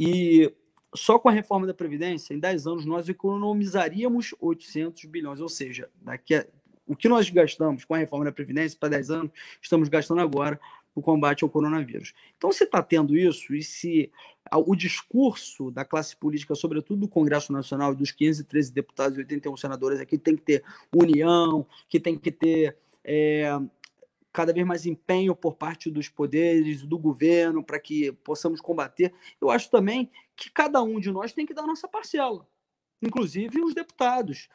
E 0.00 0.52
só 0.94 1.18
com 1.18 1.28
a 1.28 1.32
reforma 1.32 1.66
da 1.66 1.74
Previdência, 1.74 2.34
em 2.34 2.38
10 2.38 2.66
anos, 2.66 2.84
nós 2.84 3.08
economizaríamos 3.08 4.34
800 4.40 5.04
bilhões. 5.06 5.40
Ou 5.40 5.48
seja, 5.48 5.90
daqui 6.00 6.34
a, 6.34 6.46
o 6.86 6.94
que 6.94 7.08
nós 7.08 7.28
gastamos 7.30 7.84
com 7.84 7.94
a 7.94 7.98
reforma 7.98 8.24
da 8.24 8.32
Previdência 8.32 8.78
para 8.78 8.90
10 8.90 9.10
anos, 9.10 9.32
estamos 9.60 9.88
gastando 9.88 10.20
agora 10.20 10.60
o 10.96 11.02
combate 11.02 11.44
ao 11.44 11.50
coronavírus. 11.50 12.14
Então, 12.38 12.50
se 12.50 12.64
está 12.64 12.82
tendo 12.82 13.14
isso, 13.14 13.54
e 13.54 13.62
se 13.62 14.10
o 14.50 14.74
discurso 14.74 15.70
da 15.70 15.84
classe 15.84 16.16
política, 16.16 16.54
sobretudo 16.54 17.00
do 17.00 17.08
Congresso 17.08 17.52
Nacional, 17.52 17.94
dos 17.94 18.10
513 18.10 18.72
deputados 18.72 19.18
e 19.18 19.20
81 19.20 19.56
senadores 19.58 20.00
aqui, 20.00 20.16
tem 20.16 20.34
que 20.34 20.42
ter 20.42 20.64
união, 20.90 21.66
que 21.86 22.00
tem 22.00 22.16
que 22.16 22.32
ter 22.32 22.78
é, 23.04 23.46
cada 24.32 24.54
vez 24.54 24.66
mais 24.66 24.86
empenho 24.86 25.36
por 25.36 25.54
parte 25.56 25.90
dos 25.90 26.08
poderes, 26.08 26.82
do 26.82 26.98
governo, 26.98 27.62
para 27.62 27.78
que 27.78 28.12
possamos 28.24 28.58
combater. 28.58 29.12
Eu 29.38 29.50
acho 29.50 29.70
também 29.70 30.10
que 30.34 30.50
cada 30.50 30.82
um 30.82 30.98
de 30.98 31.12
nós 31.12 31.34
tem 31.34 31.44
que 31.44 31.52
dar 31.52 31.64
a 31.64 31.66
nossa 31.66 31.86
parcela, 31.86 32.48
inclusive 33.02 33.60
os 33.60 33.74
deputados. 33.74 34.48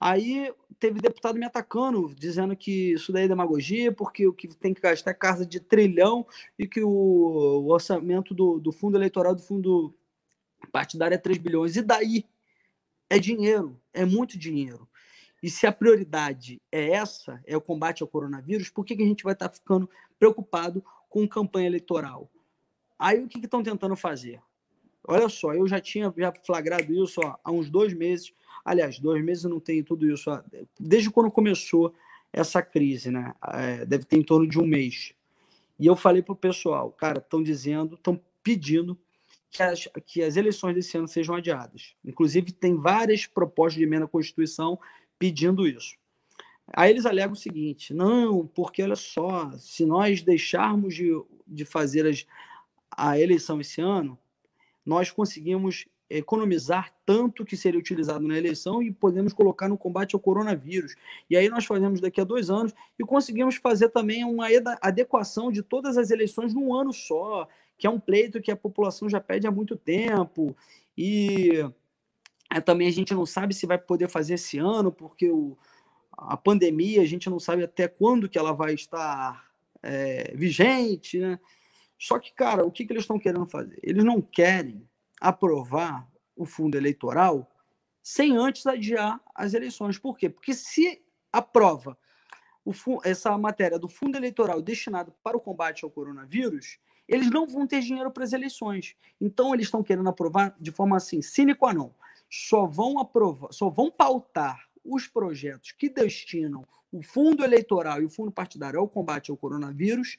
Aí 0.00 0.52
teve 0.78 1.00
deputado 1.00 1.38
me 1.38 1.44
atacando, 1.44 2.14
dizendo 2.14 2.56
que 2.56 2.92
isso 2.92 3.12
daí 3.12 3.24
é 3.24 3.28
demagogia, 3.28 3.92
porque 3.92 4.26
o 4.26 4.32
que 4.32 4.48
tem 4.56 4.72
que 4.72 4.80
gastar 4.80 5.10
é 5.10 5.14
casa 5.14 5.44
de 5.44 5.58
trilhão 5.58 6.26
e 6.58 6.66
que 6.66 6.82
o, 6.82 6.88
o 6.88 7.72
orçamento 7.72 8.32
do, 8.32 8.60
do 8.60 8.70
fundo 8.70 8.96
eleitoral, 8.96 9.34
do 9.34 9.42
fundo 9.42 9.94
partidário 10.70 11.14
é 11.14 11.18
3 11.18 11.38
bilhões. 11.38 11.76
E 11.76 11.82
daí? 11.82 12.24
É 13.10 13.18
dinheiro, 13.18 13.80
é 13.92 14.04
muito 14.04 14.38
dinheiro. 14.38 14.88
E 15.42 15.48
se 15.48 15.66
a 15.66 15.72
prioridade 15.72 16.60
é 16.70 16.90
essa, 16.90 17.40
é 17.46 17.56
o 17.56 17.60
combate 17.60 18.02
ao 18.02 18.08
coronavírus, 18.08 18.68
por 18.70 18.84
que, 18.84 18.96
que 18.96 19.02
a 19.02 19.06
gente 19.06 19.24
vai 19.24 19.32
estar 19.32 19.48
ficando 19.48 19.88
preocupado 20.18 20.84
com 21.08 21.26
campanha 21.26 21.68
eleitoral? 21.68 22.30
Aí 22.98 23.22
o 23.22 23.28
que 23.28 23.38
estão 23.38 23.62
tentando 23.62 23.96
fazer? 23.96 24.42
Olha 25.06 25.28
só, 25.28 25.54
eu 25.54 25.66
já 25.66 25.80
tinha 25.80 26.12
já 26.16 26.32
flagrado 26.44 26.92
isso 26.92 27.20
ó, 27.24 27.36
há 27.42 27.50
uns 27.50 27.70
dois 27.70 27.94
meses. 27.94 28.32
Aliás, 28.64 28.98
dois 28.98 29.24
meses 29.24 29.44
eu 29.44 29.50
não 29.50 29.60
tenho 29.60 29.84
tudo 29.84 30.10
isso. 30.10 30.30
Ó, 30.30 30.40
desde 30.78 31.10
quando 31.10 31.30
começou 31.30 31.94
essa 32.32 32.62
crise, 32.62 33.10
né? 33.10 33.34
É, 33.52 33.84
deve 33.84 34.04
ter 34.04 34.16
em 34.16 34.22
torno 34.22 34.46
de 34.46 34.58
um 34.58 34.66
mês. 34.66 35.14
E 35.78 35.86
eu 35.86 35.96
falei 35.96 36.22
para 36.22 36.32
o 36.32 36.36
pessoal, 36.36 36.90
cara, 36.90 37.18
estão 37.18 37.42
dizendo, 37.42 37.94
estão 37.94 38.20
pedindo 38.42 38.98
que 39.50 39.62
as, 39.62 39.88
que 40.04 40.22
as 40.22 40.36
eleições 40.36 40.74
desse 40.74 40.96
ano 40.96 41.08
sejam 41.08 41.34
adiadas. 41.34 41.94
Inclusive, 42.04 42.52
tem 42.52 42.76
várias 42.76 43.26
propostas 43.26 43.78
de 43.78 43.84
emenda 43.84 44.04
à 44.04 44.08
Constituição 44.08 44.78
pedindo 45.18 45.66
isso. 45.66 45.96
Aí 46.72 46.90
eles 46.90 47.06
alegam 47.06 47.32
o 47.32 47.36
seguinte: 47.36 47.94
não, 47.94 48.46
porque 48.46 48.82
olha 48.82 48.96
só, 48.96 49.50
se 49.52 49.86
nós 49.86 50.22
deixarmos 50.22 50.94
de, 50.94 51.10
de 51.46 51.64
fazer 51.64 52.06
as, 52.06 52.26
a 52.90 53.18
eleição 53.18 53.60
esse 53.60 53.80
ano, 53.80 54.18
nós 54.84 55.10
conseguimos 55.10 55.86
economizar 56.10 56.90
tanto 57.04 57.44
que 57.44 57.56
seria 57.56 57.78
utilizado 57.78 58.26
na 58.26 58.36
eleição 58.36 58.82
e 58.82 58.90
podemos 58.90 59.32
colocar 59.32 59.68
no 59.68 59.76
combate 59.76 60.14
ao 60.14 60.20
coronavírus. 60.20 60.94
E 61.28 61.36
aí 61.36 61.48
nós 61.48 61.66
fazemos 61.66 62.00
daqui 62.00 62.20
a 62.20 62.24
dois 62.24 62.48
anos 62.48 62.74
e 62.98 63.04
conseguimos 63.04 63.56
fazer 63.56 63.90
também 63.90 64.24
uma 64.24 64.46
adequação 64.80 65.52
de 65.52 65.62
todas 65.62 65.98
as 65.98 66.10
eleições 66.10 66.54
num 66.54 66.74
ano 66.74 66.92
só, 66.92 67.46
que 67.76 67.86
é 67.86 67.90
um 67.90 68.00
pleito 68.00 68.40
que 68.40 68.50
a 68.50 68.56
população 68.56 69.08
já 69.08 69.20
pede 69.20 69.46
há 69.46 69.50
muito 69.50 69.76
tempo. 69.76 70.56
E 70.96 71.64
é, 72.50 72.60
também 72.60 72.88
a 72.88 72.92
gente 72.92 73.12
não 73.12 73.26
sabe 73.26 73.54
se 73.54 73.66
vai 73.66 73.78
poder 73.78 74.08
fazer 74.08 74.34
esse 74.34 74.58
ano, 74.58 74.90
porque 74.90 75.30
o, 75.30 75.56
a 76.12 76.36
pandemia, 76.36 77.02
a 77.02 77.06
gente 77.06 77.28
não 77.28 77.38
sabe 77.38 77.64
até 77.64 77.86
quando 77.86 78.28
que 78.28 78.38
ela 78.38 78.52
vai 78.52 78.72
estar 78.72 79.46
é, 79.82 80.32
vigente, 80.34 81.18
né? 81.18 81.38
Só 81.98 82.18
que, 82.18 82.32
cara, 82.32 82.64
o 82.64 82.70
que, 82.70 82.86
que 82.86 82.92
eles 82.92 83.02
estão 83.02 83.18
querendo 83.18 83.46
fazer? 83.46 83.78
Eles 83.82 84.04
não 84.04 84.22
querem 84.22 84.88
aprovar 85.20 86.08
o 86.36 86.44
fundo 86.44 86.76
eleitoral 86.76 87.50
sem 88.02 88.36
antes 88.36 88.66
adiar 88.66 89.20
as 89.34 89.54
eleições. 89.54 89.98
Por 89.98 90.16
quê? 90.16 90.30
Porque 90.30 90.54
se 90.54 91.02
aprova 91.32 91.98
o, 92.64 92.72
essa 93.04 93.36
matéria 93.36 93.78
do 93.78 93.88
fundo 93.88 94.16
eleitoral 94.16 94.62
destinado 94.62 95.12
para 95.22 95.36
o 95.36 95.40
combate 95.40 95.84
ao 95.84 95.90
coronavírus, 95.90 96.78
eles 97.06 97.30
não 97.30 97.46
vão 97.46 97.66
ter 97.66 97.80
dinheiro 97.80 98.10
para 98.10 98.24
as 98.24 98.32
eleições. 98.32 98.96
Então, 99.20 99.54
eles 99.54 99.66
estão 99.66 99.82
querendo 99.82 100.08
aprovar 100.08 100.54
de 100.60 100.70
forma 100.70 100.96
assim, 100.96 101.22
sine 101.22 101.54
qua 101.54 101.72
non 101.72 101.90
só 102.30 102.66
vão 102.66 102.98
aprovar, 102.98 103.52
só 103.52 103.70
vão 103.70 103.90
pautar 103.90 104.68
os 104.84 105.06
projetos 105.06 105.72
que 105.72 105.88
destinam 105.88 106.66
o 106.92 107.02
fundo 107.02 107.44
eleitoral 107.44 108.00
e 108.02 108.04
o 108.04 108.10
fundo 108.10 108.30
partidário 108.30 108.80
ao 108.80 108.88
combate 108.88 109.30
ao 109.30 109.36
coronavírus, 109.36 110.18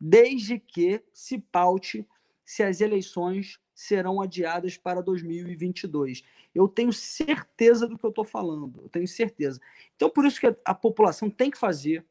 desde 0.00 0.58
que 0.58 1.02
se 1.12 1.38
paute 1.38 2.06
se 2.44 2.62
as 2.62 2.80
eleições 2.80 3.58
serão 3.76 4.22
adiadas 4.22 4.78
para 4.78 5.02
2022. 5.02 6.24
Eu 6.54 6.66
tenho 6.66 6.90
certeza 6.94 7.86
do 7.86 7.98
que 7.98 8.04
eu 8.04 8.10
estou 8.10 8.24
falando, 8.24 8.80
eu 8.82 8.88
tenho 8.88 9.06
certeza. 9.06 9.60
Então, 9.94 10.08
por 10.08 10.24
isso 10.24 10.40
que 10.40 10.46
a, 10.64 10.74
população 10.74 11.28
tem 11.28 11.50
que 11.50 11.58
fazer 11.58 12.02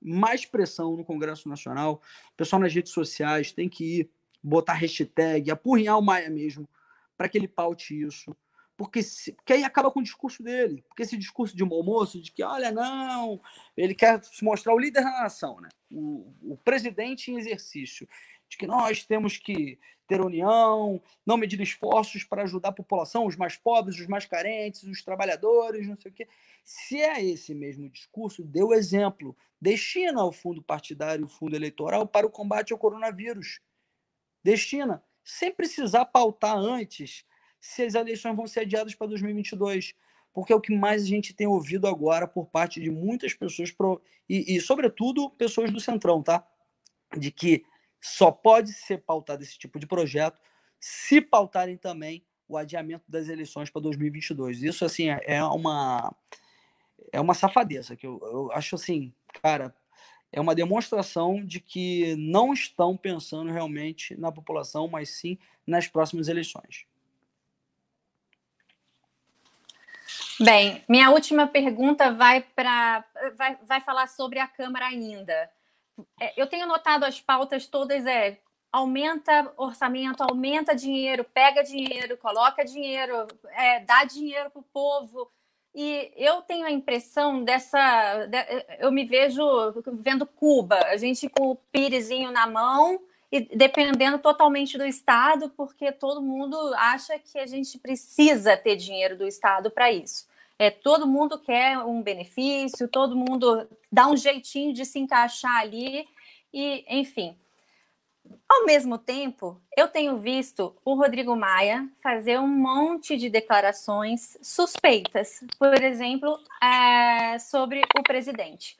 mais 0.00 0.46
pressão 0.46 0.96
no 0.96 1.04
Congresso 1.04 1.46
Nacional, 1.46 2.00
o 2.32 2.36
pessoal 2.36 2.58
nas 2.58 2.72
redes 2.72 2.90
sociais 2.90 3.52
tem 3.52 3.68
que 3.68 4.00
ir, 4.00 4.10
botar 4.42 4.72
hashtag, 4.72 5.50
apurrinhar 5.50 5.98
o 5.98 6.02
Maia 6.02 6.30
mesmo, 6.30 6.66
para 7.18 7.28
que 7.28 7.36
ele 7.36 7.46
paute 7.46 8.00
isso 8.00 8.34
porque, 8.78 9.02
se, 9.02 9.32
porque 9.32 9.52
aí 9.52 9.62
acaba 9.62 9.90
com 9.90 10.00
o 10.00 10.02
discurso 10.02 10.42
dele. 10.42 10.82
Porque 10.88 11.02
esse 11.02 11.14
discurso 11.14 11.54
de 11.54 11.62
um 11.62 11.70
almoço, 11.70 12.18
de 12.18 12.32
que, 12.32 12.42
olha, 12.42 12.72
não, 12.72 13.38
ele 13.76 13.94
quer 13.94 14.22
se 14.22 14.42
mostrar 14.42 14.72
o 14.72 14.78
líder 14.78 15.02
da 15.02 15.20
nação, 15.20 15.60
né? 15.60 15.68
o, 15.90 16.32
o 16.40 16.56
presidente 16.56 17.30
em 17.30 17.36
exercício, 17.36 18.08
de 18.50 18.58
que 18.58 18.66
nós 18.66 19.04
temos 19.04 19.38
que 19.38 19.78
ter 20.08 20.20
união, 20.20 21.00
não 21.24 21.36
medir 21.36 21.60
esforços 21.60 22.24
para 22.24 22.42
ajudar 22.42 22.70
a 22.70 22.72
população, 22.72 23.26
os 23.26 23.36
mais 23.36 23.56
pobres, 23.56 24.00
os 24.00 24.08
mais 24.08 24.26
carentes, 24.26 24.82
os 24.82 25.04
trabalhadores, 25.04 25.86
não 25.86 25.96
sei 25.96 26.10
o 26.10 26.14
quê. 26.14 26.28
Se 26.64 27.00
é 27.00 27.24
esse 27.24 27.54
mesmo 27.54 27.88
discurso, 27.88 28.42
dê 28.42 28.60
o 28.60 28.74
exemplo. 28.74 29.36
Destina 29.60 30.24
o 30.24 30.32
fundo 30.32 30.60
partidário, 30.60 31.26
o 31.26 31.28
fundo 31.28 31.54
eleitoral 31.54 32.08
para 32.08 32.26
o 32.26 32.30
combate 32.30 32.72
ao 32.72 32.78
coronavírus. 32.78 33.60
Destina, 34.42 35.00
sem 35.24 35.52
precisar 35.54 36.06
pautar 36.06 36.56
antes 36.56 37.24
se 37.60 37.84
as 37.84 37.94
eleições 37.94 38.34
vão 38.34 38.48
ser 38.48 38.60
adiadas 38.60 38.96
para 38.96 39.06
2022, 39.06 39.94
porque 40.32 40.52
é 40.52 40.56
o 40.56 40.60
que 40.60 40.74
mais 40.74 41.04
a 41.04 41.06
gente 41.06 41.32
tem 41.32 41.46
ouvido 41.46 41.86
agora 41.86 42.26
por 42.26 42.46
parte 42.46 42.80
de 42.80 42.90
muitas 42.90 43.32
pessoas, 43.32 43.72
e, 44.28 44.56
e, 44.56 44.60
sobretudo 44.60 45.30
pessoas 45.30 45.70
do 45.70 45.78
Centrão, 45.78 46.20
tá? 46.20 46.44
De 47.16 47.30
que 47.30 47.64
só 48.00 48.30
pode 48.30 48.72
ser 48.72 48.98
pautado 48.98 49.42
esse 49.42 49.58
tipo 49.58 49.78
de 49.78 49.86
projeto 49.86 50.40
se 50.78 51.20
pautarem 51.20 51.76
também 51.76 52.24
o 52.48 52.56
adiamento 52.56 53.04
das 53.08 53.28
eleições 53.28 53.70
para 53.70 53.82
2022. 53.82 54.62
Isso, 54.62 54.84
assim, 54.84 55.10
é, 55.10 55.20
é 55.24 55.44
uma 55.44 56.14
é 57.12 57.20
uma 57.20 57.34
safadeza, 57.34 57.96
que 57.96 58.06
eu, 58.06 58.20
eu 58.22 58.52
acho 58.52 58.74
assim, 58.74 59.12
cara, 59.42 59.74
é 60.32 60.40
uma 60.40 60.54
demonstração 60.54 61.44
de 61.44 61.60
que 61.60 62.14
não 62.16 62.52
estão 62.52 62.96
pensando 62.96 63.50
realmente 63.50 64.14
na 64.16 64.30
população, 64.30 64.86
mas 64.86 65.10
sim 65.10 65.38
nas 65.66 65.88
próximas 65.88 66.28
eleições. 66.28 66.86
Bem, 70.38 70.82
minha 70.88 71.10
última 71.10 71.46
pergunta 71.46 72.12
vai 72.12 72.40
para 72.40 73.04
vai, 73.36 73.58
vai 73.66 73.80
falar 73.80 74.06
sobre 74.06 74.38
a 74.38 74.46
Câmara 74.46 74.86
ainda. 74.86 75.50
É, 76.20 76.40
eu 76.40 76.46
tenho 76.46 76.66
notado 76.66 77.04
as 77.04 77.20
pautas 77.20 77.66
todas 77.66 78.06
é 78.06 78.38
aumenta 78.72 79.52
orçamento, 79.56 80.22
aumenta 80.22 80.74
dinheiro, 80.74 81.24
pega 81.24 81.62
dinheiro, 81.62 82.16
coloca 82.16 82.64
dinheiro, 82.64 83.26
é, 83.50 83.80
dá 83.80 84.04
dinheiro 84.04 84.50
para 84.50 84.60
o 84.60 84.64
povo. 84.72 85.30
E 85.74 86.12
eu 86.16 86.42
tenho 86.42 86.66
a 86.66 86.70
impressão 86.70 87.44
dessa. 87.44 88.28
Eu 88.78 88.90
me 88.90 89.04
vejo 89.04 89.42
vendo 89.94 90.26
Cuba, 90.26 90.76
a 90.86 90.96
gente 90.96 91.28
com 91.28 91.50
o 91.50 91.56
pirezinho 91.56 92.32
na 92.32 92.46
mão 92.46 93.00
e 93.30 93.40
dependendo 93.56 94.18
totalmente 94.18 94.76
do 94.76 94.84
Estado, 94.84 95.48
porque 95.50 95.92
todo 95.92 96.20
mundo 96.20 96.56
acha 96.74 97.16
que 97.18 97.38
a 97.38 97.46
gente 97.46 97.78
precisa 97.78 98.56
ter 98.56 98.74
dinheiro 98.74 99.16
do 99.16 99.26
Estado 99.26 99.70
para 99.70 99.92
isso. 99.92 100.26
É, 100.60 100.70
todo 100.70 101.06
mundo 101.06 101.38
quer 101.38 101.78
um 101.78 102.02
benefício, 102.02 102.86
todo 102.86 103.16
mundo 103.16 103.66
dá 103.90 104.06
um 104.06 104.14
jeitinho 104.14 104.74
de 104.74 104.84
se 104.84 104.98
encaixar 104.98 105.56
ali, 105.56 106.04
e 106.52 106.84
enfim. 106.86 107.34
Ao 108.46 108.66
mesmo 108.66 108.98
tempo, 108.98 109.58
eu 109.74 109.88
tenho 109.88 110.18
visto 110.18 110.76
o 110.84 110.92
Rodrigo 110.92 111.34
Maia 111.34 111.88
fazer 112.02 112.38
um 112.38 112.46
monte 112.46 113.16
de 113.16 113.30
declarações 113.30 114.36
suspeitas, 114.42 115.42
por 115.58 115.82
exemplo, 115.82 116.38
é, 116.62 117.38
sobre 117.38 117.80
o 117.98 118.02
presidente. 118.02 118.76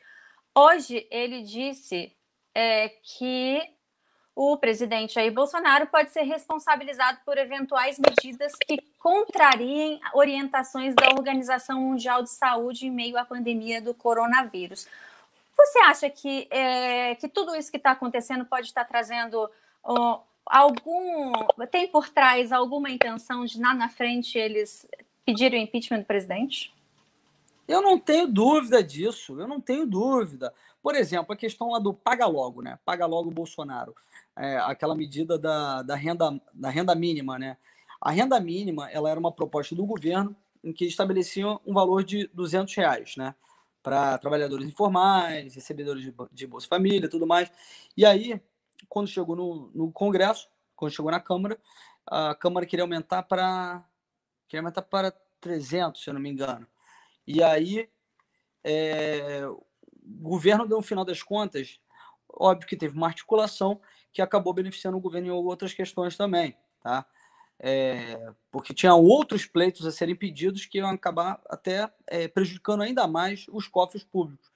Hoje 0.54 1.06
ele 1.10 1.40
disse 1.40 2.14
é, 2.54 2.90
que 2.90 3.58
o 4.34 4.56
presidente 4.56 5.14
Jair 5.14 5.32
Bolsonaro 5.32 5.86
pode 5.86 6.10
ser 6.10 6.22
responsabilizado 6.22 7.18
por 7.24 7.36
eventuais 7.36 7.98
medidas 7.98 8.52
que 8.66 8.78
contrariem 8.98 10.00
orientações 10.14 10.94
da 10.94 11.10
Organização 11.10 11.80
Mundial 11.80 12.22
de 12.22 12.30
Saúde 12.30 12.86
em 12.86 12.90
meio 12.90 13.18
à 13.18 13.24
pandemia 13.24 13.80
do 13.80 13.92
coronavírus. 13.92 14.86
Você 15.56 15.78
acha 15.80 16.08
que, 16.08 16.46
é, 16.50 17.14
que 17.16 17.28
tudo 17.28 17.54
isso 17.54 17.70
que 17.70 17.76
está 17.76 17.90
acontecendo 17.90 18.44
pode 18.44 18.66
estar 18.66 18.84
trazendo 18.84 19.50
algum. 20.46 21.32
tem 21.70 21.88
por 21.88 22.08
trás 22.08 22.52
alguma 22.52 22.90
intenção 22.90 23.44
de 23.44 23.60
lá 23.60 23.74
na 23.74 23.88
frente 23.88 24.38
eles 24.38 24.88
pedirem 25.24 25.60
o 25.60 25.64
impeachment 25.64 26.00
do 26.00 26.06
presidente? 26.06 26.72
Eu 27.68 27.82
não 27.82 27.98
tenho 27.98 28.26
dúvida 28.26 28.82
disso, 28.82 29.40
eu 29.40 29.46
não 29.46 29.60
tenho 29.60 29.86
dúvida. 29.86 30.52
Por 30.82 30.94
exemplo, 30.94 31.32
a 31.32 31.36
questão 31.36 31.70
lá 31.70 31.78
do 31.78 31.92
paga 31.92 32.26
logo, 32.26 32.62
né? 32.62 32.78
Paga 32.84 33.06
logo 33.06 33.30
Bolsonaro. 33.30 33.94
É, 34.36 34.56
aquela 34.58 34.94
medida 34.94 35.38
da, 35.38 35.82
da, 35.82 35.94
renda, 35.94 36.40
da 36.54 36.70
renda 36.70 36.94
mínima, 36.94 37.38
né? 37.38 37.56
A 38.00 38.10
renda 38.10 38.40
mínima, 38.40 38.90
ela 38.90 39.10
era 39.10 39.20
uma 39.20 39.32
proposta 39.32 39.74
do 39.74 39.84
governo 39.84 40.34
em 40.64 40.72
que 40.72 40.86
estabelecia 40.86 41.46
um 41.66 41.74
valor 41.74 42.02
de 42.02 42.28
200 42.32 42.74
reais, 42.74 43.16
né? 43.16 43.34
para 43.82 44.18
trabalhadores 44.18 44.66
informais, 44.66 45.54
recebedores 45.54 46.02
de, 46.02 46.14
de 46.32 46.46
Bolsa 46.46 46.68
Família, 46.68 47.08
tudo 47.08 47.26
mais. 47.26 47.50
E 47.96 48.04
aí, 48.04 48.40
quando 48.88 49.08
chegou 49.08 49.34
no, 49.34 49.70
no 49.74 49.92
Congresso, 49.92 50.48
quando 50.76 50.92
chegou 50.92 51.10
na 51.10 51.20
Câmara, 51.20 51.58
a 52.06 52.34
Câmara 52.34 52.66
queria 52.66 52.84
aumentar 52.84 53.22
para 53.22 53.84
queria 54.48 54.62
aumentar 54.62 54.82
para 54.82 55.12
300, 55.40 56.02
se 56.02 56.10
eu 56.10 56.14
não 56.14 56.20
me 56.20 56.28
engano. 56.28 56.66
E 57.26 57.42
aí, 57.42 57.88
é, 58.64 59.42
governo, 60.18 60.64
no 60.64 60.82
final 60.82 61.04
das 61.04 61.22
contas, 61.22 61.80
óbvio 62.28 62.68
que 62.68 62.76
teve 62.76 62.96
uma 62.96 63.06
articulação 63.06 63.80
que 64.12 64.22
acabou 64.22 64.52
beneficiando 64.52 64.96
o 64.96 65.00
governo 65.00 65.28
em 65.28 65.30
outras 65.30 65.72
questões 65.72 66.16
também, 66.16 66.56
tá? 66.82 67.06
é, 67.62 68.32
porque 68.50 68.72
tinha 68.72 68.94
outros 68.94 69.44
pleitos 69.44 69.86
a 69.86 69.92
serem 69.92 70.16
pedidos 70.16 70.64
que 70.64 70.78
iam 70.78 70.88
acabar 70.88 71.40
até 71.48 71.92
é, 72.06 72.26
prejudicando 72.26 72.82
ainda 72.82 73.06
mais 73.06 73.44
os 73.52 73.68
cofres 73.68 74.02
públicos. 74.02 74.50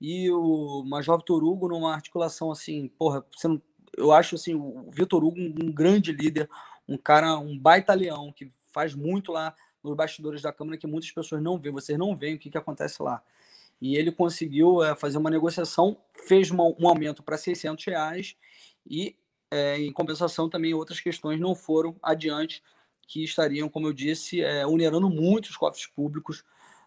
E 0.00 0.30
o 0.30 0.82
Major 0.84 1.18
Vitor 1.18 1.44
Hugo, 1.44 1.68
numa 1.68 1.94
articulação 1.94 2.50
assim, 2.50 2.88
porra, 2.98 3.24
não, 3.44 3.60
eu 3.96 4.10
acho 4.10 4.34
assim, 4.34 4.54
o 4.54 4.90
Vitor 4.90 5.22
Hugo 5.22 5.38
um, 5.38 5.54
um, 5.64 5.72
grande 5.72 6.12
líder, 6.12 6.48
um 6.88 6.96
cara, 6.96 7.38
um 7.38 7.58
baita 7.58 7.92
leão, 7.92 8.32
que 8.32 8.50
faz 8.72 8.94
muito 8.94 9.32
lá 9.32 9.54
nos 9.82 9.94
bastidores 9.94 10.40
da 10.40 10.52
Câmara 10.52 10.78
que 10.78 10.86
muitas 10.86 11.10
pessoas 11.10 11.42
não 11.42 11.58
veem, 11.58 11.74
vocês 11.74 11.98
não 11.98 12.16
veem 12.16 12.36
o 12.36 12.38
que, 12.38 12.50
que 12.50 12.58
acontece 12.58 13.02
lá. 13.02 13.22
E 13.80 13.96
ele 13.96 14.10
conseguiu 14.10 14.82
é, 14.82 14.96
fazer 14.96 15.18
uma 15.18 15.30
negociação, 15.30 15.96
fez 16.26 16.50
uma, 16.50 16.64
um 16.64 16.88
aumento 16.88 17.22
para 17.22 17.36
600 17.36 17.84
reais 17.84 18.36
e 18.86 19.16
é, 19.50 19.78
em 19.78 19.92
compensação, 19.92 20.48
também 20.48 20.74
outras 20.74 21.00
questões 21.00 21.38
não 21.38 21.54
foram 21.54 21.96
adiante, 22.02 22.62
que 23.06 23.22
estariam, 23.22 23.68
como 23.68 23.86
eu 23.86 23.92
disse, 23.92 24.42
é, 24.42 24.66
onerando 24.66 25.08
muito 25.08 25.46
os 25.46 25.56
cofres 25.56 25.86
públicos 25.86 26.44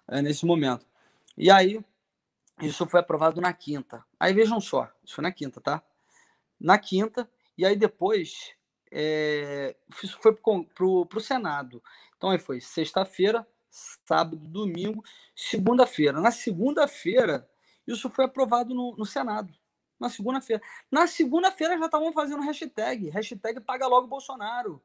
é, 0.08 0.22
nesse 0.22 0.46
momento. 0.46 0.86
E 1.38 1.50
aí, 1.50 1.80
isso 2.62 2.86
foi 2.88 3.00
aprovado 3.00 3.40
na 3.40 3.54
quinta. 3.54 4.04
Aí 4.20 4.34
vejam 4.34 4.60
só, 4.60 4.92
isso 5.04 5.16
foi 5.16 5.24
na 5.24 5.32
quinta, 5.32 5.62
tá? 5.62 5.82
Na 6.60 6.78
quinta, 6.78 7.30
e 7.58 7.66
aí 7.66 7.76
depois 7.76 8.54
isso 10.04 10.18
foi 10.20 10.34
para 10.34 10.86
o 10.86 11.22
Senado. 11.22 11.82
Então 12.18 12.32
aí 12.32 12.40
foi 12.40 12.60
sexta-feira, 12.60 13.48
sábado, 13.70 14.48
domingo, 14.48 15.04
segunda-feira. 15.36 16.20
Na 16.20 16.32
segunda-feira, 16.32 17.50
isso 17.86 18.10
foi 18.10 18.26
aprovado 18.26 18.74
no, 18.74 18.96
no 18.98 19.06
Senado 19.06 19.54
na 20.00 20.10
segunda-feira. 20.10 20.62
Na 20.90 21.06
segunda-feira 21.06 21.78
já 21.78 21.86
estavam 21.86 22.14
fazendo 22.14 22.42
hashtag, 22.42 23.10
hashtag 23.10 23.60
paga 23.60 23.86
logo 23.86 24.08
Bolsonaro. 24.08 24.82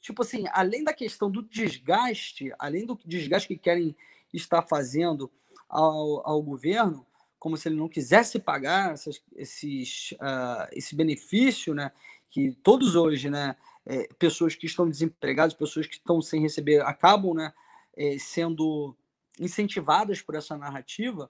Tipo 0.00 0.22
assim, 0.22 0.44
além 0.52 0.82
da 0.82 0.92
questão 0.92 1.30
do 1.30 1.42
desgaste, 1.42 2.52
além 2.58 2.84
do 2.84 2.98
desgaste 3.04 3.48
que 3.48 3.56
querem 3.56 3.96
estar 4.32 4.62
fazendo 4.62 5.30
ao, 5.68 6.26
ao 6.26 6.42
governo, 6.42 7.06
como 7.38 7.56
se 7.56 7.68
ele 7.68 7.76
não 7.76 7.88
quisesse 7.88 8.38
pagar 8.38 8.92
essas, 8.92 9.22
esses, 9.36 10.12
uh, 10.12 10.68
esse 10.72 10.94
benefício, 10.96 11.74
né? 11.74 11.92
Que 12.30 12.52
todos 12.62 12.96
hoje, 12.96 13.30
né? 13.30 13.56
É, 13.86 14.06
pessoas 14.18 14.54
que 14.54 14.66
estão 14.66 14.88
desempregadas, 14.88 15.54
pessoas 15.54 15.86
que 15.86 15.94
estão 15.94 16.20
sem 16.20 16.42
receber, 16.42 16.82
acabam, 16.82 17.34
né? 17.34 17.52
É, 17.98 18.16
sendo 18.18 18.96
incentivadas 19.40 20.22
por 20.22 20.36
essa 20.36 20.56
narrativa. 20.56 21.28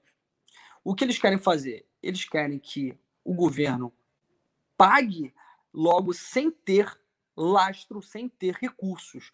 O 0.84 0.94
que 0.94 1.02
eles 1.02 1.18
querem 1.18 1.38
fazer? 1.38 1.88
eles 2.02 2.24
querem 2.24 2.58
que 2.58 2.96
o 3.24 3.34
governo 3.34 3.92
pague 4.76 5.34
logo 5.72 6.12
sem 6.12 6.50
ter 6.50 6.98
lastro, 7.36 8.02
sem 8.02 8.28
ter 8.28 8.54
recursos. 8.54 9.30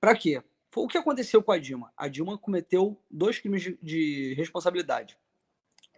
Para 0.00 0.16
quê? 0.16 0.42
Foi 0.70 0.84
o 0.84 0.88
que 0.88 0.98
aconteceu 0.98 1.42
com 1.42 1.52
a 1.52 1.58
Dilma. 1.58 1.92
A 1.96 2.08
Dilma 2.08 2.36
cometeu 2.36 3.00
dois 3.10 3.38
crimes 3.38 3.62
de, 3.62 3.78
de 3.82 4.34
responsabilidade. 4.34 5.16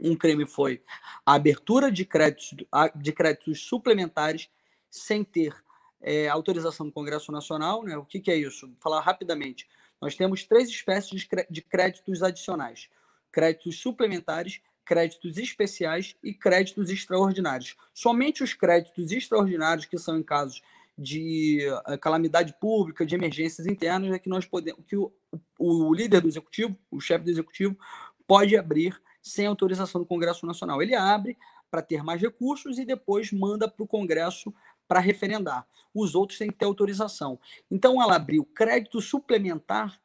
Um 0.01 0.15
crime 0.15 0.47
foi 0.47 0.83
a 1.27 1.35
abertura 1.35 1.91
de 1.91 2.05
créditos, 2.05 2.55
de 2.95 3.13
créditos 3.13 3.61
suplementares 3.63 4.49
sem 4.89 5.25
ter 5.25 5.57
é, 6.01 6.29
autorização 6.29 6.87
do 6.87 6.93
Congresso 6.93 7.33
Nacional. 7.33 7.83
Né? 7.83 7.97
O 7.97 8.05
que, 8.05 8.21
que 8.21 8.31
é 8.31 8.37
isso? 8.37 8.69
Vou 8.69 8.77
falar 8.79 9.01
rapidamente. 9.01 9.69
Nós 10.01 10.15
temos 10.15 10.45
três 10.45 10.69
espécies 10.69 11.27
de 11.51 11.63
créditos 11.63 12.23
adicionais: 12.23 12.89
créditos 13.33 13.79
suplementares, 13.79 14.61
créditos 14.85 15.37
especiais 15.37 16.17
e 16.23 16.33
créditos 16.33 16.89
extraordinários. 16.91 17.77
Somente 17.93 18.43
os 18.43 18.55
créditos 18.55 19.13
extraordinários, 19.13 19.87
que 19.87 19.99
são 19.99 20.19
em 20.19 20.23
casos 20.23 20.63
de 20.97 21.61
uh, 21.87 21.99
calamidade 21.99 22.55
pública, 22.59 23.05
de 23.07 23.15
emergências 23.15 23.67
internas, 23.67 24.13
é 24.13 24.19
que 24.19 24.29
nós 24.29 24.47
podemos, 24.47 24.83
que 24.87 24.97
o, 24.97 25.13
o 25.59 25.95
líder 25.95 26.23
do 26.23 26.29
executivo, 26.29 26.77
o 26.91 27.01
chefe 27.01 27.25
do 27.25 27.31
executivo, 27.31 27.79
pode 28.27 28.57
abrir 28.57 29.01
sem 29.23 29.47
autorização 29.47 30.01
do 30.01 30.07
Congresso 30.07 30.47
Nacional. 30.47 30.83
Ele 30.83 30.95
abre 30.95 31.37
para 31.71 31.83
ter 31.83 32.03
mais 32.03 32.21
recursos 32.21 32.79
e 32.79 32.85
depois 32.85 33.31
manda 33.31 33.69
para 33.69 33.85
o 33.85 33.87
Congresso 33.87 34.53
para 34.89 34.99
referendar. 34.99 35.67
Os 35.95 36.15
outros 36.15 36.39
têm 36.39 36.49
que 36.49 36.57
ter 36.57 36.65
autorização. 36.65 37.39
Então, 37.71 38.03
ela 38.03 38.17
abriu 38.17 38.45
crédito 38.45 39.01
suplementar 39.01 40.01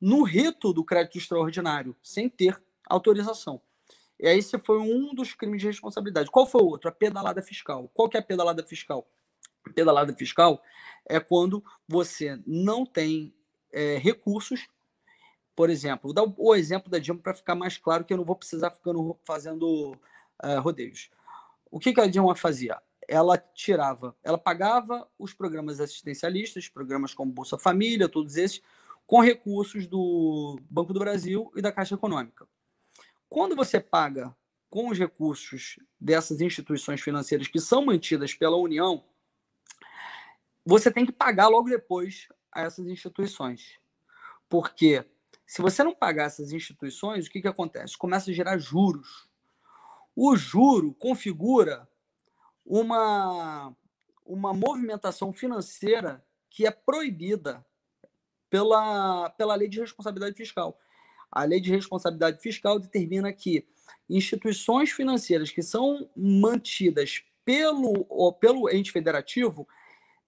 no 0.00 0.24
rito 0.24 0.72
do 0.72 0.82
crédito 0.82 1.18
extraordinário, 1.18 1.94
sem 2.02 2.28
ter 2.28 2.60
autorização. 2.88 3.60
E 4.18 4.26
aí 4.26 4.38
esse 4.38 4.58
foi 4.58 4.78
um 4.78 5.14
dos 5.14 5.34
crimes 5.34 5.60
de 5.60 5.66
responsabilidade. 5.66 6.30
Qual 6.30 6.46
foi 6.46 6.62
o 6.62 6.66
outro? 6.66 6.88
A 6.88 6.92
pedalada 6.92 7.42
fiscal. 7.42 7.90
Qual 7.92 8.08
que 8.08 8.16
é 8.16 8.20
a 8.20 8.22
pedalada 8.22 8.64
fiscal? 8.64 9.08
A 9.64 9.70
pedalada 9.70 10.14
fiscal 10.14 10.62
é 11.08 11.20
quando 11.20 11.62
você 11.86 12.40
não 12.46 12.86
tem 12.86 13.34
é, 13.72 13.96
recursos. 13.98 14.68
Por 15.54 15.70
exemplo, 15.70 16.12
vou 16.12 16.14
dar 16.14 16.34
o 16.36 16.54
exemplo 16.54 16.90
da 16.90 16.98
Dilma 16.98 17.20
para 17.20 17.34
ficar 17.34 17.54
mais 17.54 17.76
claro 17.76 18.04
que 18.04 18.12
eu 18.12 18.16
não 18.16 18.24
vou 18.24 18.36
precisar 18.36 18.70
ficando 18.70 19.18
fazendo 19.24 19.92
uh, 20.42 20.60
rodeios. 20.60 21.10
O 21.70 21.78
que, 21.78 21.92
que 21.92 22.00
a 22.00 22.06
Dilma 22.06 22.34
fazia? 22.34 22.80
Ela 23.12 23.36
tirava, 23.36 24.16
ela 24.22 24.38
pagava 24.38 25.06
os 25.18 25.34
programas 25.34 25.80
assistencialistas, 25.80 26.66
programas 26.66 27.12
como 27.12 27.30
Bolsa 27.30 27.58
Família, 27.58 28.08
todos 28.08 28.36
esses, 28.36 28.62
com 29.06 29.20
recursos 29.20 29.86
do 29.86 30.58
Banco 30.70 30.94
do 30.94 30.98
Brasil 30.98 31.52
e 31.54 31.60
da 31.60 31.70
Caixa 31.70 31.94
Econômica. 31.94 32.48
Quando 33.28 33.54
você 33.54 33.78
paga 33.78 34.34
com 34.70 34.88
os 34.88 34.98
recursos 34.98 35.78
dessas 36.00 36.40
instituições 36.40 37.02
financeiras 37.02 37.48
que 37.48 37.60
são 37.60 37.84
mantidas 37.84 38.32
pela 38.32 38.56
União, 38.56 39.04
você 40.64 40.90
tem 40.90 41.04
que 41.04 41.12
pagar 41.12 41.48
logo 41.48 41.68
depois 41.68 42.28
a 42.50 42.62
essas 42.62 42.86
instituições. 42.86 43.78
Porque 44.48 45.04
se 45.46 45.60
você 45.60 45.84
não 45.84 45.94
pagar 45.94 46.24
essas 46.24 46.50
instituições, 46.50 47.26
o 47.26 47.30
que, 47.30 47.42
que 47.42 47.48
acontece? 47.48 47.98
Começa 47.98 48.30
a 48.30 48.34
gerar 48.34 48.56
juros. 48.56 49.28
O 50.16 50.34
juro 50.34 50.94
configura 50.94 51.86
uma, 52.64 53.74
uma 54.24 54.52
movimentação 54.52 55.32
financeira 55.32 56.24
que 56.50 56.66
é 56.66 56.70
proibida 56.70 57.64
pela, 58.50 59.30
pela 59.30 59.54
lei 59.54 59.68
de 59.68 59.80
responsabilidade 59.80 60.36
fiscal. 60.36 60.78
A 61.30 61.44
lei 61.44 61.60
de 61.60 61.70
responsabilidade 61.70 62.40
fiscal 62.42 62.78
determina 62.78 63.32
que 63.32 63.66
instituições 64.08 64.90
financeiras 64.90 65.50
que 65.50 65.62
são 65.62 66.10
mantidas 66.14 67.24
pelo, 67.44 68.32
pelo 68.34 68.70
ente 68.70 68.92
federativo 68.92 69.66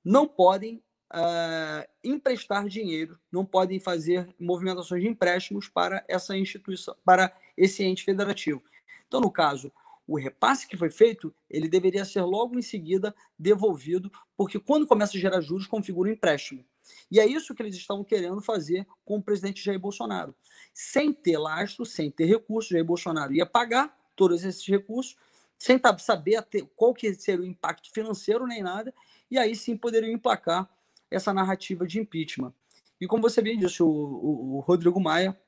não 0.02 0.26
podem 0.26 0.82
uh, 1.12 1.88
emprestar 2.02 2.66
dinheiro, 2.66 3.18
não 3.30 3.44
podem 3.44 3.78
fazer 3.78 4.34
movimentações 4.40 5.02
de 5.02 5.08
empréstimos 5.08 5.68
para 5.68 6.04
essa 6.08 6.36
instituição, 6.36 6.96
para 7.04 7.34
esse 7.56 7.84
ente 7.84 8.02
federativo. 8.02 8.62
Então, 9.06 9.20
no 9.20 9.30
caso, 9.30 9.70
o 10.06 10.18
repasse 10.18 10.66
que 10.68 10.76
foi 10.76 10.90
feito, 10.90 11.34
ele 11.48 11.68
deveria 11.68 12.04
ser 12.04 12.22
logo 12.22 12.58
em 12.58 12.62
seguida 12.62 13.14
devolvido, 13.38 14.10
porque 14.36 14.58
quando 14.58 14.86
começa 14.86 15.16
a 15.16 15.20
gerar 15.20 15.40
juros, 15.40 15.66
configura 15.66 16.10
um 16.10 16.12
empréstimo. 16.12 16.64
E 17.10 17.18
é 17.18 17.26
isso 17.26 17.54
que 17.54 17.62
eles 17.62 17.74
estão 17.74 18.04
querendo 18.04 18.40
fazer 18.42 18.86
com 19.04 19.16
o 19.16 19.22
presidente 19.22 19.64
Jair 19.64 19.78
Bolsonaro. 19.78 20.34
Sem 20.72 21.12
ter 21.12 21.38
lastro, 21.38 21.86
sem 21.86 22.10
ter 22.10 22.26
recursos, 22.26 22.70
Jair 22.70 22.84
Bolsonaro 22.84 23.32
ia 23.32 23.46
pagar 23.46 23.96
todos 24.14 24.44
esses 24.44 24.66
recursos, 24.66 25.16
sem 25.58 25.80
saber 25.98 26.44
qual 26.76 26.92
que 26.92 27.14
seria 27.14 27.42
o 27.42 27.46
impacto 27.46 27.90
financeiro 27.90 28.46
nem 28.46 28.62
nada, 28.62 28.92
e 29.30 29.38
aí 29.38 29.56
sim 29.56 29.76
poderiam 29.76 30.12
emplacar 30.12 30.68
essa 31.10 31.32
narrativa 31.32 31.86
de 31.86 31.98
impeachment. 31.98 32.52
E 33.00 33.06
como 33.06 33.22
você 33.22 33.40
bem 33.40 33.58
disse, 33.58 33.82
o, 33.82 33.86
o, 33.86 34.56
o 34.56 34.60
Rodrigo 34.60 35.00
Maia 35.00 35.38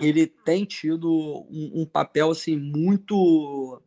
ele 0.00 0.26
tem 0.26 0.64
tido 0.64 1.10
um, 1.50 1.82
um, 1.82 1.86
papel 1.86 2.30
assim 2.30 2.56
muito 2.56 3.80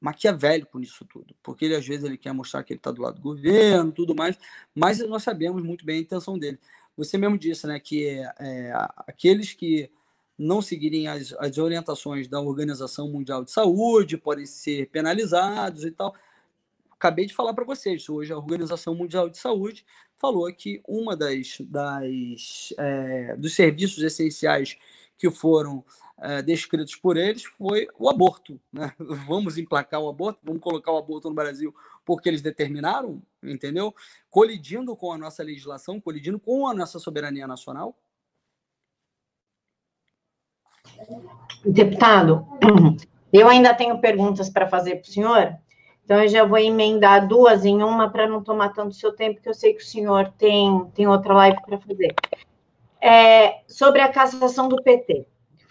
maquiavélico 0.00 0.78
nisso 0.78 1.04
tudo, 1.04 1.34
porque 1.42 1.66
ele 1.66 1.76
às 1.76 1.86
vezes 1.86 2.04
ele 2.04 2.16
quer 2.16 2.32
mostrar 2.32 2.62
que 2.62 2.72
ele 2.72 2.78
está 2.78 2.90
do 2.90 3.02
lado 3.02 3.16
do 3.16 3.22
governo, 3.22 3.92
tudo 3.92 4.14
mais, 4.14 4.38
mas 4.74 4.98
nós 5.00 5.22
sabemos 5.22 5.62
muito 5.62 5.84
bem 5.84 5.98
a 5.98 6.00
intenção 6.00 6.38
dele. 6.38 6.58
Você 6.96 7.18
mesmo 7.18 7.38
disse, 7.38 7.66
né, 7.66 7.78
que 7.78 8.06
é, 8.38 8.72
aqueles 9.06 9.52
que 9.52 9.90
não 10.38 10.62
seguirem 10.62 11.06
as, 11.06 11.34
as 11.34 11.58
orientações 11.58 12.26
da 12.26 12.40
Organização 12.40 13.10
Mundial 13.10 13.44
de 13.44 13.50
Saúde 13.50 14.16
podem 14.16 14.46
ser 14.46 14.88
penalizados 14.88 15.84
e 15.84 15.90
tal. 15.90 16.14
Acabei 16.92 17.26
de 17.26 17.34
falar 17.34 17.52
para 17.52 17.64
vocês, 17.64 18.08
hoje 18.08 18.32
a 18.32 18.38
Organização 18.38 18.94
Mundial 18.94 19.28
de 19.28 19.38
Saúde 19.38 19.84
falou 20.16 20.52
que 20.52 20.82
uma 20.86 21.16
das, 21.16 21.56
das 21.60 22.74
é, 22.78 23.36
dos 23.36 23.54
serviços 23.54 24.02
essenciais 24.02 24.76
que 25.20 25.30
foram 25.30 25.84
é, 26.18 26.40
descritos 26.40 26.96
por 26.96 27.18
eles 27.18 27.44
foi 27.44 27.86
o 27.98 28.08
aborto. 28.08 28.58
Né? 28.72 28.90
Vamos 29.28 29.58
emplacar 29.58 30.00
o 30.00 30.08
aborto, 30.08 30.40
vamos 30.42 30.62
colocar 30.62 30.90
o 30.92 30.96
aborto 30.96 31.28
no 31.28 31.34
Brasil 31.34 31.74
porque 32.06 32.28
eles 32.28 32.40
determinaram, 32.40 33.22
entendeu? 33.42 33.94
Colidindo 34.30 34.96
com 34.96 35.12
a 35.12 35.18
nossa 35.18 35.42
legislação, 35.42 36.00
colidindo 36.00 36.40
com 36.40 36.66
a 36.66 36.74
nossa 36.74 36.98
soberania 36.98 37.46
nacional. 37.46 37.94
Deputado, 41.64 42.46
eu 43.30 43.46
ainda 43.46 43.74
tenho 43.74 44.00
perguntas 44.00 44.48
para 44.48 44.66
fazer 44.66 44.96
para 44.96 45.08
o 45.08 45.12
senhor, 45.12 45.58
então 46.04 46.22
eu 46.22 46.28
já 46.28 46.44
vou 46.44 46.58
emendar 46.58 47.28
duas 47.28 47.64
em 47.64 47.82
uma 47.82 48.10
para 48.10 48.26
não 48.26 48.42
tomar 48.42 48.70
tanto 48.70 48.94
seu 48.94 49.12
tempo, 49.12 49.34
porque 49.34 49.50
eu 49.50 49.54
sei 49.54 49.74
que 49.74 49.82
o 49.82 49.86
senhor 49.86 50.32
tem, 50.32 50.86
tem 50.94 51.06
outra 51.06 51.34
live 51.34 51.58
para 51.64 51.78
fazer. 51.78 52.14
É, 53.02 53.60
sobre 53.66 54.00
a 54.00 54.08
cassação 54.08 54.68
do 54.68 54.82
PT, 54.82 55.26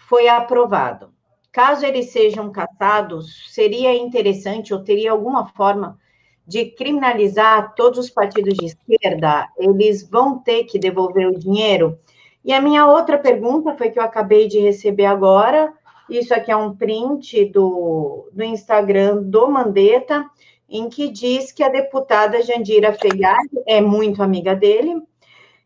foi 0.08 0.28
aprovado. 0.28 1.14
Caso 1.52 1.86
eles 1.86 2.12
sejam 2.12 2.52
cassados, 2.52 3.54
seria 3.54 3.96
interessante 3.96 4.74
ou 4.74 4.84
teria 4.84 5.12
alguma 5.12 5.48
forma 5.48 6.00
de 6.46 6.66
criminalizar 6.66 7.76
todos 7.76 8.00
os 8.00 8.10
partidos 8.10 8.56
de 8.56 8.66
esquerda? 8.66 9.48
Eles 9.58 10.08
vão 10.10 10.40
ter 10.40 10.64
que 10.64 10.80
devolver 10.80 11.28
o 11.28 11.38
dinheiro? 11.38 12.00
E 12.44 12.54
a 12.54 12.62
minha 12.62 12.88
outra 12.88 13.18
pergunta 13.18 13.76
foi 13.76 13.92
que 13.92 14.00
eu 14.00 14.04
acabei 14.04 14.48
de 14.48 14.60
receber 14.60 15.06
agora. 15.06 15.72
Isso 16.10 16.34
aqui 16.34 16.52
é 16.52 16.56
um 16.56 16.76
print 16.76 17.46
do, 17.46 18.28
do 18.32 18.44
Instagram 18.44 19.22
do 19.22 19.48
Mandetta, 19.48 20.26
em 20.68 20.90
que 20.90 21.10
diz 21.10 21.52
que 21.52 21.64
a 21.64 21.70
deputada 21.70 22.42
Jandira 22.42 22.94
Fegali 22.94 23.50
é 23.68 23.82
muito 23.82 24.24
amiga 24.24 24.56
dele, 24.56 25.02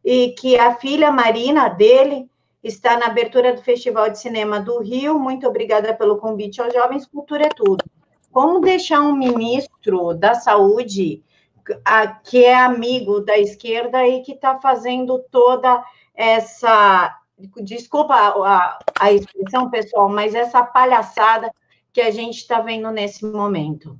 e 0.04 0.30
que 0.38 0.58
a 0.58 0.76
filha 0.76 1.12
Marina 1.12 1.70
dele 1.70 2.30
está 2.64 2.97
na 2.97 3.08
abertura 3.08 3.54
do 3.54 3.62
Festival 3.62 4.10
de 4.10 4.20
Cinema 4.20 4.60
do 4.60 4.80
Rio. 4.80 5.20
Muito 5.20 5.47
obrigada 5.47 5.93
pelo 5.93 6.18
convite 6.18 6.62
aos 6.62 6.74
jovens. 6.74 7.06
Cultura 7.06 7.45
é 7.45 7.49
tudo. 7.49 7.84
Como 8.32 8.62
deixar 8.62 9.01
um 9.01 9.16
ministro 9.16 10.14
da 10.14 10.34
saúde 10.34 11.24
a, 11.86 12.08
que 12.08 12.43
é 12.43 12.56
amigo 12.56 13.22
da 13.22 13.38
esquerda 13.38 14.06
e 14.08 14.22
que 14.22 14.34
está 14.34 14.60
fazendo 14.60 15.20
toda 15.32 15.84
essa. 16.14 17.20
Desculpa 17.64 18.14
a, 18.16 18.80
a 18.99 19.12
expressão, 19.12 19.70
pessoal, 19.70 20.08
mas 20.08 20.36
essa 20.36 20.64
palhaçada 20.64 21.54
que 21.91 22.01
a 22.01 22.12
gente 22.12 22.38
está 22.38 22.60
vendo 22.62 22.89
nesse 22.91 23.26
momento. 23.26 23.99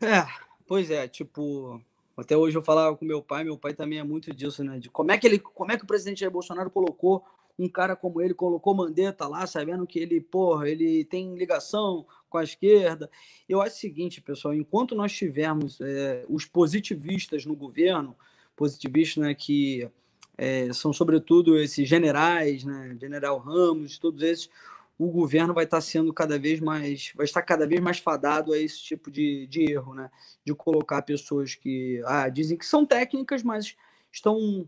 É, 0.00 0.26
pois 0.66 0.90
é, 0.90 1.08
tipo, 1.08 1.80
até 2.16 2.36
hoje 2.36 2.56
eu 2.56 2.62
falava 2.62 2.96
com 2.96 3.04
meu 3.04 3.22
pai, 3.22 3.44
meu 3.44 3.58
pai 3.58 3.74
também 3.74 3.98
é 3.98 4.02
muito 4.02 4.32
disso, 4.32 4.64
né? 4.64 4.78
De 4.78 4.88
como 4.88 5.12
é 5.12 5.18
que 5.18 5.26
ele, 5.26 5.38
como 5.38 5.70
é 5.70 5.76
que 5.76 5.84
o 5.84 5.86
presidente 5.86 6.20
Jair 6.20 6.32
Bolsonaro 6.32 6.70
colocou 6.70 7.24
um 7.58 7.68
cara 7.68 7.96
como 7.96 8.20
ele, 8.20 8.34
colocou 8.34 8.74
Mandetta 8.74 9.26
lá, 9.26 9.46
sabendo 9.46 9.86
que 9.86 9.98
ele, 9.98 10.20
porra, 10.20 10.68
ele 10.68 11.04
tem 11.04 11.34
ligação 11.36 12.06
com 12.28 12.38
a 12.38 12.44
esquerda. 12.44 13.10
Eu 13.48 13.62
acho 13.62 13.76
o 13.76 13.78
seguinte, 13.78 14.20
pessoal, 14.20 14.54
enquanto 14.54 14.94
nós 14.94 15.12
tivermos 15.12 15.80
é, 15.80 16.24
os 16.28 16.44
positivistas 16.44 17.46
no 17.46 17.56
governo, 17.56 18.16
positivistas, 18.54 19.24
né, 19.24 19.34
que 19.34 19.88
é, 20.36 20.70
são 20.72 20.92
sobretudo 20.92 21.58
esses 21.58 21.88
generais, 21.88 22.64
né, 22.64 22.96
General 23.00 23.38
Ramos, 23.38 23.98
todos 23.98 24.22
esses, 24.22 24.50
o 24.98 25.10
governo 25.10 25.52
vai 25.52 25.64
estar 25.64 25.80
sendo 25.80 26.12
cada 26.12 26.38
vez 26.38 26.60
mais, 26.60 27.12
vai 27.14 27.24
estar 27.24 27.42
cada 27.42 27.66
vez 27.66 27.80
mais 27.80 27.98
fadado 27.98 28.52
a 28.52 28.58
esse 28.58 28.82
tipo 28.82 29.10
de, 29.10 29.46
de 29.46 29.70
erro, 29.70 29.94
né? 29.94 30.10
De 30.44 30.54
colocar 30.54 31.02
pessoas 31.02 31.54
que 31.54 32.02
ah, 32.06 32.28
dizem 32.28 32.56
que 32.56 32.64
são 32.64 32.86
técnicas, 32.86 33.42
mas 33.42 33.76
estão 34.10 34.66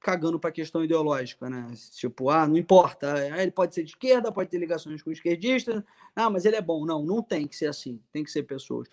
cagando 0.00 0.38
para 0.38 0.50
a 0.50 0.52
questão 0.52 0.84
ideológica, 0.84 1.48
né? 1.48 1.70
Tipo, 1.92 2.28
ah, 2.28 2.46
não 2.46 2.56
importa, 2.56 3.14
ah, 3.14 3.42
ele 3.42 3.52
pode 3.52 3.74
ser 3.74 3.84
de 3.84 3.90
esquerda, 3.90 4.32
pode 4.32 4.50
ter 4.50 4.58
ligações 4.58 5.00
com 5.00 5.12
esquerdistas, 5.12 5.82
ah, 6.16 6.28
mas 6.28 6.44
ele 6.44 6.56
é 6.56 6.62
bom. 6.62 6.84
Não, 6.84 7.04
não 7.04 7.22
tem 7.22 7.46
que 7.46 7.56
ser 7.56 7.66
assim, 7.66 8.00
tem 8.12 8.24
que 8.24 8.30
ser 8.30 8.42
pessoas 8.42 8.88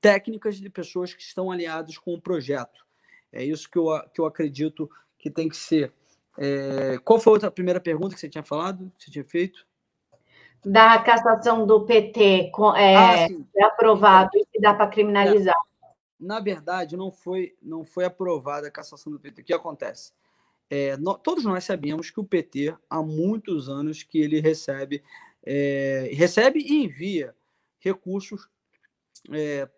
técnicas 0.00 0.56
de 0.56 0.68
pessoas 0.68 1.14
que 1.14 1.22
estão 1.22 1.50
aliadas 1.52 1.96
com 1.96 2.12
o 2.12 2.20
projeto. 2.20 2.84
É 3.32 3.44
isso 3.44 3.70
que 3.70 3.78
eu, 3.78 3.86
que 4.12 4.20
eu 4.20 4.26
acredito 4.26 4.90
que 5.16 5.30
tem 5.30 5.48
que 5.48 5.56
ser. 5.56 5.92
É... 6.36 6.98
Qual 7.04 7.20
foi 7.20 7.30
a 7.30 7.34
outra 7.34 7.50
primeira 7.52 7.80
pergunta 7.80 8.14
que 8.14 8.20
você 8.20 8.28
tinha 8.28 8.42
falado, 8.42 8.92
que 8.98 9.04
você 9.04 9.10
tinha 9.12 9.24
feito? 9.24 9.64
Da 10.64 10.98
cassação 11.00 11.66
do 11.66 11.84
PT 11.84 12.52
é, 12.76 12.96
ah, 12.96 13.28
é 13.56 13.64
aprovado 13.64 14.30
e 14.34 14.46
que 14.46 14.60
dá 14.60 14.72
para 14.72 14.86
criminalizar. 14.86 15.54
É. 15.82 15.86
Na 16.20 16.38
verdade, 16.38 16.96
não 16.96 17.10
foi, 17.10 17.56
não 17.60 17.84
foi 17.84 18.04
aprovada 18.04 18.68
a 18.68 18.70
cassação 18.70 19.12
do 19.12 19.18
PT. 19.18 19.42
O 19.42 19.44
que 19.44 19.52
acontece? 19.52 20.12
É, 20.70 20.96
no, 20.96 21.18
todos 21.18 21.44
nós 21.44 21.64
sabemos 21.64 22.10
que 22.10 22.20
o 22.20 22.24
PT, 22.24 22.74
há 22.88 23.02
muitos 23.02 23.68
anos, 23.68 24.02
que 24.02 24.18
ele 24.18 24.40
recebe, 24.40 25.02
é, 25.44 26.08
recebe 26.14 26.60
e 26.60 26.84
envia 26.84 27.34
recursos 27.80 28.48
é, 29.30 29.68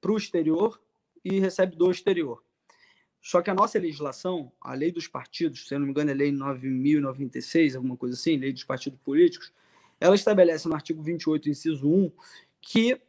para 0.00 0.12
o 0.12 0.16
exterior 0.16 0.80
e 1.24 1.40
recebe 1.40 1.74
do 1.74 1.90
exterior. 1.90 2.44
Só 3.22 3.40
que 3.40 3.48
a 3.48 3.54
nossa 3.54 3.78
legislação, 3.78 4.52
a 4.60 4.74
lei 4.74 4.92
dos 4.92 5.08
partidos, 5.08 5.66
se 5.66 5.74
eu 5.74 5.78
não 5.78 5.86
me 5.86 5.92
engano, 5.92 6.10
é 6.10 6.14
lei 6.14 6.30
9.096, 6.30 7.74
alguma 7.74 7.96
coisa 7.96 8.14
assim, 8.14 8.36
lei 8.36 8.52
dos 8.52 8.64
partidos 8.64 9.00
políticos, 9.00 9.50
ela 10.04 10.14
estabelece 10.14 10.68
no 10.68 10.74
artigo 10.74 11.02
28, 11.02 11.48
inciso 11.48 11.88
1, 11.88 12.12
que 12.60 13.00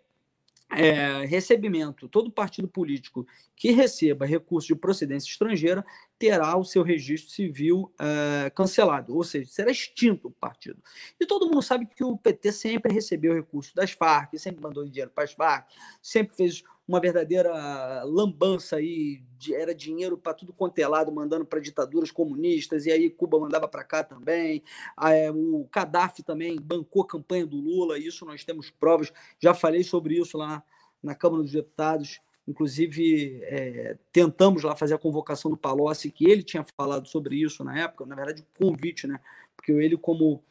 é, 0.71 1.25
recebimento, 1.25 2.07
todo 2.07 2.31
partido 2.31 2.69
político 2.69 3.27
que 3.53 3.71
receba 3.71 4.25
recurso 4.25 4.69
de 4.69 4.75
procedência 4.75 5.29
estrangeira 5.29 5.85
terá 6.17 6.57
o 6.57 6.63
seu 6.63 6.83
registro 6.83 7.31
civil 7.31 7.93
é, 7.99 8.49
cancelado, 8.49 9.13
ou 9.13 9.25
seja, 9.25 9.51
será 9.51 9.69
extinto 9.69 10.29
o 10.29 10.31
partido. 10.31 10.81
E 11.19 11.25
todo 11.25 11.47
mundo 11.47 11.61
sabe 11.61 11.85
que 11.85 12.03
o 12.03 12.17
PT 12.17 12.53
sempre 12.53 12.93
recebeu 12.93 13.33
recursos 13.33 13.73
das 13.73 13.91
Farc, 13.91 14.37
sempre 14.39 14.63
mandou 14.63 14.85
dinheiro 14.85 15.11
para 15.13 15.25
as 15.25 15.33
Farc, 15.33 15.69
sempre 16.01 16.33
fez 16.33 16.63
uma 16.87 16.99
verdadeira 16.99 18.03
lambança 18.03 18.75
aí, 18.75 19.23
era 19.51 19.73
dinheiro 19.73 20.17
para 20.17 20.33
tudo 20.33 20.53
quanto 20.53 20.77
é 20.79 20.87
lado, 20.87 21.11
mandando 21.11 21.45
para 21.45 21.59
ditaduras 21.59 22.11
comunistas, 22.11 22.85
e 22.85 22.91
aí 22.91 23.09
Cuba 23.09 23.39
mandava 23.39 23.67
para 23.67 23.83
cá 23.83 24.03
também. 24.03 24.61
É, 25.01 25.31
o 25.31 25.67
Gaddafi 25.71 26.21
também 26.23 26.59
bancou 26.59 27.01
a 27.03 27.07
campanha 27.07 27.45
do 27.45 27.57
Lula, 27.57 27.97
isso 27.97 28.25
nós 28.25 28.43
temos 28.43 28.69
provas, 28.69 29.11
já 29.39 29.53
falei 29.53 29.83
sobre 29.83 30.19
isso 30.19 30.37
lá 30.37 30.63
na 31.01 31.15
Câmara 31.15 31.41
dos 31.41 31.51
Deputados. 31.51 32.19
Inclusive, 32.47 33.39
é, 33.41 33.97
tentamos 34.11 34.61
lá 34.61 34.75
fazer 34.75 34.93
a 34.93 34.99
convocação 34.99 35.49
do 35.49 35.57
Palocci, 35.57 36.11
que 36.11 36.29
ele 36.29 36.43
tinha 36.43 36.63
falado 36.77 37.07
sobre 37.07 37.35
isso 37.37 37.63
na 37.63 37.79
época, 37.79 38.05
na 38.05 38.15
verdade, 38.15 38.43
o 38.43 38.65
convite, 38.65 39.07
né? 39.07 39.19
Porque 39.55 39.71
ele, 39.71 39.97
como 39.97 40.43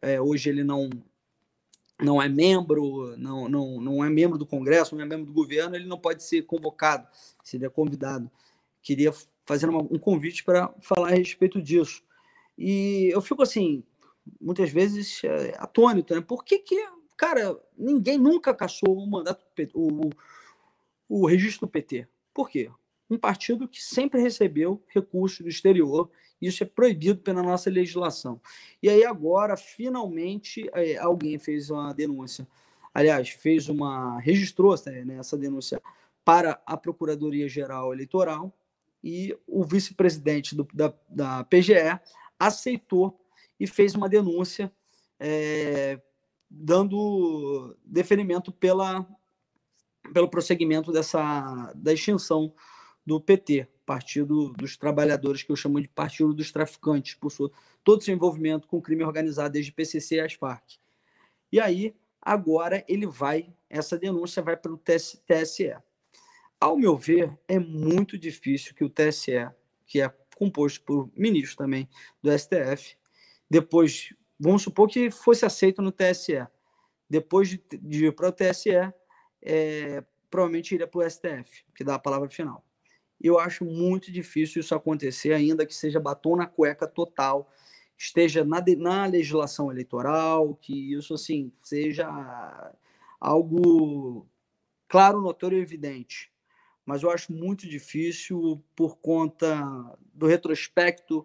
é, 0.00 0.20
hoje 0.20 0.48
ele 0.48 0.62
não 0.62 0.88
não 2.02 2.20
é 2.20 2.28
membro, 2.28 3.16
não, 3.16 3.48
não, 3.48 3.80
não 3.80 4.04
é 4.04 4.08
membro 4.08 4.38
do 4.38 4.46
Congresso, 4.46 4.94
não 4.94 5.02
é 5.02 5.06
membro 5.06 5.26
do 5.26 5.32
governo, 5.32 5.76
ele 5.76 5.86
não 5.86 5.98
pode 5.98 6.22
ser 6.22 6.42
convocado, 6.42 7.06
se 7.42 7.56
ele 7.56 7.66
é 7.66 7.68
convidado. 7.68 8.30
Queria 8.82 9.12
fazer 9.44 9.68
uma, 9.68 9.80
um 9.80 9.98
convite 9.98 10.44
para 10.44 10.72
falar 10.80 11.08
a 11.08 11.14
respeito 11.14 11.60
disso. 11.60 12.02
E 12.56 13.10
eu 13.12 13.20
fico 13.20 13.42
assim, 13.42 13.82
muitas 14.40 14.70
vezes 14.70 15.22
é, 15.24 15.54
atônito, 15.58 16.14
né? 16.14 16.20
Por 16.20 16.44
que, 16.44 16.58
que, 16.58 16.76
cara, 17.16 17.58
ninguém 17.76 18.18
nunca 18.18 18.54
caçou 18.54 18.96
o 18.96 19.06
mandato, 19.06 19.44
o, 19.74 20.10
o 21.08 21.26
registro 21.26 21.66
do 21.66 21.70
PT? 21.70 22.06
Por 22.32 22.48
quê? 22.48 22.70
Um 23.08 23.18
partido 23.18 23.68
que 23.68 23.82
sempre 23.82 24.20
recebeu 24.20 24.82
recursos 24.88 25.40
do 25.40 25.48
exterior 25.48 26.10
isso 26.40 26.62
é 26.62 26.66
proibido 26.66 27.20
pela 27.20 27.42
nossa 27.42 27.68
legislação. 27.68 28.40
E 28.82 28.88
aí 28.88 29.04
agora, 29.04 29.56
finalmente, 29.56 30.68
é, 30.72 30.96
alguém 30.96 31.38
fez 31.38 31.70
uma 31.70 31.92
denúncia. 31.92 32.46
Aliás, 32.94 33.28
fez 33.28 33.68
uma. 33.68 34.18
registrou 34.20 34.74
né, 34.86 35.16
essa 35.18 35.36
denúncia 35.36 35.80
para 36.24 36.60
a 36.66 36.76
Procuradoria 36.76 37.48
Geral 37.48 37.92
Eleitoral 37.92 38.52
e 39.02 39.36
o 39.46 39.64
vice-presidente 39.64 40.56
da, 40.74 40.92
da 41.08 41.44
PGE 41.44 41.98
aceitou 42.38 43.18
e 43.58 43.66
fez 43.66 43.94
uma 43.94 44.08
denúncia 44.08 44.72
é, 45.18 46.00
dando 46.50 47.76
deferimento 47.84 48.50
pela, 48.50 49.06
pelo 50.12 50.28
prosseguimento 50.28 50.90
dessa, 50.90 51.72
da 51.74 51.92
extinção 51.92 52.52
do 53.04 53.20
PT, 53.20 53.66
Partido 53.84 54.52
dos 54.52 54.76
Trabalhadores, 54.76 55.42
que 55.42 55.50
eu 55.50 55.56
chamo 55.56 55.80
de 55.80 55.88
Partido 55.88 56.32
dos 56.32 56.52
Traficantes, 56.52 57.14
por 57.14 57.30
sua, 57.30 57.50
todo 57.82 58.02
seu 58.02 58.14
envolvimento 58.14 58.68
com 58.68 58.80
crime 58.80 59.04
organizado, 59.04 59.52
desde 59.52 59.72
PCC 59.72 60.16
e 60.16 60.20
as 60.20 60.34
Farc. 60.34 60.78
E 61.50 61.58
aí, 61.58 61.94
agora 62.20 62.84
ele 62.86 63.06
vai, 63.06 63.52
essa 63.68 63.98
denúncia 63.98 64.42
vai 64.42 64.56
para 64.56 64.72
o 64.72 64.78
TSE. 64.78 65.74
Ao 66.60 66.76
meu 66.76 66.96
ver, 66.96 67.36
é 67.48 67.58
muito 67.58 68.18
difícil 68.18 68.74
que 68.74 68.84
o 68.84 68.90
TSE, 68.90 69.48
que 69.86 70.00
é 70.00 70.14
composto 70.36 70.82
por 70.84 71.10
ministros 71.16 71.56
também 71.56 71.88
do 72.22 72.30
STF, 72.30 72.96
depois, 73.48 74.14
vamos 74.38 74.62
supor 74.62 74.88
que 74.88 75.10
fosse 75.10 75.44
aceito 75.44 75.82
no 75.82 75.90
TSE, 75.90 76.46
depois 77.08 77.48
de, 77.48 77.60
de 77.72 78.06
ir 78.06 78.14
para 78.14 78.28
o 78.28 78.32
TSE, 78.32 78.70
é, 79.42 80.04
provavelmente 80.30 80.74
iria 80.74 80.86
para 80.86 81.00
o 81.00 81.10
STF, 81.10 81.64
que 81.74 81.82
dá 81.82 81.96
a 81.96 81.98
palavra 81.98 82.28
final. 82.28 82.64
Eu 83.20 83.38
acho 83.38 83.64
muito 83.64 84.10
difícil 84.10 84.60
isso 84.60 84.74
acontecer, 84.74 85.32
ainda 85.32 85.66
que 85.66 85.74
seja 85.74 86.00
batom 86.00 86.36
na 86.36 86.46
cueca 86.46 86.86
total, 86.86 87.52
esteja 87.96 88.44
na, 88.44 88.62
na 88.78 89.06
legislação 89.06 89.70
eleitoral, 89.70 90.54
que 90.54 90.94
isso 90.94 91.14
assim 91.14 91.52
seja 91.60 92.72
algo 93.20 94.26
claro, 94.88 95.20
notório 95.20 95.58
e 95.58 95.62
evidente. 95.62 96.32
Mas 96.84 97.02
eu 97.02 97.10
acho 97.10 97.32
muito 97.32 97.68
difícil 97.68 98.62
por 98.74 98.96
conta 98.98 99.62
do 100.14 100.26
retrospecto 100.26 101.24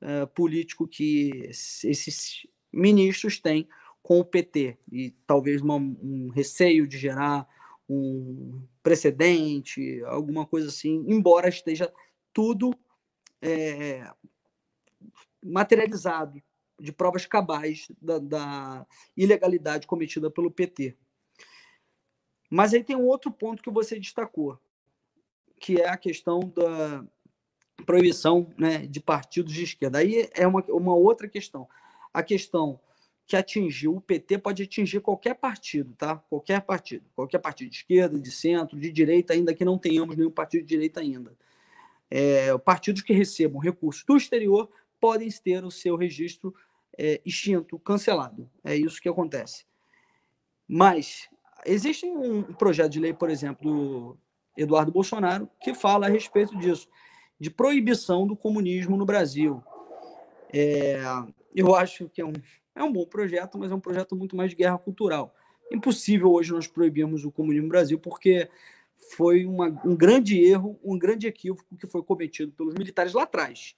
uh, 0.00 0.26
político 0.28 0.86
que 0.86 1.30
esses 1.48 2.46
ministros 2.72 3.38
têm 3.38 3.68
com 4.02 4.18
o 4.18 4.24
PT 4.24 4.78
e 4.90 5.10
talvez 5.26 5.60
uma, 5.60 5.76
um 5.76 6.30
receio 6.34 6.86
de 6.86 6.96
gerar 6.96 7.46
um 7.92 8.66
precedente, 8.82 10.02
alguma 10.04 10.46
coisa 10.46 10.68
assim, 10.68 11.04
embora 11.06 11.48
esteja 11.48 11.92
tudo 12.32 12.74
é, 13.40 14.10
materializado 15.42 16.42
de 16.80 16.92
provas 16.92 17.26
cabais 17.26 17.88
da, 18.00 18.18
da, 18.18 18.86
ilegalidade 19.16 19.86
cometida 19.86 20.30
pelo 20.30 20.50
PT. 20.50 20.96
Mas 22.50 22.74
aí 22.74 22.82
tem 22.82 22.96
um 22.96 23.06
outro 23.06 23.30
ponto 23.30 23.62
que 23.62 23.70
você 23.70 23.98
destacou, 23.98 24.58
que 25.60 25.80
é 25.80 25.88
a 25.88 25.96
questão 25.96 26.40
da 26.40 27.04
proibição 27.86 28.52
né, 28.58 28.86
de 28.86 29.00
partidos 29.00 29.52
de 29.52 29.62
esquerda. 29.62 29.98
Aí 29.98 30.28
é 30.34 30.46
uma, 30.46 30.62
uma 30.68 30.94
outra 30.94 31.28
questão. 31.28 31.68
A 32.12 32.22
questão 32.22 32.78
que 33.32 33.36
atingiu 33.36 33.96
o 33.96 34.00
PT 34.00 34.36
pode 34.36 34.62
atingir 34.62 35.00
qualquer 35.00 35.34
partido, 35.34 35.94
tá? 35.96 36.16
Qualquer 36.16 36.60
partido, 36.60 37.06
qualquer 37.16 37.38
partido 37.38 37.70
de 37.70 37.76
esquerda, 37.76 38.20
de 38.20 38.30
centro, 38.30 38.78
de 38.78 38.92
direita, 38.92 39.32
ainda 39.32 39.54
que 39.54 39.64
não 39.64 39.78
tenhamos 39.78 40.16
nenhum 40.16 40.30
partido 40.30 40.60
de 40.60 40.68
direita 40.68 41.00
ainda. 41.00 41.34
É, 42.10 42.56
partidos 42.58 43.00
que 43.00 43.14
recebam 43.14 43.58
recursos 43.58 44.04
do 44.04 44.18
exterior 44.18 44.70
podem 45.00 45.30
ter 45.30 45.64
o 45.64 45.70
seu 45.70 45.96
registro 45.96 46.54
é, 46.98 47.22
extinto, 47.24 47.78
cancelado. 47.78 48.50
É 48.62 48.76
isso 48.76 49.00
que 49.00 49.08
acontece. 49.08 49.64
Mas 50.68 51.26
existe 51.64 52.04
um 52.04 52.42
projeto 52.42 52.92
de 52.92 53.00
lei, 53.00 53.14
por 53.14 53.30
exemplo, 53.30 53.64
do 53.64 54.18
Eduardo 54.54 54.92
Bolsonaro, 54.92 55.48
que 55.62 55.72
fala 55.72 56.06
a 56.06 56.10
respeito 56.10 56.54
disso, 56.58 56.86
de 57.40 57.48
proibição 57.48 58.26
do 58.26 58.36
comunismo 58.36 58.94
no 58.94 59.06
Brasil. 59.06 59.64
É, 60.52 61.00
eu 61.54 61.74
acho 61.74 62.10
que 62.10 62.20
é 62.20 62.26
um, 62.26 62.34
é 62.74 62.82
um 62.82 62.92
bom 62.92 63.06
projeto, 63.06 63.58
mas 63.58 63.70
é 63.70 63.74
um 63.74 63.80
projeto 63.80 64.16
muito 64.16 64.36
mais 64.36 64.50
de 64.50 64.56
guerra 64.56 64.78
cultural. 64.78 65.34
Impossível 65.70 66.32
hoje 66.32 66.52
nós 66.52 66.66
proibirmos 66.66 67.24
o 67.24 67.32
comunismo 67.32 67.64
no 67.64 67.70
Brasil, 67.70 67.98
porque 67.98 68.48
foi 69.16 69.44
uma, 69.44 69.66
um 69.84 69.96
grande 69.96 70.42
erro, 70.42 70.78
um 70.82 70.98
grande 70.98 71.26
equívoco 71.26 71.76
que 71.76 71.86
foi 71.86 72.02
cometido 72.02 72.52
pelos 72.52 72.74
militares 72.74 73.12
lá 73.12 73.24
atrás. 73.24 73.76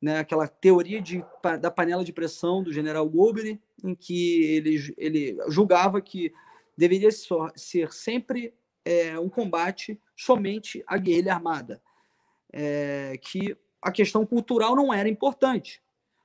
Né? 0.00 0.18
Aquela 0.18 0.46
teoria 0.46 1.00
de, 1.00 1.24
da 1.60 1.70
panela 1.70 2.04
de 2.04 2.12
pressão 2.12 2.62
do 2.62 2.72
general 2.72 3.08
Goldberg, 3.08 3.60
em 3.84 3.94
que 3.94 4.42
ele, 4.44 4.94
ele 4.96 5.36
julgava 5.48 6.00
que 6.00 6.32
deveria 6.76 7.10
ser 7.10 7.92
sempre 7.92 8.52
é, 8.84 9.18
um 9.18 9.28
combate 9.28 10.00
somente 10.16 10.82
à 10.86 10.96
guerrilha 10.96 11.34
armada, 11.34 11.82
é, 12.52 13.18
que 13.20 13.56
a 13.80 13.90
questão 13.90 14.24
cultural 14.26 14.74
não 14.74 14.92
era 14.92 15.08
importante. 15.08 15.82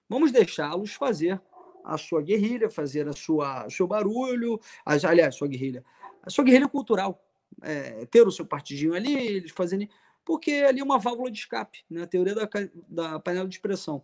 Vamos 0.07 0.31
deixá-los 0.31 0.93
fazer 0.93 1.41
a 1.83 1.97
sua 1.97 2.21
guerrilha, 2.21 2.69
fazer 2.69 3.07
a 3.07 3.13
sua 3.13 3.69
seu 3.69 3.87
barulho, 3.87 4.59
as, 4.85 5.03
aliás, 5.05 5.35
sua 5.35 5.47
guerrilha, 5.47 5.83
a 6.23 6.29
sua 6.29 6.43
guerrilha 6.43 6.67
cultural, 6.67 7.23
é, 7.61 8.05
ter 8.05 8.27
o 8.27 8.31
seu 8.31 8.45
partidinho 8.45 8.93
ali, 8.93 9.13
eles 9.13 9.51
fazendo, 9.51 9.87
porque 10.23 10.51
ali 10.67 10.79
é 10.79 10.83
uma 10.83 10.99
válvula 10.99 11.31
de 11.31 11.39
escape, 11.39 11.83
né? 11.89 12.03
A 12.03 12.07
teoria 12.07 12.35
da, 12.35 12.49
da 12.87 13.19
panela 13.19 13.47
de 13.47 13.59
pressão. 13.59 14.03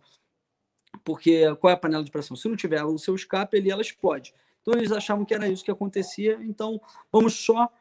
Porque 1.04 1.54
qual 1.56 1.70
é 1.70 1.74
a 1.74 1.78
panela 1.78 2.04
de 2.04 2.10
pressão? 2.10 2.36
Se 2.36 2.48
não 2.48 2.56
tiver 2.56 2.82
o 2.84 2.98
seu 2.98 3.14
escape, 3.14 3.56
ali 3.56 3.70
ela 3.70 3.82
explode. 3.82 4.34
Então 4.60 4.74
eles 4.74 4.92
achavam 4.92 5.24
que 5.24 5.34
era 5.34 5.48
isso 5.48 5.64
que 5.64 5.70
acontecia. 5.70 6.38
Então 6.42 6.80
vamos 7.12 7.34
só 7.34 7.72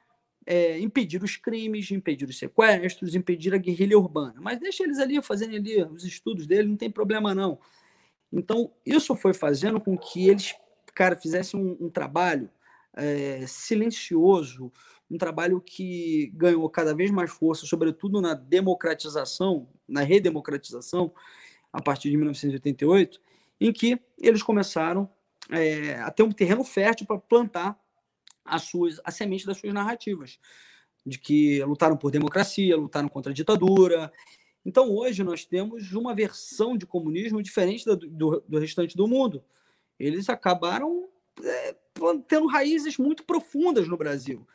é, 0.45 0.79
impedir 0.79 1.21
os 1.21 1.35
crimes, 1.35 1.91
impedir 1.91 2.27
os 2.27 2.37
sequestros, 2.37 3.15
impedir 3.15 3.53
a 3.53 3.57
guerrilha 3.57 3.97
urbana. 3.97 4.35
Mas 4.39 4.59
deixa 4.59 4.83
eles 4.83 4.97
ali 4.99 5.21
fazendo 5.21 5.55
ali 5.55 5.83
os 5.83 6.05
estudos 6.05 6.47
dele, 6.47 6.69
não 6.69 6.77
tem 6.77 6.89
problema 6.89 7.35
não. 7.35 7.59
Então, 8.31 8.71
isso 8.85 9.15
foi 9.15 9.33
fazendo 9.33 9.79
com 9.79 9.97
que 9.97 10.27
eles, 10.27 10.55
cara, 10.93 11.15
fizessem 11.15 11.59
um, 11.59 11.85
um 11.85 11.89
trabalho 11.89 12.49
é, 12.93 13.45
silencioso, 13.47 14.71
um 15.09 15.17
trabalho 15.17 15.61
que 15.61 16.31
ganhou 16.35 16.69
cada 16.69 16.93
vez 16.93 17.11
mais 17.11 17.31
força, 17.31 17.65
sobretudo 17.65 18.19
na 18.19 18.33
democratização, 18.33 19.69
na 19.87 20.01
redemocratização, 20.01 21.13
a 21.71 21.81
partir 21.81 22.09
de 22.09 22.17
1988, 22.17 23.21
em 23.61 23.71
que 23.71 23.99
eles 24.19 24.43
começaram 24.43 25.09
é, 25.49 25.95
a 25.99 26.11
ter 26.11 26.23
um 26.23 26.31
terreno 26.31 26.63
fértil 26.63 27.05
para 27.05 27.17
plantar 27.17 27.79
as 28.43 28.63
suas, 28.63 28.99
a 29.03 29.11
semente 29.11 29.45
das 29.45 29.57
suas 29.57 29.73
narrativas, 29.73 30.39
de 31.05 31.17
que 31.17 31.63
lutaram 31.63 31.95
por 31.95 32.11
democracia, 32.11 32.75
lutaram 32.75 33.07
contra 33.07 33.31
a 33.31 33.35
ditadura, 33.35 34.11
então, 34.67 34.91
hoje, 34.91 35.23
nós 35.23 35.45
temos 35.45 35.93
uma 35.93 36.13
versão 36.13 36.77
de 36.77 36.85
comunismo 36.85 37.41
diferente 37.41 37.85
do, 37.85 37.95
do, 37.95 38.43
do 38.45 38.59
restante 38.59 38.97
do 38.97 39.07
mundo. 39.07 39.41
Eles 39.97 40.27
acabaram 40.27 41.07
é, 41.41 41.73
tendo 42.27 42.47
raízes 42.47 42.97
muito 42.97 43.23
profundas 43.23 43.87
no 43.87 43.95
Brasil. 43.95 44.45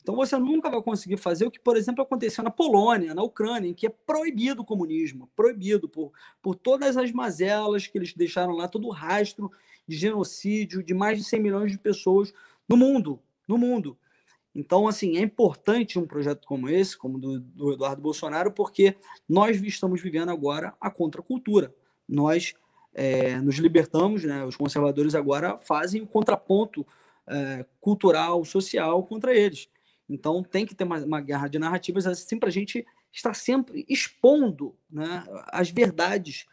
Então, 0.00 0.16
você 0.16 0.38
nunca 0.38 0.70
vai 0.70 0.80
conseguir 0.80 1.18
fazer 1.18 1.44
o 1.44 1.50
que, 1.50 1.60
por 1.60 1.76
exemplo, 1.76 2.02
aconteceu 2.02 2.42
na 2.42 2.50
Polônia, 2.50 3.14
na 3.14 3.22
Ucrânia, 3.22 3.68
em 3.68 3.74
que 3.74 3.86
é 3.86 3.90
proibido 3.90 4.62
o 4.62 4.64
comunismo 4.64 5.30
proibido 5.36 5.90
por, 5.90 6.10
por 6.40 6.54
todas 6.54 6.96
as 6.96 7.12
mazelas 7.12 7.86
que 7.86 7.98
eles 7.98 8.14
deixaram 8.14 8.54
lá, 8.54 8.66
todo 8.66 8.88
o 8.88 8.90
rastro 8.90 9.52
de 9.86 9.94
genocídio 9.94 10.82
de 10.82 10.94
mais 10.94 11.18
de 11.18 11.24
100 11.24 11.38
milhões 11.38 11.70
de 11.70 11.76
pessoas 11.76 12.32
no 12.66 12.78
mundo. 12.78 13.20
No 13.46 13.58
mundo. 13.58 13.98
Então, 14.54 14.88
assim, 14.88 15.16
é 15.16 15.20
importante 15.20 15.98
um 15.98 16.06
projeto 16.06 16.46
como 16.46 16.68
esse, 16.68 16.96
como 16.96 17.18
do, 17.18 17.40
do 17.40 17.72
Eduardo 17.72 18.02
Bolsonaro, 18.02 18.50
porque 18.50 18.96
nós 19.28 19.62
estamos 19.62 20.00
vivendo 20.00 20.30
agora 20.30 20.74
a 20.80 20.90
contracultura. 20.90 21.72
Nós 22.08 22.54
é, 22.92 23.40
nos 23.40 23.56
libertamos, 23.56 24.24
né? 24.24 24.44
os 24.44 24.56
conservadores 24.56 25.14
agora 25.14 25.56
fazem 25.58 26.02
o 26.02 26.06
contraponto 26.06 26.84
é, 27.26 27.64
cultural, 27.80 28.44
social 28.44 29.02
contra 29.04 29.34
eles. 29.34 29.68
Então, 30.08 30.42
tem 30.42 30.66
que 30.66 30.74
ter 30.74 30.82
uma, 30.82 30.98
uma 30.98 31.20
guerra 31.20 31.46
de 31.46 31.58
narrativas 31.58 32.06
assim 32.06 32.36
para 32.36 32.48
a 32.48 32.52
gente 32.52 32.84
estar 33.12 33.34
sempre 33.34 33.84
expondo 33.88 34.74
né, 34.90 35.24
as 35.46 35.70
verdades 35.70 36.46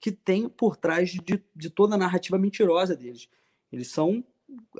que 0.00 0.12
tem 0.12 0.48
por 0.48 0.76
trás 0.76 1.10
de, 1.10 1.42
de 1.54 1.70
toda 1.70 1.94
a 1.94 1.98
narrativa 1.98 2.38
mentirosa 2.38 2.94
deles. 2.94 3.28
Eles 3.72 3.88
são 3.88 4.24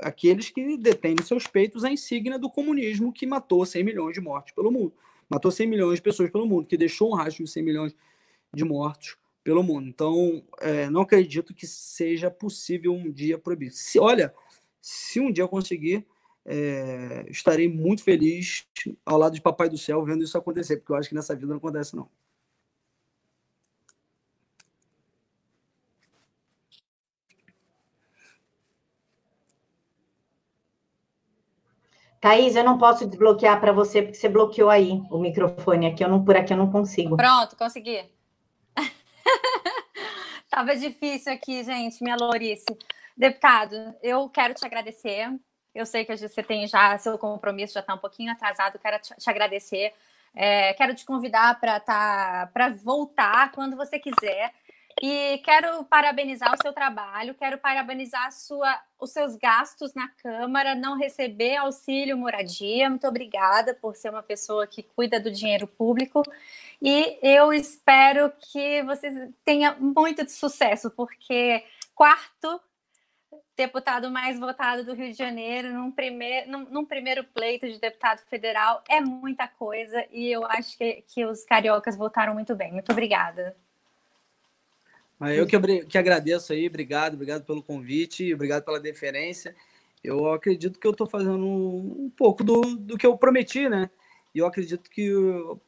aqueles 0.01 0.51
que 0.51 0.77
detêm 0.77 1.15
nos 1.15 1.27
seus 1.27 1.47
peitos 1.47 1.85
a 1.85 1.91
insígnia 1.91 2.39
do 2.39 2.51
comunismo 2.51 3.13
que 3.13 3.27
matou 3.27 3.65
100 3.65 3.85
milhões 3.85 4.15
de 4.15 4.21
mortes 4.21 4.55
pelo 4.55 4.71
mundo. 4.71 4.93
Matou 5.29 5.51
100 5.51 5.67
milhões 5.67 5.97
de 5.97 6.03
pessoas 6.03 6.31
pelo 6.31 6.47
mundo, 6.47 6.67
que 6.67 6.77
deixou 6.77 7.11
um 7.11 7.15
rastro 7.15 7.45
de 7.45 7.51
100 7.51 7.63
milhões 7.63 7.97
de 8.53 8.65
mortos 8.65 9.17
pelo 9.45 9.63
mundo. 9.63 9.89
Então, 9.89 10.43
é, 10.61 10.89
não 10.89 11.03
acredito 11.03 11.55
que 11.55 11.67
seja 11.67 12.31
possível 12.31 12.93
um 12.93 13.11
dia 13.11 13.39
proibir. 13.39 13.71
Se, 13.71 13.99
olha, 13.99 14.35
se 14.81 15.21
um 15.21 15.31
dia 15.31 15.45
eu 15.45 15.49
conseguir, 15.49 16.07
é, 16.45 17.27
estarei 17.29 17.69
muito 17.69 18.03
feliz 18.03 18.67
ao 19.05 19.19
lado 19.19 19.35
de 19.35 19.41
Papai 19.43 19.69
do 19.69 19.77
Céu 19.77 20.03
vendo 20.05 20.25
isso 20.25 20.39
acontecer, 20.39 20.79
porque 20.79 20.93
eu 20.93 20.97
acho 20.97 21.11
que 21.11 21.15
nessa 21.15 21.35
vida 21.35 21.49
não 21.49 21.59
acontece, 21.59 21.95
não. 21.95 22.09
Thaís, 32.21 32.57
eu 32.57 32.65
não 32.65 32.79
posso 32.79 33.07
desbloquear 33.07 33.61
para 33.61 33.73
você, 33.73 34.03
porque 34.03 34.17
você 34.17 34.29
bloqueou 34.29 34.71
aí 34.71 35.01
o 35.11 35.19
microfone 35.19 35.87
aqui. 35.87 36.03
Eu 36.03 36.09
não, 36.09 36.25
por 36.25 36.37
aqui 36.37 36.53
eu 36.53 36.57
não 36.57 36.71
consigo. 36.71 37.17
Pronto, 37.17 37.57
consegui. 37.57 38.05
Tava 40.51 40.75
difícil 40.75 41.33
aqui, 41.33 41.63
gente, 41.63 42.03
minha 42.03 42.17
Lorice. 42.17 42.65
Deputado, 43.17 43.95
eu 44.03 44.29
quero 44.29 44.55
te 44.55 44.65
agradecer. 44.65 45.29
Eu 45.75 45.87
sei 45.87 46.05
que 46.05 46.17
você 46.17 46.43
tem 46.43 46.67
já 46.67 46.99
seu 46.99 47.17
compromisso, 47.19 47.75
já 47.75 47.81
está 47.81 47.95
um 47.95 47.99
pouquinho 47.99 48.33
atrasado. 48.33 48.79
Quero 48.79 48.99
te, 48.99 49.31
agradecer. 49.31 49.93
É, 50.35 50.73
quero 50.75 50.95
te 50.95 51.05
convidar 51.05 51.59
para 51.61 51.79
tá, 51.79 52.51
para 52.53 52.71
voltar 52.71 53.53
quando 53.53 53.77
você 53.77 53.99
quiser. 53.99 54.53
E 55.01 55.39
quero 55.45 55.85
parabenizar 55.85 56.53
o 56.53 56.63
seu 56.63 56.73
trabalho, 56.73 57.35
quero 57.35 57.59
parabenizar 57.59 58.33
sua, 58.33 58.81
os 58.99 59.11
seus 59.11 59.37
gastos 59.37 59.95
na 59.95 60.09
Câmara, 60.09 60.75
não 60.75 60.97
receber 60.97 61.57
auxílio 61.57 62.19
moradia. 62.19 62.91
Muito 62.91 63.07
obrigada 63.07 63.75
por 63.75 63.95
ser 63.95 64.11
uma 64.11 64.23
pessoa 64.23 64.67
que 64.67 64.83
cuida 64.83 65.21
do 65.21 65.31
dinheiro 65.31 65.67
público. 65.67 66.23
E 66.83 67.19
eu 67.23 67.53
espero 67.53 68.33
que 68.53 68.83
você 68.83 69.31
tenha 69.45 69.77
muito 69.77 70.29
sucesso, 70.29 70.91
porque 70.91 71.65
quarto 71.95 72.61
deputado 73.57 74.11
mais 74.11 74.39
votado 74.39 74.85
do 74.85 74.95
Rio 74.95 75.11
de 75.11 75.19
Janeiro 75.19 75.73
num 75.73 75.91
primeiro, 75.91 76.51
num, 76.51 76.65
num, 76.71 76.85
primeiro 76.85 77.25
pleito 77.25 77.69
de 77.69 77.79
deputado 77.79 78.21
federal 78.21 78.83
é 78.89 79.01
muita 79.01 79.49
coisa 79.49 80.07
e 80.13 80.31
eu 80.31 80.47
acho 80.47 80.79
que, 80.79 81.03
que 81.09 81.25
os 81.25 81.45
cariocas 81.45 81.97
votaram 81.97 82.35
muito 82.35 82.55
bem. 82.55 82.73
Muito 82.73 82.93
obrigada. 82.93 83.57
Eu 85.21 85.47
que, 85.47 85.59
que 85.87 85.99
agradeço 85.99 86.53
aí, 86.53 86.69
obrigado, 86.69 87.15
obrigado 87.15 87.45
pelo 87.45 87.63
convite, 87.63 88.33
obrigado 88.33 88.65
pela 88.65 88.79
deferência. 88.79 89.55
Eu 90.03 90.33
acredito 90.33 90.79
que 90.79 90.87
eu 90.87 90.93
estou 90.93 91.09
fazendo 91.09 91.45
um 91.45 92.11
pouco 92.17 92.45
do, 92.45 92.61
do 92.77 92.97
que 92.97 93.07
eu 93.07 93.19
prometi, 93.19 93.69
né? 93.69 93.91
E 94.35 94.39
eu 94.39 94.47
acredito 94.47 94.89
que 94.89 95.13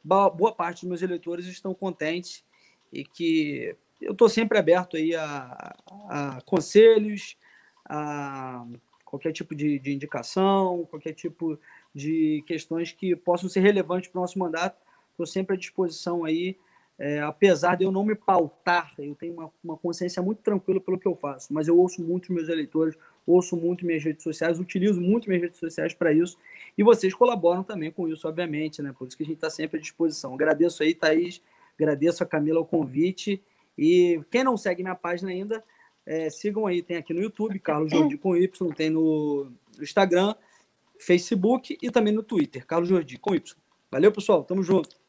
boa 0.04 0.52
parte 0.52 0.82
dos 0.82 0.88
meus 0.88 1.02
eleitores 1.02 1.46
estão 1.46 1.74
contentes 1.74 2.44
e 2.92 3.04
que 3.04 3.74
eu 4.00 4.12
estou 4.12 4.28
sempre 4.28 4.56
aberto 4.58 4.96
aí 4.96 5.14
a, 5.16 5.74
a, 6.08 6.40
conselhos, 6.46 7.36
a 7.84 8.64
qualquer 9.04 9.32
tipo 9.32 9.54
de, 9.54 9.80
de 9.80 9.92
indicação, 9.92 10.86
qualquer 10.88 11.12
tipo 11.12 11.58
de 11.92 12.44
questões 12.46 12.92
que 12.92 13.16
possam 13.16 13.48
ser 13.48 13.60
relevantes 13.60 14.08
para 14.08 14.18
o 14.18 14.22
nosso 14.22 14.38
mandato. 14.38 14.80
Estou 15.10 15.26
sempre 15.26 15.56
à 15.56 15.58
disposição 15.58 16.24
aí 16.24 16.56
é, 17.00 17.18
apesar 17.20 17.76
de 17.76 17.84
eu 17.84 17.90
não 17.90 18.04
me 18.04 18.14
pautar, 18.14 18.92
eu 18.98 19.14
tenho 19.14 19.32
uma, 19.32 19.50
uma, 19.64 19.74
consciência 19.74 20.22
muito 20.22 20.42
tranquila 20.42 20.78
pelo 20.78 20.98
que 20.98 21.08
eu 21.08 21.14
faço, 21.14 21.50
mas 21.50 21.66
eu 21.66 21.78
ouço 21.78 22.02
muito 22.02 22.30
meus 22.30 22.46
eleitores, 22.46 22.94
ouço 23.26 23.56
muito 23.56 23.86
minhas 23.86 24.04
redes 24.04 24.22
sociais, 24.22 24.60
utilizo 24.60 25.00
muito 25.00 25.26
minhas 25.26 25.44
redes 25.44 25.58
sociais 25.58 25.94
para 25.94 26.12
isso, 26.12 26.36
e 26.76 26.82
vocês 26.82 27.14
colaboram 27.14 27.64
também 27.64 27.90
com 27.90 28.06
isso, 28.06 28.28
obviamente, 28.28 28.82
né? 28.82 28.94
Por 28.96 29.08
isso 29.08 29.16
que 29.16 29.22
a 29.22 29.26
gente 29.26 29.36
está 29.36 29.48
sempre 29.48 29.78
à 29.78 29.80
disposição. 29.80 30.34
Agradeço 30.34 30.82
aí, 30.82 30.94
Thaís, 30.94 31.40
agradeço 31.74 32.22
a 32.22 32.26
Camila 32.26 32.60
o 32.60 32.66
convite, 32.66 33.42
e 33.78 34.20
quem 34.30 34.44
não 34.44 34.58
segue 34.58 34.82
minha 34.82 34.94
página 34.94 35.30
ainda, 35.30 35.64
é, 36.04 36.28
sigam 36.28 36.66
aí, 36.66 36.82
tem 36.82 36.98
aqui 36.98 37.14
no 37.14 37.22
YouTube, 37.22 37.58
Carlos 37.60 37.90
Jordi 37.90 38.18
com 38.18 38.36
Y, 38.36 38.74
tem 38.74 38.90
no 38.90 39.50
Instagram, 39.80 40.34
Facebook 40.98 41.78
e 41.80 41.90
também 41.90 42.12
no 42.12 42.22
Twitter, 42.22 42.66
Carlos 42.66 42.90
Jordi 42.90 43.16
com 43.18 43.34
Y. 43.34 43.56
Valeu, 43.90 44.12
pessoal, 44.12 44.44
tamo 44.44 44.62
junto. 44.62 44.99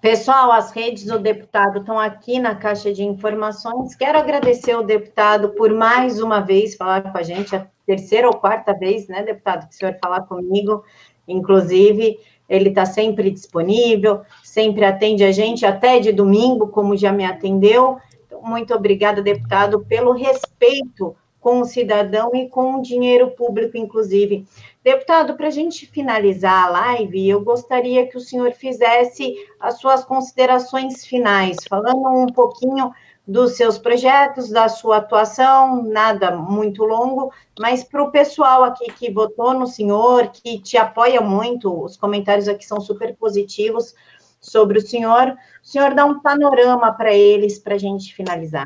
Pessoal, 0.00 0.52
as 0.52 0.70
redes 0.70 1.06
do 1.06 1.18
deputado 1.18 1.80
estão 1.80 1.98
aqui 1.98 2.38
na 2.38 2.54
caixa 2.54 2.92
de 2.92 3.02
informações. 3.02 3.96
Quero 3.96 4.16
agradecer 4.16 4.70
ao 4.70 4.84
deputado 4.84 5.48
por 5.50 5.74
mais 5.74 6.22
uma 6.22 6.38
vez 6.38 6.76
falar 6.76 7.10
com 7.10 7.18
a 7.18 7.22
gente, 7.24 7.56
a 7.56 7.66
terceira 7.84 8.28
ou 8.28 8.36
quarta 8.36 8.72
vez, 8.72 9.08
né, 9.08 9.24
deputado, 9.24 9.68
que 9.68 9.74
o 9.74 9.76
senhor 9.76 9.98
falar 10.00 10.20
comigo. 10.22 10.84
Inclusive, 11.26 12.16
ele 12.48 12.68
está 12.68 12.86
sempre 12.86 13.28
disponível, 13.28 14.22
sempre 14.44 14.84
atende 14.84 15.24
a 15.24 15.32
gente, 15.32 15.66
até 15.66 15.98
de 15.98 16.12
domingo, 16.12 16.68
como 16.68 16.96
já 16.96 17.10
me 17.10 17.24
atendeu. 17.24 17.98
Então, 18.24 18.40
muito 18.40 18.72
obrigada, 18.72 19.20
deputado, 19.20 19.84
pelo 19.84 20.12
respeito 20.12 21.16
com 21.40 21.60
o 21.60 21.64
cidadão 21.64 22.30
e 22.34 22.48
com 22.48 22.76
o 22.76 22.82
dinheiro 22.82 23.32
público, 23.32 23.76
inclusive. 23.76 24.46
Deputado, 24.90 25.36
para 25.36 25.48
a 25.48 25.50
gente 25.50 25.84
finalizar 25.84 26.64
a 26.64 26.70
live, 26.70 27.28
eu 27.28 27.42
gostaria 27.42 28.08
que 28.08 28.16
o 28.16 28.20
senhor 28.20 28.52
fizesse 28.52 29.34
as 29.60 29.78
suas 29.78 30.02
considerações 30.02 31.04
finais, 31.04 31.58
falando 31.68 32.08
um 32.08 32.32
pouquinho 32.32 32.90
dos 33.26 33.54
seus 33.54 33.76
projetos, 33.76 34.48
da 34.48 34.66
sua 34.66 34.96
atuação, 34.96 35.82
nada 35.82 36.34
muito 36.34 36.84
longo, 36.84 37.30
mas 37.60 37.84
para 37.84 38.02
o 38.02 38.10
pessoal 38.10 38.64
aqui 38.64 38.90
que 38.90 39.12
votou 39.12 39.52
no 39.52 39.66
senhor, 39.66 40.28
que 40.28 40.58
te 40.58 40.78
apoia 40.78 41.20
muito, 41.20 41.84
os 41.84 41.94
comentários 41.94 42.48
aqui 42.48 42.64
são 42.64 42.80
super 42.80 43.14
positivos 43.14 43.94
sobre 44.40 44.78
o 44.78 44.80
senhor, 44.82 45.36
o 45.62 45.66
senhor 45.66 45.92
dá 45.94 46.06
um 46.06 46.20
panorama 46.20 46.90
para 46.94 47.12
eles 47.12 47.58
para 47.58 47.74
a 47.74 47.78
gente 47.78 48.14
finalizar. 48.14 48.64